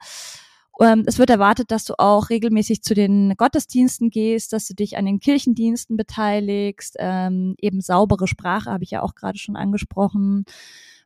Ähm, 0.80 1.04
es 1.06 1.18
wird 1.18 1.30
erwartet, 1.30 1.70
dass 1.70 1.84
du 1.84 1.94
auch 1.98 2.30
regelmäßig 2.30 2.82
zu 2.82 2.94
den 2.94 3.34
Gottesdiensten 3.36 4.10
gehst, 4.10 4.52
dass 4.52 4.66
du 4.66 4.74
dich 4.74 4.96
an 4.96 5.06
den 5.06 5.20
Kirchendiensten 5.20 5.96
beteiligst. 5.96 6.96
Ähm, 6.98 7.54
eben 7.58 7.80
saubere 7.80 8.26
Sprache 8.26 8.70
habe 8.70 8.84
ich 8.84 8.90
ja 8.90 9.02
auch 9.02 9.14
gerade 9.14 9.38
schon 9.38 9.56
angesprochen. 9.56 10.44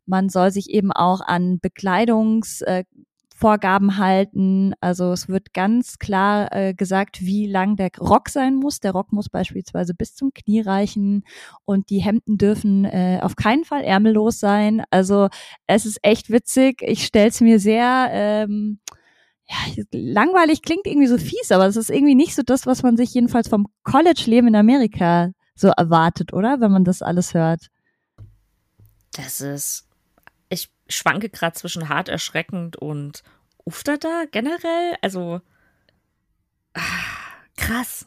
Man 0.06 0.28
soll 0.28 0.50
sich 0.50 0.70
eben 0.70 0.92
auch 0.92 1.20
an 1.20 1.58
Bekleidungs, 1.60 2.60
äh, 2.62 2.84
halten. 3.42 4.72
Also 4.80 5.12
es 5.12 5.28
wird 5.28 5.52
ganz 5.52 5.98
klar 5.98 6.50
äh, 6.52 6.72
gesagt, 6.72 7.20
wie 7.20 7.46
lang 7.46 7.76
der 7.76 7.90
Rock 8.00 8.30
sein 8.30 8.54
muss. 8.54 8.80
Der 8.80 8.92
Rock 8.92 9.12
muss 9.12 9.28
beispielsweise 9.28 9.92
bis 9.92 10.14
zum 10.14 10.32
Knie 10.32 10.60
reichen 10.62 11.24
und 11.66 11.90
die 11.90 11.98
Hemden 11.98 12.38
dürfen 12.38 12.86
äh, 12.86 13.18
auf 13.20 13.36
keinen 13.36 13.64
Fall 13.64 13.82
ärmellos 13.82 14.40
sein. 14.40 14.82
Also 14.90 15.28
es 15.66 15.84
ist 15.84 15.98
echt 16.02 16.30
witzig. 16.30 16.80
Ich 16.80 17.04
stelle 17.04 17.28
es 17.28 17.40
mir 17.42 17.58
sehr 17.58 18.08
ähm, 18.12 18.78
ja, 19.48 19.84
langweilig 19.92 20.62
klingt 20.62 20.86
irgendwie 20.86 21.06
so 21.06 21.18
fies, 21.18 21.52
aber 21.52 21.66
es 21.66 21.76
ist 21.76 21.90
irgendwie 21.90 22.14
nicht 22.14 22.34
so 22.34 22.42
das, 22.42 22.66
was 22.66 22.82
man 22.82 22.96
sich 22.96 23.12
jedenfalls 23.12 23.48
vom 23.48 23.66
College-Leben 23.82 24.48
in 24.48 24.56
Amerika 24.56 25.30
so 25.54 25.68
erwartet, 25.68 26.32
oder? 26.32 26.60
Wenn 26.60 26.72
man 26.72 26.84
das 26.84 27.02
alles 27.02 27.34
hört. 27.34 27.68
Das 29.12 29.40
ist, 29.40 29.86
ich 30.48 30.70
schwanke 30.88 31.28
gerade 31.28 31.54
zwischen 31.54 31.88
hart 31.88 32.08
erschreckend 32.08 32.76
und 32.76 33.22
Uftada 33.64 34.24
generell. 34.30 34.96
Also, 35.02 35.40
ah, 36.74 36.80
krass. 37.56 38.06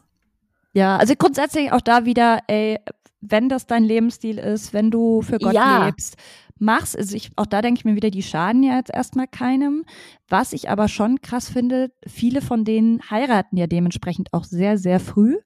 Ja, 0.72 0.96
also 0.96 1.14
grundsätzlich 1.16 1.72
auch 1.72 1.80
da 1.80 2.04
wieder, 2.04 2.40
ey, 2.46 2.78
wenn 3.20 3.48
das 3.48 3.66
dein 3.66 3.84
Lebensstil 3.84 4.38
ist, 4.38 4.72
wenn 4.72 4.90
du 4.90 5.22
für 5.22 5.38
Gott 5.38 5.54
ja. 5.54 5.86
lebst, 5.86 6.16
mach's. 6.60 6.96
Also 6.96 7.16
ich, 7.16 7.30
auch 7.36 7.46
da 7.46 7.62
denke 7.62 7.78
ich 7.78 7.84
mir 7.84 7.96
wieder, 7.96 8.10
die 8.10 8.22
schaden 8.22 8.62
ja 8.62 8.76
jetzt 8.76 8.92
erstmal 8.92 9.26
keinem. 9.26 9.84
Was 10.28 10.52
ich 10.52 10.70
aber 10.70 10.88
schon 10.88 11.20
krass 11.20 11.48
finde, 11.48 11.90
viele 12.06 12.40
von 12.40 12.64
denen 12.64 13.00
heiraten 13.10 13.56
ja 13.56 13.66
dementsprechend 13.66 14.32
auch 14.32 14.44
sehr, 14.44 14.78
sehr 14.78 15.00
früh 15.00 15.36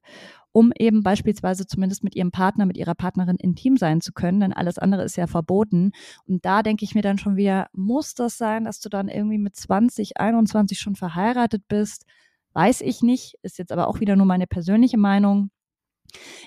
um 0.53 0.71
eben 0.77 1.03
beispielsweise 1.03 1.65
zumindest 1.65 2.03
mit 2.03 2.15
ihrem 2.15 2.31
Partner, 2.31 2.65
mit 2.65 2.77
ihrer 2.77 2.93
Partnerin 2.95 3.37
intim 3.37 3.75
sein 3.75 4.01
zu 4.01 4.13
können, 4.13 4.39
denn 4.39 4.53
alles 4.53 4.77
andere 4.77 5.03
ist 5.03 5.17
ja 5.17 5.27
verboten. 5.27 5.91
Und 6.27 6.45
da 6.45 6.61
denke 6.61 6.85
ich 6.85 6.95
mir 6.95 7.01
dann 7.01 7.17
schon 7.17 7.35
wieder, 7.35 7.67
muss 7.73 8.13
das 8.13 8.37
sein, 8.37 8.63
dass 8.63 8.79
du 8.79 8.87
dann 8.87 9.09
irgendwie 9.09 9.39
mit 9.39 9.55
20, 9.55 10.17
21 10.17 10.79
schon 10.79 10.95
verheiratet 10.95 11.63
bist? 11.67 12.05
Weiß 12.53 12.81
ich 12.81 13.01
nicht, 13.01 13.35
ist 13.41 13.57
jetzt 13.57 13.71
aber 13.71 13.87
auch 13.87 13.99
wieder 13.99 14.15
nur 14.15 14.27
meine 14.27 14.45
persönliche 14.45 14.97
Meinung. 14.97 15.49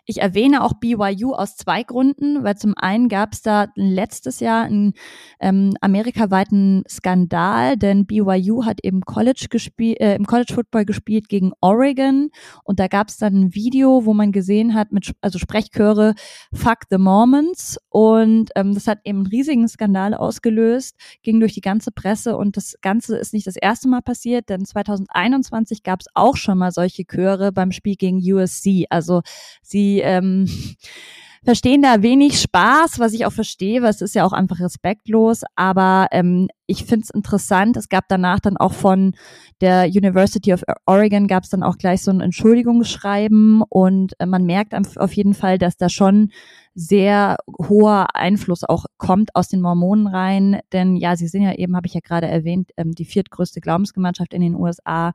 Ich 0.04 0.20
erwähne 0.20 0.62
auch 0.62 0.74
BYU 0.74 1.32
aus 1.32 1.56
zwei 1.56 1.82
Gründen, 1.82 2.44
weil 2.44 2.56
zum 2.56 2.74
einen 2.76 3.08
gab 3.08 3.32
es 3.32 3.42
da 3.42 3.66
letztes 3.74 4.40
Jahr 4.40 4.64
einen 4.64 4.94
ähm, 5.40 5.74
amerikaweiten 5.80 6.84
Skandal, 6.88 7.76
denn 7.76 8.06
BYU 8.06 8.64
hat 8.64 8.84
eben 8.84 9.00
College 9.00 9.46
gespielt, 9.50 10.00
äh, 10.00 10.14
im 10.14 10.26
College 10.26 10.54
Football 10.54 10.84
gespielt 10.84 11.28
gegen 11.28 11.52
Oregon 11.60 12.30
und 12.64 12.78
da 12.78 12.86
gab 12.86 13.08
es 13.08 13.16
dann 13.16 13.34
ein 13.34 13.54
Video, 13.54 14.04
wo 14.04 14.14
man 14.14 14.32
gesehen 14.32 14.74
hat 14.74 14.92
mit 14.92 15.12
also 15.20 15.38
Sprechchöre 15.38 16.14
Fuck 16.52 16.84
the 16.90 16.98
Mormons 16.98 17.78
und 17.88 18.50
ähm, 18.54 18.74
das 18.74 18.86
hat 18.86 19.00
eben 19.04 19.18
einen 19.18 19.26
riesigen 19.26 19.68
Skandal 19.68 20.14
ausgelöst, 20.14 20.96
ging 21.22 21.40
durch 21.40 21.54
die 21.54 21.60
ganze 21.60 21.90
Presse 21.90 22.36
und 22.36 22.56
das 22.56 22.76
Ganze 22.80 23.16
ist 23.16 23.32
nicht 23.32 23.46
das 23.46 23.56
erste 23.56 23.88
Mal 23.88 24.02
passiert, 24.02 24.48
denn 24.48 24.64
2021 24.64 25.82
gab 25.82 26.00
es 26.00 26.06
auch 26.14 26.36
schon 26.36 26.58
mal 26.58 26.70
solche 26.70 27.04
Chöre 27.04 27.52
beim 27.52 27.72
Spiel 27.72 27.96
gegen 27.96 28.18
USC, 28.18 28.86
also 28.90 29.22
Sie 29.62 30.00
ähm, 30.00 30.48
verstehen 31.46 31.80
da 31.80 32.02
wenig 32.02 32.40
Spaß, 32.40 32.98
was 32.98 33.12
ich 33.12 33.24
auch 33.24 33.32
verstehe, 33.32 33.80
weil 33.80 33.90
es 33.90 34.00
ist 34.00 34.16
ja 34.16 34.24
auch 34.24 34.32
einfach 34.32 34.58
respektlos. 34.58 35.42
Aber 35.54 36.08
ähm, 36.10 36.48
ich 36.66 36.84
finde 36.84 37.04
es 37.04 37.10
interessant. 37.10 37.76
Es 37.76 37.88
gab 37.88 38.06
danach 38.08 38.40
dann 38.40 38.56
auch 38.56 38.72
von 38.72 39.14
der 39.60 39.84
University 39.84 40.52
of 40.52 40.64
Oregon 40.86 41.28
gab 41.28 41.44
es 41.44 41.50
dann 41.50 41.62
auch 41.62 41.78
gleich 41.78 42.02
so 42.02 42.10
ein 42.10 42.20
Entschuldigungsschreiben 42.20 43.62
und 43.68 44.14
äh, 44.18 44.26
man 44.26 44.44
merkt 44.44 44.74
auf 44.74 45.12
jeden 45.12 45.34
Fall, 45.34 45.58
dass 45.58 45.76
da 45.76 45.88
schon 45.88 46.32
sehr 46.74 47.36
hoher 47.48 48.14
Einfluss 48.14 48.64
auch 48.64 48.84
kommt 48.98 49.34
aus 49.34 49.46
den 49.48 49.60
Mormonen 49.60 50.08
rein. 50.08 50.60
Denn 50.72 50.96
ja, 50.96 51.14
sie 51.16 51.28
sind 51.28 51.42
ja 51.42 51.54
eben, 51.54 51.76
habe 51.76 51.86
ich 51.86 51.94
ja 51.94 52.00
gerade 52.00 52.26
erwähnt, 52.26 52.72
ähm, 52.76 52.92
die 52.92 53.04
viertgrößte 53.04 53.60
Glaubensgemeinschaft 53.60 54.34
in 54.34 54.42
den 54.42 54.56
USA. 54.56 55.12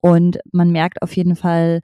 Und 0.00 0.38
man 0.52 0.70
merkt 0.70 1.02
auf 1.02 1.16
jeden 1.16 1.36
Fall, 1.36 1.80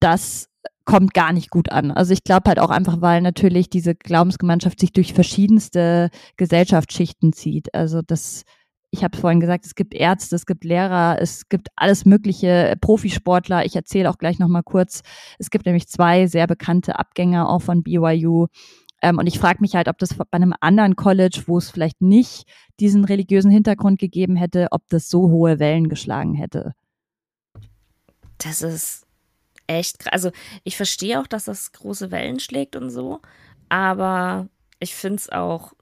dass 0.00 0.48
kommt 0.84 1.14
gar 1.14 1.32
nicht 1.32 1.50
gut 1.50 1.70
an. 1.70 1.90
Also 1.90 2.12
ich 2.12 2.24
glaube 2.24 2.48
halt 2.48 2.58
auch 2.58 2.70
einfach, 2.70 3.00
weil 3.00 3.20
natürlich 3.20 3.70
diese 3.70 3.94
Glaubensgemeinschaft 3.94 4.80
sich 4.80 4.92
durch 4.92 5.12
verschiedenste 5.12 6.10
Gesellschaftsschichten 6.36 7.32
zieht. 7.32 7.74
Also 7.74 8.02
das, 8.02 8.44
ich 8.90 9.04
habe 9.04 9.16
vorhin 9.16 9.40
gesagt, 9.40 9.64
es 9.66 9.74
gibt 9.74 9.94
Ärzte, 9.94 10.36
es 10.36 10.46
gibt 10.46 10.64
Lehrer, 10.64 11.18
es 11.20 11.48
gibt 11.48 11.68
alles 11.76 12.04
mögliche 12.04 12.74
Profisportler. 12.80 13.64
Ich 13.64 13.76
erzähle 13.76 14.10
auch 14.10 14.18
gleich 14.18 14.38
nochmal 14.38 14.62
kurz. 14.62 15.02
Es 15.38 15.50
gibt 15.50 15.66
nämlich 15.66 15.88
zwei 15.88 16.26
sehr 16.26 16.46
bekannte 16.46 16.98
Abgänger 16.98 17.48
auch 17.48 17.62
von 17.62 17.82
BYU. 17.82 18.46
Ähm, 19.02 19.18
und 19.18 19.26
ich 19.26 19.38
frage 19.38 19.60
mich 19.60 19.74
halt, 19.74 19.88
ob 19.88 19.98
das 19.98 20.14
bei 20.14 20.24
einem 20.30 20.54
anderen 20.60 20.96
College, 20.96 21.42
wo 21.46 21.58
es 21.58 21.70
vielleicht 21.70 22.00
nicht 22.00 22.44
diesen 22.80 23.04
religiösen 23.04 23.50
Hintergrund 23.50 23.98
gegeben 23.98 24.36
hätte, 24.36 24.68
ob 24.70 24.82
das 24.88 25.08
so 25.08 25.28
hohe 25.30 25.58
Wellen 25.58 25.88
geschlagen 25.88 26.34
hätte. 26.34 26.72
Das 28.38 28.62
ist 28.62 29.06
echt, 29.66 30.12
also 30.12 30.30
ich 30.64 30.76
verstehe 30.76 31.20
auch, 31.20 31.26
dass 31.26 31.44
das 31.44 31.72
große 31.72 32.10
Wellen 32.10 32.40
schlägt 32.40 32.76
und 32.76 32.90
so, 32.90 33.20
aber 33.68 34.48
ich 34.78 34.94
finde 34.94 35.16
es 35.16 35.30
auch 35.30 35.72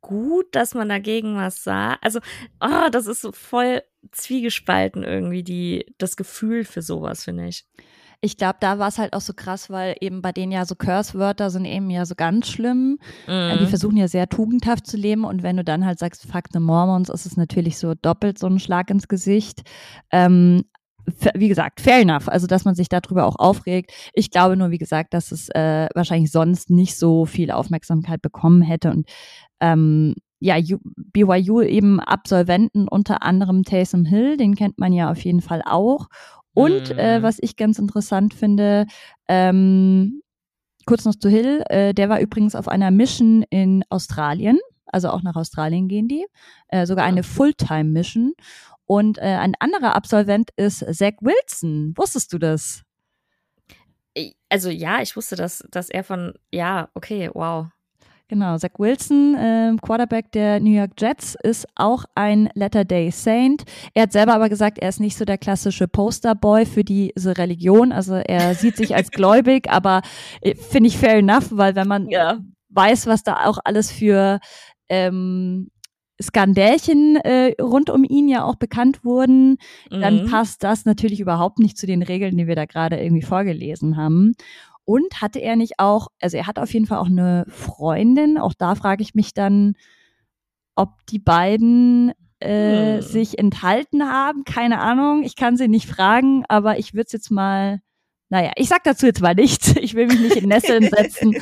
gut, 0.00 0.46
dass 0.54 0.74
man 0.74 0.88
dagegen 0.88 1.36
was 1.36 1.64
sah. 1.64 1.94
Also, 2.02 2.18
oh, 2.60 2.88
das 2.90 3.06
ist 3.06 3.22
so 3.22 3.32
voll 3.32 3.82
zwiegespalten 4.10 5.04
irgendwie, 5.04 5.42
die, 5.44 5.86
das 5.98 6.16
Gefühl 6.16 6.64
für 6.64 6.82
sowas, 6.82 7.24
finde 7.24 7.46
ich. 7.46 7.64
Ich 8.24 8.36
glaube, 8.36 8.58
da 8.60 8.78
war 8.78 8.86
es 8.86 8.98
halt 8.98 9.14
auch 9.14 9.20
so 9.20 9.32
krass, 9.32 9.68
weil 9.68 9.96
eben 10.00 10.22
bei 10.22 10.30
denen 10.30 10.52
ja 10.52 10.64
so 10.64 10.76
Curse-Wörter 10.76 11.50
sind 11.50 11.64
eben 11.64 11.90
ja 11.90 12.06
so 12.06 12.14
ganz 12.14 12.48
schlimm. 12.48 13.00
Mhm. 13.26 13.58
Die 13.58 13.66
versuchen 13.66 13.96
ja 13.96 14.06
sehr 14.06 14.28
tugendhaft 14.28 14.86
zu 14.86 14.96
leben 14.96 15.24
und 15.24 15.42
wenn 15.42 15.56
du 15.56 15.64
dann 15.64 15.84
halt 15.84 15.98
sagst, 15.98 16.30
fuck 16.30 16.44
the 16.52 16.60
Mormons, 16.60 17.08
ist 17.08 17.26
es 17.26 17.36
natürlich 17.36 17.78
so 17.78 17.94
doppelt 17.94 18.38
so 18.38 18.46
ein 18.46 18.60
Schlag 18.60 18.90
ins 18.90 19.08
Gesicht. 19.08 19.62
Ähm, 20.12 20.64
wie 21.34 21.48
gesagt, 21.48 21.80
fair 21.80 22.00
enough, 22.00 22.28
also 22.28 22.46
dass 22.46 22.64
man 22.64 22.74
sich 22.74 22.88
darüber 22.88 23.26
auch 23.26 23.36
aufregt. 23.36 23.92
Ich 24.12 24.30
glaube 24.30 24.56
nur, 24.56 24.70
wie 24.70 24.78
gesagt, 24.78 25.14
dass 25.14 25.32
es 25.32 25.48
äh, 25.50 25.88
wahrscheinlich 25.94 26.30
sonst 26.30 26.70
nicht 26.70 26.96
so 26.98 27.26
viel 27.26 27.50
Aufmerksamkeit 27.50 28.22
bekommen 28.22 28.62
hätte 28.62 28.90
und 28.90 29.08
ähm, 29.60 30.14
ja, 30.40 30.56
BYU 31.12 31.62
eben 31.62 32.00
Absolventen, 32.00 32.88
unter 32.88 33.22
anderem 33.22 33.62
Taysom 33.62 34.04
Hill, 34.04 34.36
den 34.36 34.56
kennt 34.56 34.76
man 34.76 34.92
ja 34.92 35.10
auf 35.10 35.22
jeden 35.24 35.40
Fall 35.40 35.62
auch. 35.64 36.08
Und 36.52 36.92
mhm. 36.92 36.98
äh, 36.98 37.22
was 37.22 37.38
ich 37.40 37.56
ganz 37.56 37.78
interessant 37.78 38.34
finde, 38.34 38.86
ähm, 39.28 40.20
kurz 40.84 41.04
noch 41.04 41.14
zu 41.14 41.28
Hill, 41.28 41.62
äh, 41.68 41.94
der 41.94 42.08
war 42.08 42.20
übrigens 42.20 42.56
auf 42.56 42.66
einer 42.66 42.90
Mission 42.90 43.44
in 43.50 43.84
Australien, 43.88 44.58
also 44.86 45.10
auch 45.10 45.22
nach 45.22 45.36
Australien 45.36 45.86
gehen 45.86 46.08
die, 46.08 46.26
äh, 46.68 46.86
sogar 46.86 47.04
eine 47.04 47.22
Fulltime-Mission. 47.22 48.32
Und 48.92 49.16
äh, 49.16 49.22
ein 49.22 49.54
anderer 49.58 49.96
Absolvent 49.96 50.50
ist 50.56 50.84
Zach 50.94 51.14
Wilson. 51.22 51.94
Wusstest 51.96 52.30
du 52.30 52.38
das? 52.38 52.82
Also 54.50 54.68
ja, 54.68 55.00
ich 55.00 55.16
wusste, 55.16 55.34
dass, 55.34 55.64
dass 55.70 55.88
er 55.88 56.04
von, 56.04 56.34
ja, 56.50 56.90
okay, 56.92 57.30
wow. 57.32 57.68
Genau, 58.28 58.58
Zach 58.58 58.72
Wilson, 58.76 59.34
äh, 59.34 59.74
Quarterback 59.80 60.30
der 60.32 60.60
New 60.60 60.76
York 60.76 60.90
Jets, 60.98 61.38
ist 61.42 61.66
auch 61.74 62.04
ein 62.14 62.50
Letter-Day 62.52 63.10
Saint. 63.12 63.64
Er 63.94 64.02
hat 64.02 64.12
selber 64.12 64.34
aber 64.34 64.50
gesagt, 64.50 64.78
er 64.78 64.90
ist 64.90 65.00
nicht 65.00 65.16
so 65.16 65.24
der 65.24 65.38
klassische 65.38 65.88
Posterboy 65.88 66.66
für 66.66 66.84
diese 66.84 67.38
Religion. 67.38 67.92
Also 67.92 68.16
er 68.16 68.54
sieht 68.54 68.76
sich 68.76 68.94
als 68.94 69.10
gläubig, 69.10 69.70
aber 69.70 70.02
äh, 70.42 70.54
finde 70.54 70.88
ich 70.88 70.98
fair 70.98 71.16
enough, 71.16 71.48
weil 71.50 71.74
wenn 71.76 71.88
man 71.88 72.10
ja. 72.10 72.40
weiß, 72.68 73.06
was 73.06 73.22
da 73.22 73.46
auch 73.46 73.56
alles 73.64 73.90
für 73.90 74.38
ähm, 74.90 75.70
Skandälchen 76.20 77.16
äh, 77.16 77.54
rund 77.60 77.90
um 77.90 78.04
ihn 78.04 78.28
ja 78.28 78.44
auch 78.44 78.56
bekannt 78.56 79.04
wurden, 79.04 79.58
mhm. 79.90 80.00
dann 80.00 80.26
passt 80.26 80.62
das 80.62 80.84
natürlich 80.84 81.20
überhaupt 81.20 81.58
nicht 81.58 81.78
zu 81.78 81.86
den 81.86 82.02
Regeln, 82.02 82.36
die 82.36 82.46
wir 82.46 82.56
da 82.56 82.66
gerade 82.66 83.00
irgendwie 83.00 83.22
vorgelesen 83.22 83.96
haben. 83.96 84.34
Und 84.84 85.22
hatte 85.22 85.38
er 85.38 85.56
nicht 85.56 85.74
auch, 85.78 86.08
also 86.20 86.36
er 86.36 86.46
hat 86.46 86.58
auf 86.58 86.72
jeden 86.74 86.86
Fall 86.86 86.98
auch 86.98 87.06
eine 87.06 87.44
Freundin, 87.48 88.36
auch 88.36 88.52
da 88.52 88.74
frage 88.74 89.02
ich 89.02 89.14
mich 89.14 89.32
dann, 89.32 89.74
ob 90.74 90.90
die 91.08 91.20
beiden 91.20 92.12
äh, 92.40 92.96
hm. 92.96 93.02
sich 93.02 93.38
enthalten 93.38 94.02
haben, 94.02 94.44
keine 94.44 94.80
Ahnung, 94.80 95.22
ich 95.22 95.36
kann 95.36 95.56
sie 95.56 95.68
nicht 95.68 95.86
fragen, 95.86 96.44
aber 96.48 96.78
ich 96.78 96.94
würde 96.94 97.06
es 97.06 97.12
jetzt 97.12 97.30
mal, 97.30 97.80
naja, 98.28 98.50
ich 98.56 98.68
sag 98.68 98.82
dazu 98.82 99.06
jetzt 99.06 99.20
mal 99.20 99.34
nichts, 99.34 99.76
ich 99.76 99.94
will 99.94 100.08
mich 100.08 100.20
nicht 100.20 100.36
in 100.36 100.48
Nesseln 100.48 100.88
setzen. 100.96 101.36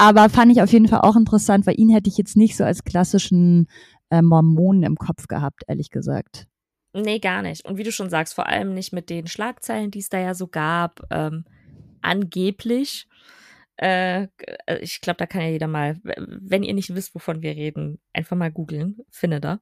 Aber 0.00 0.30
fand 0.30 0.50
ich 0.50 0.62
auf 0.62 0.72
jeden 0.72 0.88
Fall 0.88 1.02
auch 1.02 1.14
interessant, 1.14 1.66
weil 1.66 1.78
ihn 1.78 1.90
hätte 1.90 2.08
ich 2.08 2.16
jetzt 2.16 2.34
nicht 2.34 2.56
so 2.56 2.64
als 2.64 2.84
klassischen 2.84 3.68
äh, 4.08 4.22
Mormonen 4.22 4.82
im 4.82 4.96
Kopf 4.96 5.28
gehabt, 5.28 5.64
ehrlich 5.68 5.90
gesagt. 5.90 6.46
Nee, 6.94 7.18
gar 7.18 7.42
nicht. 7.42 7.66
Und 7.66 7.76
wie 7.76 7.82
du 7.82 7.92
schon 7.92 8.08
sagst, 8.08 8.32
vor 8.32 8.46
allem 8.46 8.72
nicht 8.72 8.94
mit 8.94 9.10
den 9.10 9.26
Schlagzeilen, 9.26 9.90
die 9.90 9.98
es 9.98 10.08
da 10.08 10.18
ja 10.18 10.32
so 10.32 10.48
gab, 10.48 11.02
ähm, 11.10 11.44
angeblich. 12.00 13.08
Äh, 13.76 14.28
äh 14.66 14.78
ich 14.80 15.02
glaube, 15.02 15.18
da 15.18 15.26
kann 15.26 15.42
ja 15.42 15.48
jeder 15.48 15.68
mal, 15.68 16.00
wenn 16.02 16.62
ihr 16.62 16.72
nicht 16.72 16.94
wisst, 16.94 17.14
wovon 17.14 17.42
wir 17.42 17.54
reden, 17.54 18.00
einfach 18.14 18.38
mal 18.38 18.50
googeln, 18.50 19.00
findet 19.10 19.44
er. 19.44 19.60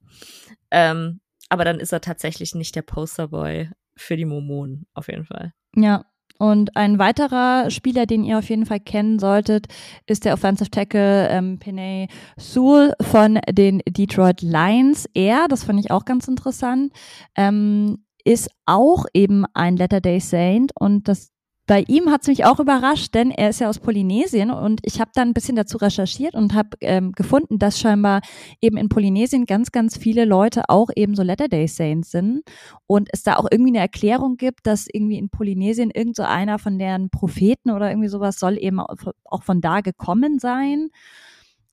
Ähm, 0.70 1.20
aber 1.48 1.64
dann 1.64 1.80
ist 1.80 1.92
er 1.92 2.00
tatsächlich 2.00 2.54
nicht 2.54 2.76
der 2.76 2.82
Posterboy 2.82 3.70
für 3.96 4.16
die 4.16 4.24
Mormonen, 4.24 4.86
auf 4.94 5.08
jeden 5.08 5.24
Fall. 5.24 5.52
Ja, 5.74 6.04
und 6.38 6.76
ein 6.76 6.98
weiterer 6.98 7.70
Spieler, 7.70 8.06
den 8.06 8.24
ihr 8.24 8.38
auf 8.38 8.48
jeden 8.48 8.66
Fall 8.66 8.80
kennen 8.80 9.18
solltet, 9.18 9.66
ist 10.06 10.24
der 10.24 10.34
Offensive 10.34 10.70
Tackle 10.70 11.28
ähm, 11.28 11.58
Penay 11.58 12.08
Sewell 12.36 12.94
von 13.00 13.40
den 13.50 13.80
Detroit 13.88 14.42
Lions. 14.42 15.08
Er, 15.14 15.48
das 15.48 15.64
fand 15.64 15.80
ich 15.80 15.90
auch 15.90 16.04
ganz 16.04 16.28
interessant, 16.28 16.92
ähm, 17.36 18.04
ist 18.24 18.50
auch 18.66 19.06
eben 19.14 19.44
ein 19.54 19.76
Letter 19.76 20.00
Day 20.00 20.20
Saint 20.20 20.72
und 20.78 21.08
das 21.08 21.30
bei 21.68 21.84
ihm 21.86 22.10
hat 22.10 22.22
es 22.22 22.28
mich 22.28 22.46
auch 22.46 22.60
überrascht, 22.60 23.14
denn 23.14 23.30
er 23.30 23.50
ist 23.50 23.60
ja 23.60 23.68
aus 23.68 23.78
Polynesien 23.78 24.50
und 24.50 24.80
ich 24.84 25.00
habe 25.00 25.10
dann 25.14 25.28
ein 25.28 25.34
bisschen 25.34 25.54
dazu 25.54 25.76
recherchiert 25.76 26.34
und 26.34 26.54
habe 26.54 26.70
ähm, 26.80 27.12
gefunden, 27.12 27.58
dass 27.58 27.78
scheinbar 27.78 28.22
eben 28.62 28.78
in 28.78 28.88
Polynesien 28.88 29.44
ganz, 29.44 29.70
ganz 29.70 29.98
viele 29.98 30.24
Leute 30.24 30.70
auch 30.70 30.88
eben 30.96 31.14
so 31.14 31.22
Latter-day 31.22 31.68
Saints 31.68 32.10
sind 32.10 32.40
und 32.86 33.10
es 33.12 33.22
da 33.22 33.36
auch 33.36 33.46
irgendwie 33.50 33.72
eine 33.72 33.80
Erklärung 33.80 34.38
gibt, 34.38 34.66
dass 34.66 34.86
irgendwie 34.90 35.18
in 35.18 35.28
Polynesien 35.28 35.90
irgend 35.90 36.16
so 36.16 36.22
einer 36.22 36.58
von 36.58 36.78
deren 36.78 37.10
Propheten 37.10 37.70
oder 37.70 37.90
irgendwie 37.90 38.08
sowas 38.08 38.38
soll 38.38 38.56
eben 38.58 38.80
auch 38.80 39.42
von 39.42 39.60
da 39.60 39.82
gekommen 39.82 40.38
sein. 40.38 40.88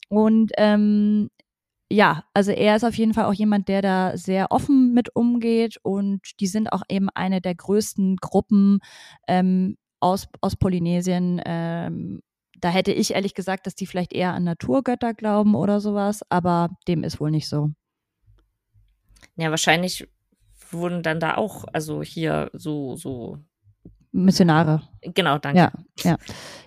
Und 0.10 0.52
ähm, 0.58 1.30
ja, 1.90 2.26
also 2.34 2.52
er 2.52 2.76
ist 2.76 2.84
auf 2.84 2.96
jeden 2.96 3.14
Fall 3.14 3.26
auch 3.26 3.34
jemand, 3.34 3.70
der 3.70 3.82
da 3.82 4.18
sehr 4.18 4.52
offen 4.52 4.94
mit 4.94 5.16
umgeht 5.16 5.78
und 5.84 6.20
die 6.42 6.48
sind 6.48 6.74
auch 6.74 6.84
eben 6.90 7.08
eine 7.16 7.40
der 7.40 7.56
größten 7.56 8.18
Gruppen 8.18 8.80
ähm, 9.30 9.78
aus, 10.06 10.28
aus 10.42 10.56
Polynesien. 10.56 11.42
Ähm, 11.46 12.22
da 12.60 12.70
hätte 12.70 12.92
ich 12.92 13.16
ehrlich 13.16 13.34
gesagt, 13.34 13.66
dass 13.66 13.76
die 13.76 13.88
vielleicht 13.88 14.14
eher 14.14 14.34
an 14.34 14.44
Naturgötter 14.44 15.14
glauben 15.14 15.56
oder 15.56 15.82
sowas, 15.82 16.22
aber 16.30 16.70
dem 16.88 17.04
ist 17.04 17.20
wohl 17.20 17.32
nicht 17.32 17.50
so. 17.50 17.72
Ja, 19.36 19.50
wahrscheinlich 19.50 20.08
wurden 20.72 21.04
dann 21.04 21.20
da 21.20 21.36
auch, 21.36 21.66
also 21.74 22.02
hier 22.02 22.50
so, 22.54 22.96
so 22.96 23.40
Missionare. 24.12 24.82
Genau, 25.02 25.38
danke. 25.40 25.60
Ja, 25.60 25.72
ja. 26.04 26.18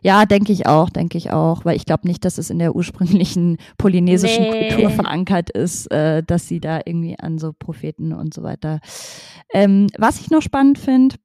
ja 0.03 0.27
denke 0.27 0.53
ich 0.53 0.67
auch, 0.67 0.91
denke 0.91 1.17
ich 1.17 1.31
auch, 1.31 1.65
weil 1.65 1.77
ich 1.77 1.87
glaube 1.87 2.07
nicht, 2.07 2.25
dass 2.25 2.37
es 2.37 2.51
in 2.51 2.59
der 2.59 2.77
ursprünglichen 2.77 3.57
polynesischen 3.79 4.51
nee. 4.51 4.69
Kultur 4.69 4.91
verankert 4.91 5.49
ist, 5.51 5.91
äh, 5.91 6.23
dass 6.23 6.47
sie 6.47 6.61
da 6.61 6.81
irgendwie 6.85 7.19
an 7.19 7.39
so 7.39 7.53
Propheten 7.53 8.13
und 8.13 8.35
so 8.35 8.43
weiter. 8.43 8.81
Ähm, 9.55 9.87
was 9.97 10.21
ich 10.21 10.31
noch 10.31 10.43
spannend 10.43 10.79
finde, 10.79 11.17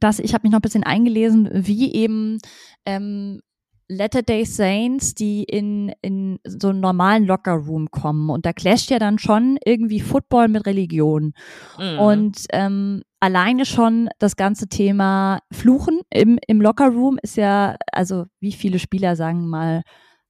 dass 0.00 0.18
ich 0.18 0.34
habe 0.34 0.42
mich 0.44 0.52
noch 0.52 0.58
ein 0.58 0.62
bisschen 0.62 0.84
eingelesen, 0.84 1.48
wie 1.52 1.92
eben 1.94 2.38
ähm, 2.84 3.40
Latter-day 3.88 4.44
Saints, 4.44 5.14
die 5.14 5.44
in, 5.44 5.92
in 6.02 6.38
so 6.44 6.70
einen 6.70 6.80
normalen 6.80 7.24
Locker-Room 7.24 7.90
kommen. 7.90 8.30
Und 8.30 8.44
da 8.44 8.52
clasht 8.52 8.90
ja 8.90 8.98
dann 8.98 9.18
schon 9.18 9.58
irgendwie 9.64 10.00
Football 10.00 10.48
mit 10.48 10.66
Religion. 10.66 11.32
Mhm. 11.78 11.98
Und 11.98 12.38
ähm, 12.52 13.02
alleine 13.20 13.64
schon 13.64 14.08
das 14.18 14.36
ganze 14.36 14.68
Thema 14.68 15.38
Fluchen 15.52 16.00
im, 16.10 16.38
im 16.46 16.60
Locker-Room 16.60 17.18
ist 17.22 17.36
ja, 17.36 17.76
also 17.92 18.24
wie 18.40 18.52
viele 18.52 18.78
Spieler 18.78 19.14
sagen 19.14 19.46
mal, 19.48 19.82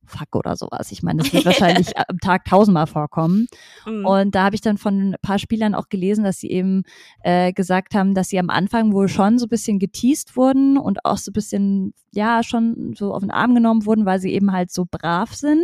Fuck 0.06 0.36
oder 0.36 0.56
sowas. 0.56 0.92
Ich 0.92 1.02
meine, 1.02 1.22
das 1.22 1.32
wird 1.32 1.44
wahrscheinlich 1.46 1.96
am 1.96 2.18
Tag 2.18 2.44
tausendmal 2.44 2.86
vorkommen. 2.86 3.46
Mhm. 3.86 4.06
Und 4.06 4.34
da 4.34 4.44
habe 4.44 4.54
ich 4.54 4.60
dann 4.60 4.78
von 4.78 5.10
ein 5.10 5.16
paar 5.22 5.38
Spielern 5.38 5.74
auch 5.74 5.88
gelesen, 5.88 6.24
dass 6.24 6.38
sie 6.38 6.50
eben 6.50 6.84
äh, 7.22 7.52
gesagt 7.52 7.94
haben, 7.94 8.14
dass 8.14 8.28
sie 8.28 8.38
am 8.38 8.50
Anfang 8.50 8.92
wohl 8.92 9.08
schon 9.08 9.38
so 9.38 9.46
ein 9.46 9.50
bisschen 9.50 9.78
geteased 9.78 10.36
wurden 10.36 10.78
und 10.78 11.04
auch 11.04 11.18
so 11.18 11.30
ein 11.30 11.34
bisschen, 11.34 11.94
ja, 12.12 12.42
schon 12.42 12.94
so 12.96 13.12
auf 13.12 13.20
den 13.20 13.30
Arm 13.30 13.54
genommen 13.54 13.86
wurden, 13.86 14.06
weil 14.06 14.20
sie 14.20 14.32
eben 14.32 14.52
halt 14.52 14.70
so 14.70 14.84
brav 14.90 15.34
sind. 15.34 15.62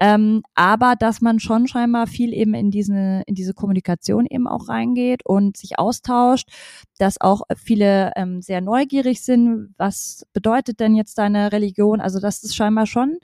Ähm, 0.00 0.42
aber 0.54 0.94
dass 0.96 1.20
man 1.20 1.40
schon 1.40 1.66
scheinbar 1.68 2.06
viel 2.06 2.32
eben 2.32 2.54
in 2.54 2.70
diese, 2.70 3.22
in 3.26 3.34
diese 3.34 3.54
Kommunikation 3.54 4.26
eben 4.26 4.46
auch 4.46 4.68
reingeht 4.68 5.24
und 5.24 5.56
sich 5.56 5.78
austauscht, 5.78 6.48
dass 6.98 7.20
auch 7.20 7.42
viele 7.56 8.12
ähm, 8.16 8.42
sehr 8.42 8.60
neugierig 8.60 9.22
sind, 9.22 9.74
was 9.78 10.26
bedeutet 10.32 10.80
denn 10.80 10.94
jetzt 10.94 11.18
deine 11.18 11.52
Religion? 11.52 12.00
Also 12.00 12.20
dass 12.20 12.42
es 12.42 12.54
scheinbar 12.54 12.86
schon 12.86 13.18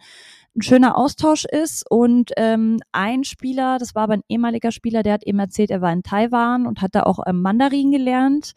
ein 0.56 0.62
schöner 0.62 0.96
Austausch 0.96 1.44
ist. 1.44 1.84
Und 1.90 2.32
ähm, 2.36 2.80
ein 2.92 3.24
Spieler, 3.24 3.78
das 3.78 3.94
war 3.94 4.04
aber 4.04 4.14
ein 4.14 4.24
ehemaliger 4.28 4.72
Spieler, 4.72 5.02
der 5.02 5.14
hat 5.14 5.24
eben 5.24 5.38
erzählt, 5.38 5.70
er 5.70 5.80
war 5.80 5.92
in 5.92 6.02
Taiwan 6.02 6.66
und 6.66 6.82
hat 6.82 6.94
da 6.94 7.04
auch 7.04 7.20
ähm, 7.26 7.42
Mandarin 7.42 7.90
gelernt 7.90 8.52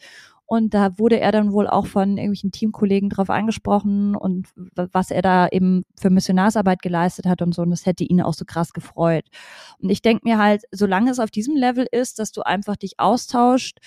und 0.47 0.75
da 0.75 0.97
wurde 0.99 1.19
er 1.19 1.31
dann 1.31 1.51
wohl 1.51 1.67
auch 1.67 1.87
von 1.87 2.17
irgendwelchen 2.17 2.51
Teamkollegen 2.51 3.09
drauf 3.09 3.29
angesprochen 3.31 4.15
und 4.15 4.47
was 4.75 5.09
er 5.09 5.23
da 5.23 5.47
eben 5.47 5.85
für 5.99 6.11
Missionarsarbeit 6.11 6.83
geleistet 6.83 7.25
hat 7.25 7.41
und 7.41 7.55
so. 7.55 7.63
Und 7.63 7.71
das 7.71 7.87
hätte 7.87 8.03
ihn 8.03 8.21
auch 8.21 8.33
so 8.33 8.45
krass 8.45 8.71
gefreut. 8.71 9.25
Und 9.79 9.89
ich 9.89 10.03
denke 10.03 10.21
mir 10.23 10.37
halt, 10.37 10.63
solange 10.71 11.09
es 11.09 11.19
auf 11.19 11.31
diesem 11.31 11.55
Level 11.55 11.87
ist, 11.91 12.19
dass 12.19 12.31
du 12.31 12.41
einfach 12.43 12.75
dich 12.75 12.99
austauscht 12.99 13.79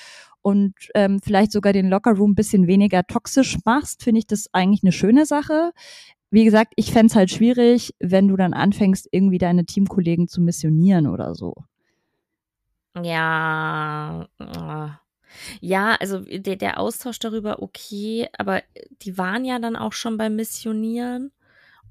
und 0.42 0.74
ähm, 0.94 1.20
vielleicht 1.22 1.52
sogar 1.52 1.72
den 1.72 1.88
Lockerroom 1.88 2.32
ein 2.32 2.36
bisschen 2.36 2.66
weniger 2.66 3.04
toxisch 3.04 3.58
machst, 3.64 4.02
finde 4.02 4.18
ich 4.18 4.26
das 4.26 4.48
eigentlich 4.52 4.82
eine 4.82 4.92
schöne 4.92 5.26
Sache. 5.26 5.70
Wie 6.30 6.44
gesagt, 6.44 6.72
ich 6.76 6.92
fände 6.92 7.14
halt 7.14 7.30
schwierig, 7.30 7.94
wenn 8.00 8.28
du 8.28 8.36
dann 8.36 8.52
anfängst, 8.52 9.08
irgendwie 9.12 9.38
deine 9.38 9.64
Teamkollegen 9.64 10.26
zu 10.26 10.40
missionieren 10.40 11.06
oder 11.06 11.34
so. 11.34 11.54
Ja, 13.00 14.26
äh, 14.38 14.88
ja, 15.60 15.96
also 15.96 16.20
der, 16.20 16.56
der 16.56 16.78
Austausch 16.78 17.18
darüber, 17.18 17.62
okay, 17.62 18.28
aber 18.38 18.62
die 19.02 19.18
waren 19.18 19.44
ja 19.44 19.58
dann 19.58 19.76
auch 19.76 19.92
schon 19.92 20.16
beim 20.16 20.36
Missionieren. 20.36 21.32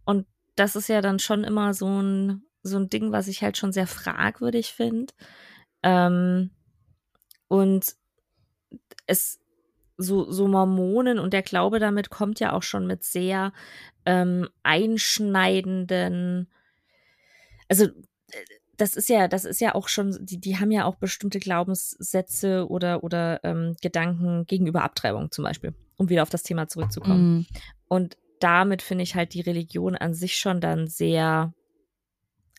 Und 0.05 0.25
das 0.55 0.75
ist 0.75 0.89
ja 0.89 1.01
dann 1.01 1.19
schon 1.19 1.43
immer 1.43 1.73
so 1.73 1.87
ein, 2.01 2.43
so 2.63 2.77
ein 2.77 2.89
Ding, 2.89 3.11
was 3.11 3.27
ich 3.27 3.41
halt 3.41 3.57
schon 3.57 3.71
sehr 3.71 3.87
fragwürdig 3.87 4.73
finde. 4.73 5.13
Ähm, 5.83 6.51
und 7.47 7.95
es 9.05 9.39
so, 9.97 10.31
so 10.31 10.47
Mormonen 10.47 11.19
und 11.19 11.33
der 11.33 11.41
Glaube 11.41 11.79
damit 11.79 12.09
kommt 12.09 12.39
ja 12.39 12.53
auch 12.53 12.63
schon 12.63 12.85
mit 12.85 13.03
sehr 13.03 13.51
ähm, 14.05 14.47
einschneidenden, 14.63 16.51
also 17.67 17.87
das 18.77 18.95
ist 18.95 19.09
ja, 19.09 19.27
das 19.27 19.43
ist 19.43 19.59
ja 19.59 19.75
auch 19.75 19.87
schon, 19.87 20.17
die, 20.21 20.39
die 20.39 20.57
haben 20.59 20.71
ja 20.71 20.85
auch 20.85 20.95
bestimmte 20.95 21.39
Glaubenssätze 21.39 22.67
oder, 22.69 23.03
oder 23.03 23.43
ähm, 23.43 23.75
Gedanken 23.81 24.45
gegenüber 24.45 24.83
Abtreibung 24.83 25.31
zum 25.31 25.43
Beispiel, 25.43 25.73
um 25.97 26.09
wieder 26.09 26.21
auf 26.21 26.29
das 26.29 26.43
Thema 26.43 26.67
zurückzukommen. 26.67 27.39
Mm. 27.39 27.45
Und 27.87 28.17
damit 28.39 28.83
finde 28.83 29.03
ich 29.03 29.15
halt 29.15 29.33
die 29.33 29.41
Religion 29.41 29.95
an 29.95 30.13
sich 30.13 30.37
schon 30.37 30.61
dann 30.61 30.87
sehr, 30.87 31.53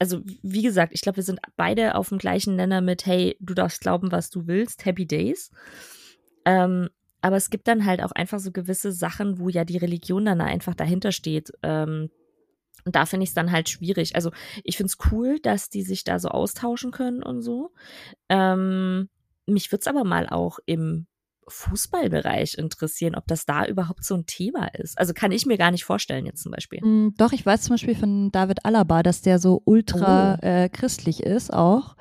also 0.01 0.21
wie 0.43 0.63
gesagt, 0.63 0.93
ich 0.93 1.03
glaube, 1.03 1.17
wir 1.17 1.23
sind 1.23 1.41
beide 1.57 1.95
auf 1.95 2.09
dem 2.09 2.19
gleichen 2.19 2.57
Nenner 2.57 2.81
mit, 2.81 3.07
hey, 3.07 3.37
du 3.41 3.55
darfst 3.55 3.81
glauben, 3.81 4.11
was 4.11 4.29
du 4.31 4.49
willst, 4.49 4.85
Happy 4.85 5.07
Days. 5.07 5.53
Ähm, 6.45 6.89
aber 7.21 7.37
es 7.37 7.51
gibt 7.51 7.69
dann 7.69 7.85
halt 7.85 8.03
auch 8.03 8.13
einfach 8.13 8.41
so 8.41 8.51
gewisse 8.51 8.91
Sachen, 8.91 9.39
wo 9.39 9.49
ja 9.49 9.65
die 9.65 9.77
Religion 9.77 10.25
dann 10.25 10.41
einfach 10.41 10.75
dahinter 10.75 11.13
steht. 11.13 11.53
Ähm, 11.63 12.11
und 12.85 12.95
da 12.95 13.07
finde 13.07 13.25
ich 13.25 13.31
es 13.31 13.35
dann 13.35 13.53
halt 13.53 13.69
schwierig. 13.69 14.15
Also 14.15 14.31
ich 14.65 14.77
finde 14.77 14.93
es 14.93 15.13
cool, 15.13 15.39
dass 15.41 15.69
die 15.69 15.83
sich 15.83 16.05
da 16.05 16.19
so 16.19 16.29
austauschen 16.29 16.91
können 16.91 17.23
und 17.23 17.43
so. 17.43 17.73
Ähm, 18.29 19.09
mich 19.47 19.71
würde 19.73 19.81
es 19.81 19.87
aber 19.87 20.05
mal 20.05 20.29
auch 20.29 20.59
im 20.67 21.07
Fußballbereich 21.49 22.57
interessieren, 22.59 23.15
ob 23.15 23.27
das 23.27 23.47
da 23.47 23.65
überhaupt 23.65 24.05
so 24.05 24.15
ein 24.15 24.27
Thema 24.27 24.67
ist. 24.75 24.99
Also 24.99 25.15
kann 25.15 25.33
ich 25.33 25.47
mir 25.47 25.57
gar 25.57 25.71
nicht 25.71 25.85
vorstellen 25.85 26.27
jetzt 26.27 26.43
zum 26.43 26.53
Beispiel. 26.53 26.81
Mm, 26.85 27.15
doch, 27.17 27.33
ich 27.33 27.45
weiß 27.45 27.63
zum 27.63 27.75
Beispiel 27.75 27.95
von 27.95 28.31
David 28.31 28.65
Alaba, 28.65 29.03
dass 29.03 29.23
der 29.23 29.39
so 29.39 29.63
ultra 29.65 30.39
oh. 30.41 30.47
äh, 30.47 30.69
christlich 30.69 31.23
ist 31.23 31.53
auch. 31.53 31.97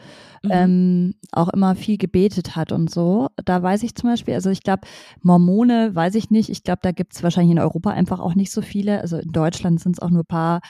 Mhm. 0.47 0.53
Ähm, 0.53 1.13
auch 1.31 1.49
immer 1.49 1.75
viel 1.75 1.97
gebetet 1.97 2.55
hat 2.55 2.71
und 2.71 2.89
so. 2.89 3.29
Da 3.43 3.61
weiß 3.61 3.83
ich 3.83 3.95
zum 3.95 4.09
Beispiel, 4.09 4.33
also 4.33 4.49
ich 4.49 4.63
glaube, 4.63 4.87
Mormone 5.21 5.93
weiß 5.93 6.15
ich 6.15 6.29
nicht. 6.29 6.49
Ich 6.49 6.63
glaube, 6.63 6.79
da 6.81 6.91
gibt 6.91 7.13
es 7.13 7.23
wahrscheinlich 7.23 7.51
in 7.51 7.59
Europa 7.59 7.91
einfach 7.91 8.19
auch 8.19 8.35
nicht 8.35 8.51
so 8.51 8.61
viele. 8.61 9.01
Also 9.01 9.17
in 9.17 9.31
Deutschland 9.31 9.79
sind 9.79 9.93
es 9.93 10.01
auch 10.01 10.09
nur 10.09 10.23
ein 10.23 10.27
paar 10.27 10.61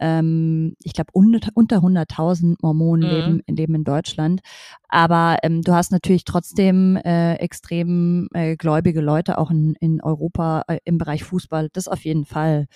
ähm, 0.00 0.76
ich 0.82 0.92
glaube, 0.92 1.10
unter, 1.12 1.50
unter 1.54 1.78
100.000 1.78 2.56
Mormonen 2.62 3.04
mhm. 3.04 3.14
leben, 3.14 3.42
leben 3.48 3.74
in 3.74 3.84
Deutschland. 3.84 4.40
Aber 4.88 5.38
ähm, 5.42 5.62
du 5.62 5.72
hast 5.72 5.92
natürlich 5.92 6.24
trotzdem 6.24 6.96
äh, 6.96 7.34
extrem 7.36 8.28
äh, 8.34 8.56
gläubige 8.56 9.00
Leute 9.00 9.38
auch 9.38 9.50
in, 9.50 9.74
in 9.80 10.02
Europa 10.02 10.64
äh, 10.68 10.78
im 10.84 10.98
Bereich 10.98 11.24
Fußball. 11.24 11.68
Das 11.72 11.88
auf 11.88 12.04
jeden 12.04 12.24
Fall. 12.24 12.66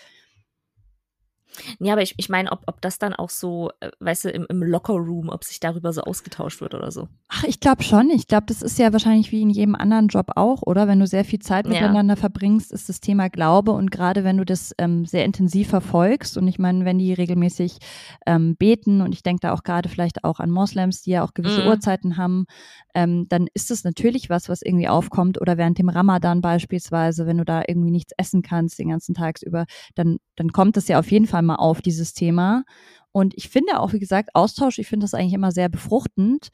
Ja, 1.79 1.93
aber 1.93 2.03
ich, 2.03 2.15
ich 2.17 2.29
meine, 2.29 2.53
ob, 2.53 2.63
ob 2.67 2.81
das 2.81 2.99
dann 2.99 3.15
auch 3.15 3.31
so, 3.31 3.71
äh, 3.81 3.91
weißt 4.01 4.27
du, 4.27 4.31
im, 4.31 4.47
im 4.49 4.63
Locker-Room, 4.63 5.29
ob 5.29 5.45
sich 5.45 5.61
darüber 5.61 5.93
so 5.93 6.03
ausgetauscht 6.03 6.61
wird 6.61 6.75
oder 6.75 6.91
so. 6.91 7.09
Ach, 7.29 7.45
ich 7.45 7.61
glaube 7.61 7.83
schon. 7.83 8.11
Ich 8.11 8.27
glaube, 8.27 8.47
das 8.47 8.63
ist 8.63 8.79
ja 8.79 8.93
wahrscheinlich 8.93 9.33
wie 9.33 9.43
in 9.43 9.51
jedem 9.51 9.75
anderen 9.75 10.09
Job 10.09 10.33
auch, 10.37 10.63
oder? 10.63 10.89
Wenn 10.89 11.01
du 11.01 11.07
sehr 11.07 11.25
viel 11.25 11.41
Zeit 11.41 11.67
miteinander 11.67 12.15
ja. 12.15 12.21
verbringst, 12.21 12.73
ist 12.73 12.89
das 12.89 13.01
Thema 13.01 13.29
Glaube 13.29 13.73
und 13.73 13.91
gerade 13.91 14.25
wenn 14.25 14.37
du 14.37 14.45
das 14.45 14.75
ähm, 14.79 15.05
sehr 15.05 15.25
intensiv 15.25 15.69
verfolgst 15.69 16.37
und 16.37 16.49
ich 16.49 16.59
meine, 16.59 16.85
wenn 16.85 16.99
die 16.99 17.13
regelmäßig 17.13 17.79
ähm, 18.27 18.57
beten 18.57 19.01
und 19.01 19.13
ich 19.13 19.23
denke 19.23 19.41
da 19.41 19.53
auch 19.53 19.63
gerade 19.63 19.89
vielleicht 19.89 20.25
auch 20.25 20.41
an 20.41 20.51
Moslems, 20.51 21.03
die 21.03 21.11
ja 21.11 21.25
auch 21.25 21.35
gewisse 21.35 21.63
mhm. 21.63 21.69
Uhrzeiten 21.69 22.17
haben, 22.17 22.47
ähm, 22.95 23.27
dann 23.29 23.49
ist 23.55 23.71
das 23.71 23.85
natürlich 23.85 24.31
was, 24.31 24.49
was 24.49 24.63
irgendwie 24.63 24.89
aufkommt 24.89 25.41
oder 25.41 25.57
während 25.57 25.79
dem 25.79 25.89
Ramadan 25.89 26.41
beispielsweise, 26.41 27.27
wenn 27.27 27.39
du 27.39 27.45
da 27.45 27.63
irgendwie 27.67 27.91
nichts 27.91 28.13
essen 28.17 28.43
kannst 28.43 28.79
den 28.79 28.89
ganzen 28.89 29.15
Tag 29.15 29.29
über, 29.43 29.67
dann, 29.95 30.19
dann 30.37 30.53
kommt 30.53 30.77
das 30.77 30.89
ja 30.89 30.99
auf 30.99 31.11
jeden 31.11 31.27
Fall 31.27 31.38
mal 31.43 31.57
auf 31.57 31.83
dieses 31.83 32.15
Thema. 32.15 32.65
Und 33.11 33.35
ich 33.37 33.49
finde 33.49 33.81
auch, 33.81 33.93
wie 33.93 33.99
gesagt, 33.99 34.31
Austausch, 34.35 34.79
ich 34.79 34.87
finde 34.87 35.05
das 35.05 35.15
eigentlich 35.15 35.33
immer 35.33 35.51
sehr 35.51 35.69
befruchtend. 35.69 36.49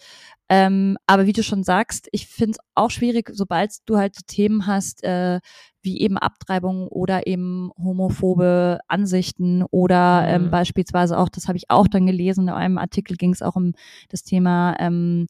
Ähm, 0.48 0.96
aber 1.06 1.26
wie 1.26 1.32
du 1.32 1.42
schon 1.42 1.64
sagst, 1.64 2.08
ich 2.12 2.26
finde 2.26 2.52
es 2.52 2.58
auch 2.74 2.90
schwierig, 2.90 3.30
sobald 3.32 3.72
du 3.86 3.96
halt 3.96 4.14
so 4.14 4.22
Themen 4.26 4.66
hast, 4.66 5.02
äh, 5.04 5.40
wie 5.82 6.00
eben 6.00 6.16
Abtreibung 6.16 6.88
oder 6.88 7.26
eben 7.26 7.70
homophobe 7.76 8.78
Ansichten 8.88 9.64
oder 9.70 10.24
ähm, 10.26 10.44
mhm. 10.44 10.50
beispielsweise 10.50 11.18
auch, 11.18 11.28
das 11.28 11.48
habe 11.48 11.58
ich 11.58 11.70
auch 11.70 11.88
dann 11.88 12.06
gelesen, 12.06 12.48
in 12.48 12.54
einem 12.54 12.78
Artikel 12.78 13.16
ging 13.16 13.32
es 13.32 13.42
auch 13.42 13.56
um 13.56 13.72
das 14.08 14.22
Thema 14.22 14.76
ähm, 14.78 15.26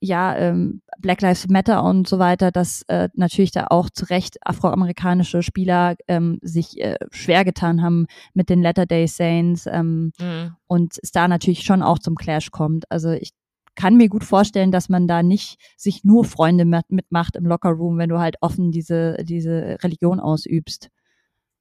ja, 0.00 0.36
ähm, 0.36 0.82
Black 0.98 1.20
Lives 1.22 1.48
Matter 1.48 1.82
und 1.82 2.08
so 2.08 2.18
weiter, 2.18 2.50
dass 2.50 2.82
äh, 2.88 3.08
natürlich 3.14 3.50
da 3.50 3.66
auch 3.70 3.90
zu 3.90 4.04
Recht 4.06 4.38
afroamerikanische 4.46 5.42
Spieler 5.42 5.96
ähm, 6.08 6.38
sich 6.42 6.80
äh, 6.80 6.96
schwer 7.10 7.44
getan 7.44 7.82
haben 7.82 8.06
mit 8.34 8.48
den 8.48 8.62
Latter 8.62 8.86
Day 8.86 9.06
Saints 9.06 9.66
ähm, 9.66 10.12
mhm. 10.20 10.56
und 10.66 10.98
es 11.02 11.10
da 11.10 11.28
natürlich 11.28 11.62
schon 11.62 11.82
auch 11.82 11.98
zum 11.98 12.14
Clash 12.14 12.50
kommt. 12.50 12.90
Also 12.90 13.10
ich 13.10 13.32
kann 13.74 13.96
mir 13.96 14.08
gut 14.08 14.24
vorstellen, 14.24 14.72
dass 14.72 14.88
man 14.88 15.08
da 15.08 15.22
nicht 15.22 15.58
sich 15.76 16.04
nur 16.04 16.24
Freunde 16.24 16.64
mitmacht 16.88 17.36
im 17.36 17.46
Lockerroom, 17.46 17.98
wenn 17.98 18.10
du 18.10 18.18
halt 18.18 18.36
offen 18.40 18.72
diese, 18.72 19.16
diese 19.24 19.78
Religion 19.82 20.20
ausübst. 20.20 20.90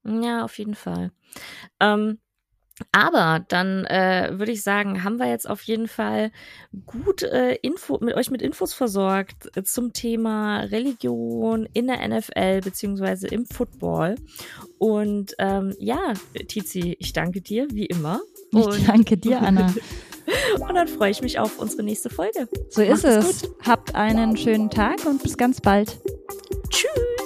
Ja, 0.04 0.44
auf 0.44 0.58
jeden 0.58 0.76
Fall. 0.76 1.12
Ähm, 1.80 2.20
aber 2.92 3.46
dann 3.48 3.86
äh, 3.86 4.30
würde 4.34 4.52
ich 4.52 4.64
sagen, 4.64 5.04
haben 5.04 5.18
wir 5.18 5.28
jetzt 5.28 5.50
auf 5.50 5.62
jeden 5.64 5.88
Fall 5.88 6.32
gut 6.86 7.24
äh, 7.24 7.56
Info 7.56 7.98
mit 8.02 8.16
euch 8.16 8.32
mit 8.32 8.42
Infos 8.42 8.74
versorgt 8.74 9.56
äh, 9.56 9.64
zum 9.64 9.94
Thema 9.94 10.62
Religion 10.62 11.68
in 11.74 11.88
der 11.88 12.08
NFL 12.08 12.62
beziehungsweise 12.62 13.28
im 13.28 13.46
Football. 13.46 14.16
Und 14.78 15.36
ähm, 15.40 15.76
ja, 15.80 16.14
Tizi, 16.48 16.96
ich 17.00 17.14
danke 17.14 17.42
dir 17.42 17.68
wie 17.72 17.86
immer. 17.86 18.22
Ich 18.52 18.86
danke 18.86 19.18
dir, 19.18 19.42
Anna. 19.42 19.74
und 20.60 20.76
dann 20.76 20.88
freue 20.88 21.12
ich 21.12 21.22
mich 21.22 21.40
auf 21.40 21.60
unsere 21.60 21.84
nächste 21.84 22.10
Folge. 22.10 22.48
So 22.70 22.82
ist 22.82 23.04
Macht's 23.04 23.26
es. 23.26 23.42
Gut. 23.42 23.68
Habt 23.68 23.96
einen 23.96 24.38
schönen 24.38 24.70
Tag 24.70 25.06
und 25.06 25.22
bis 25.22 25.38
ganz 25.38 25.62
bald. 25.62 26.00
Tschüss. 26.70 27.19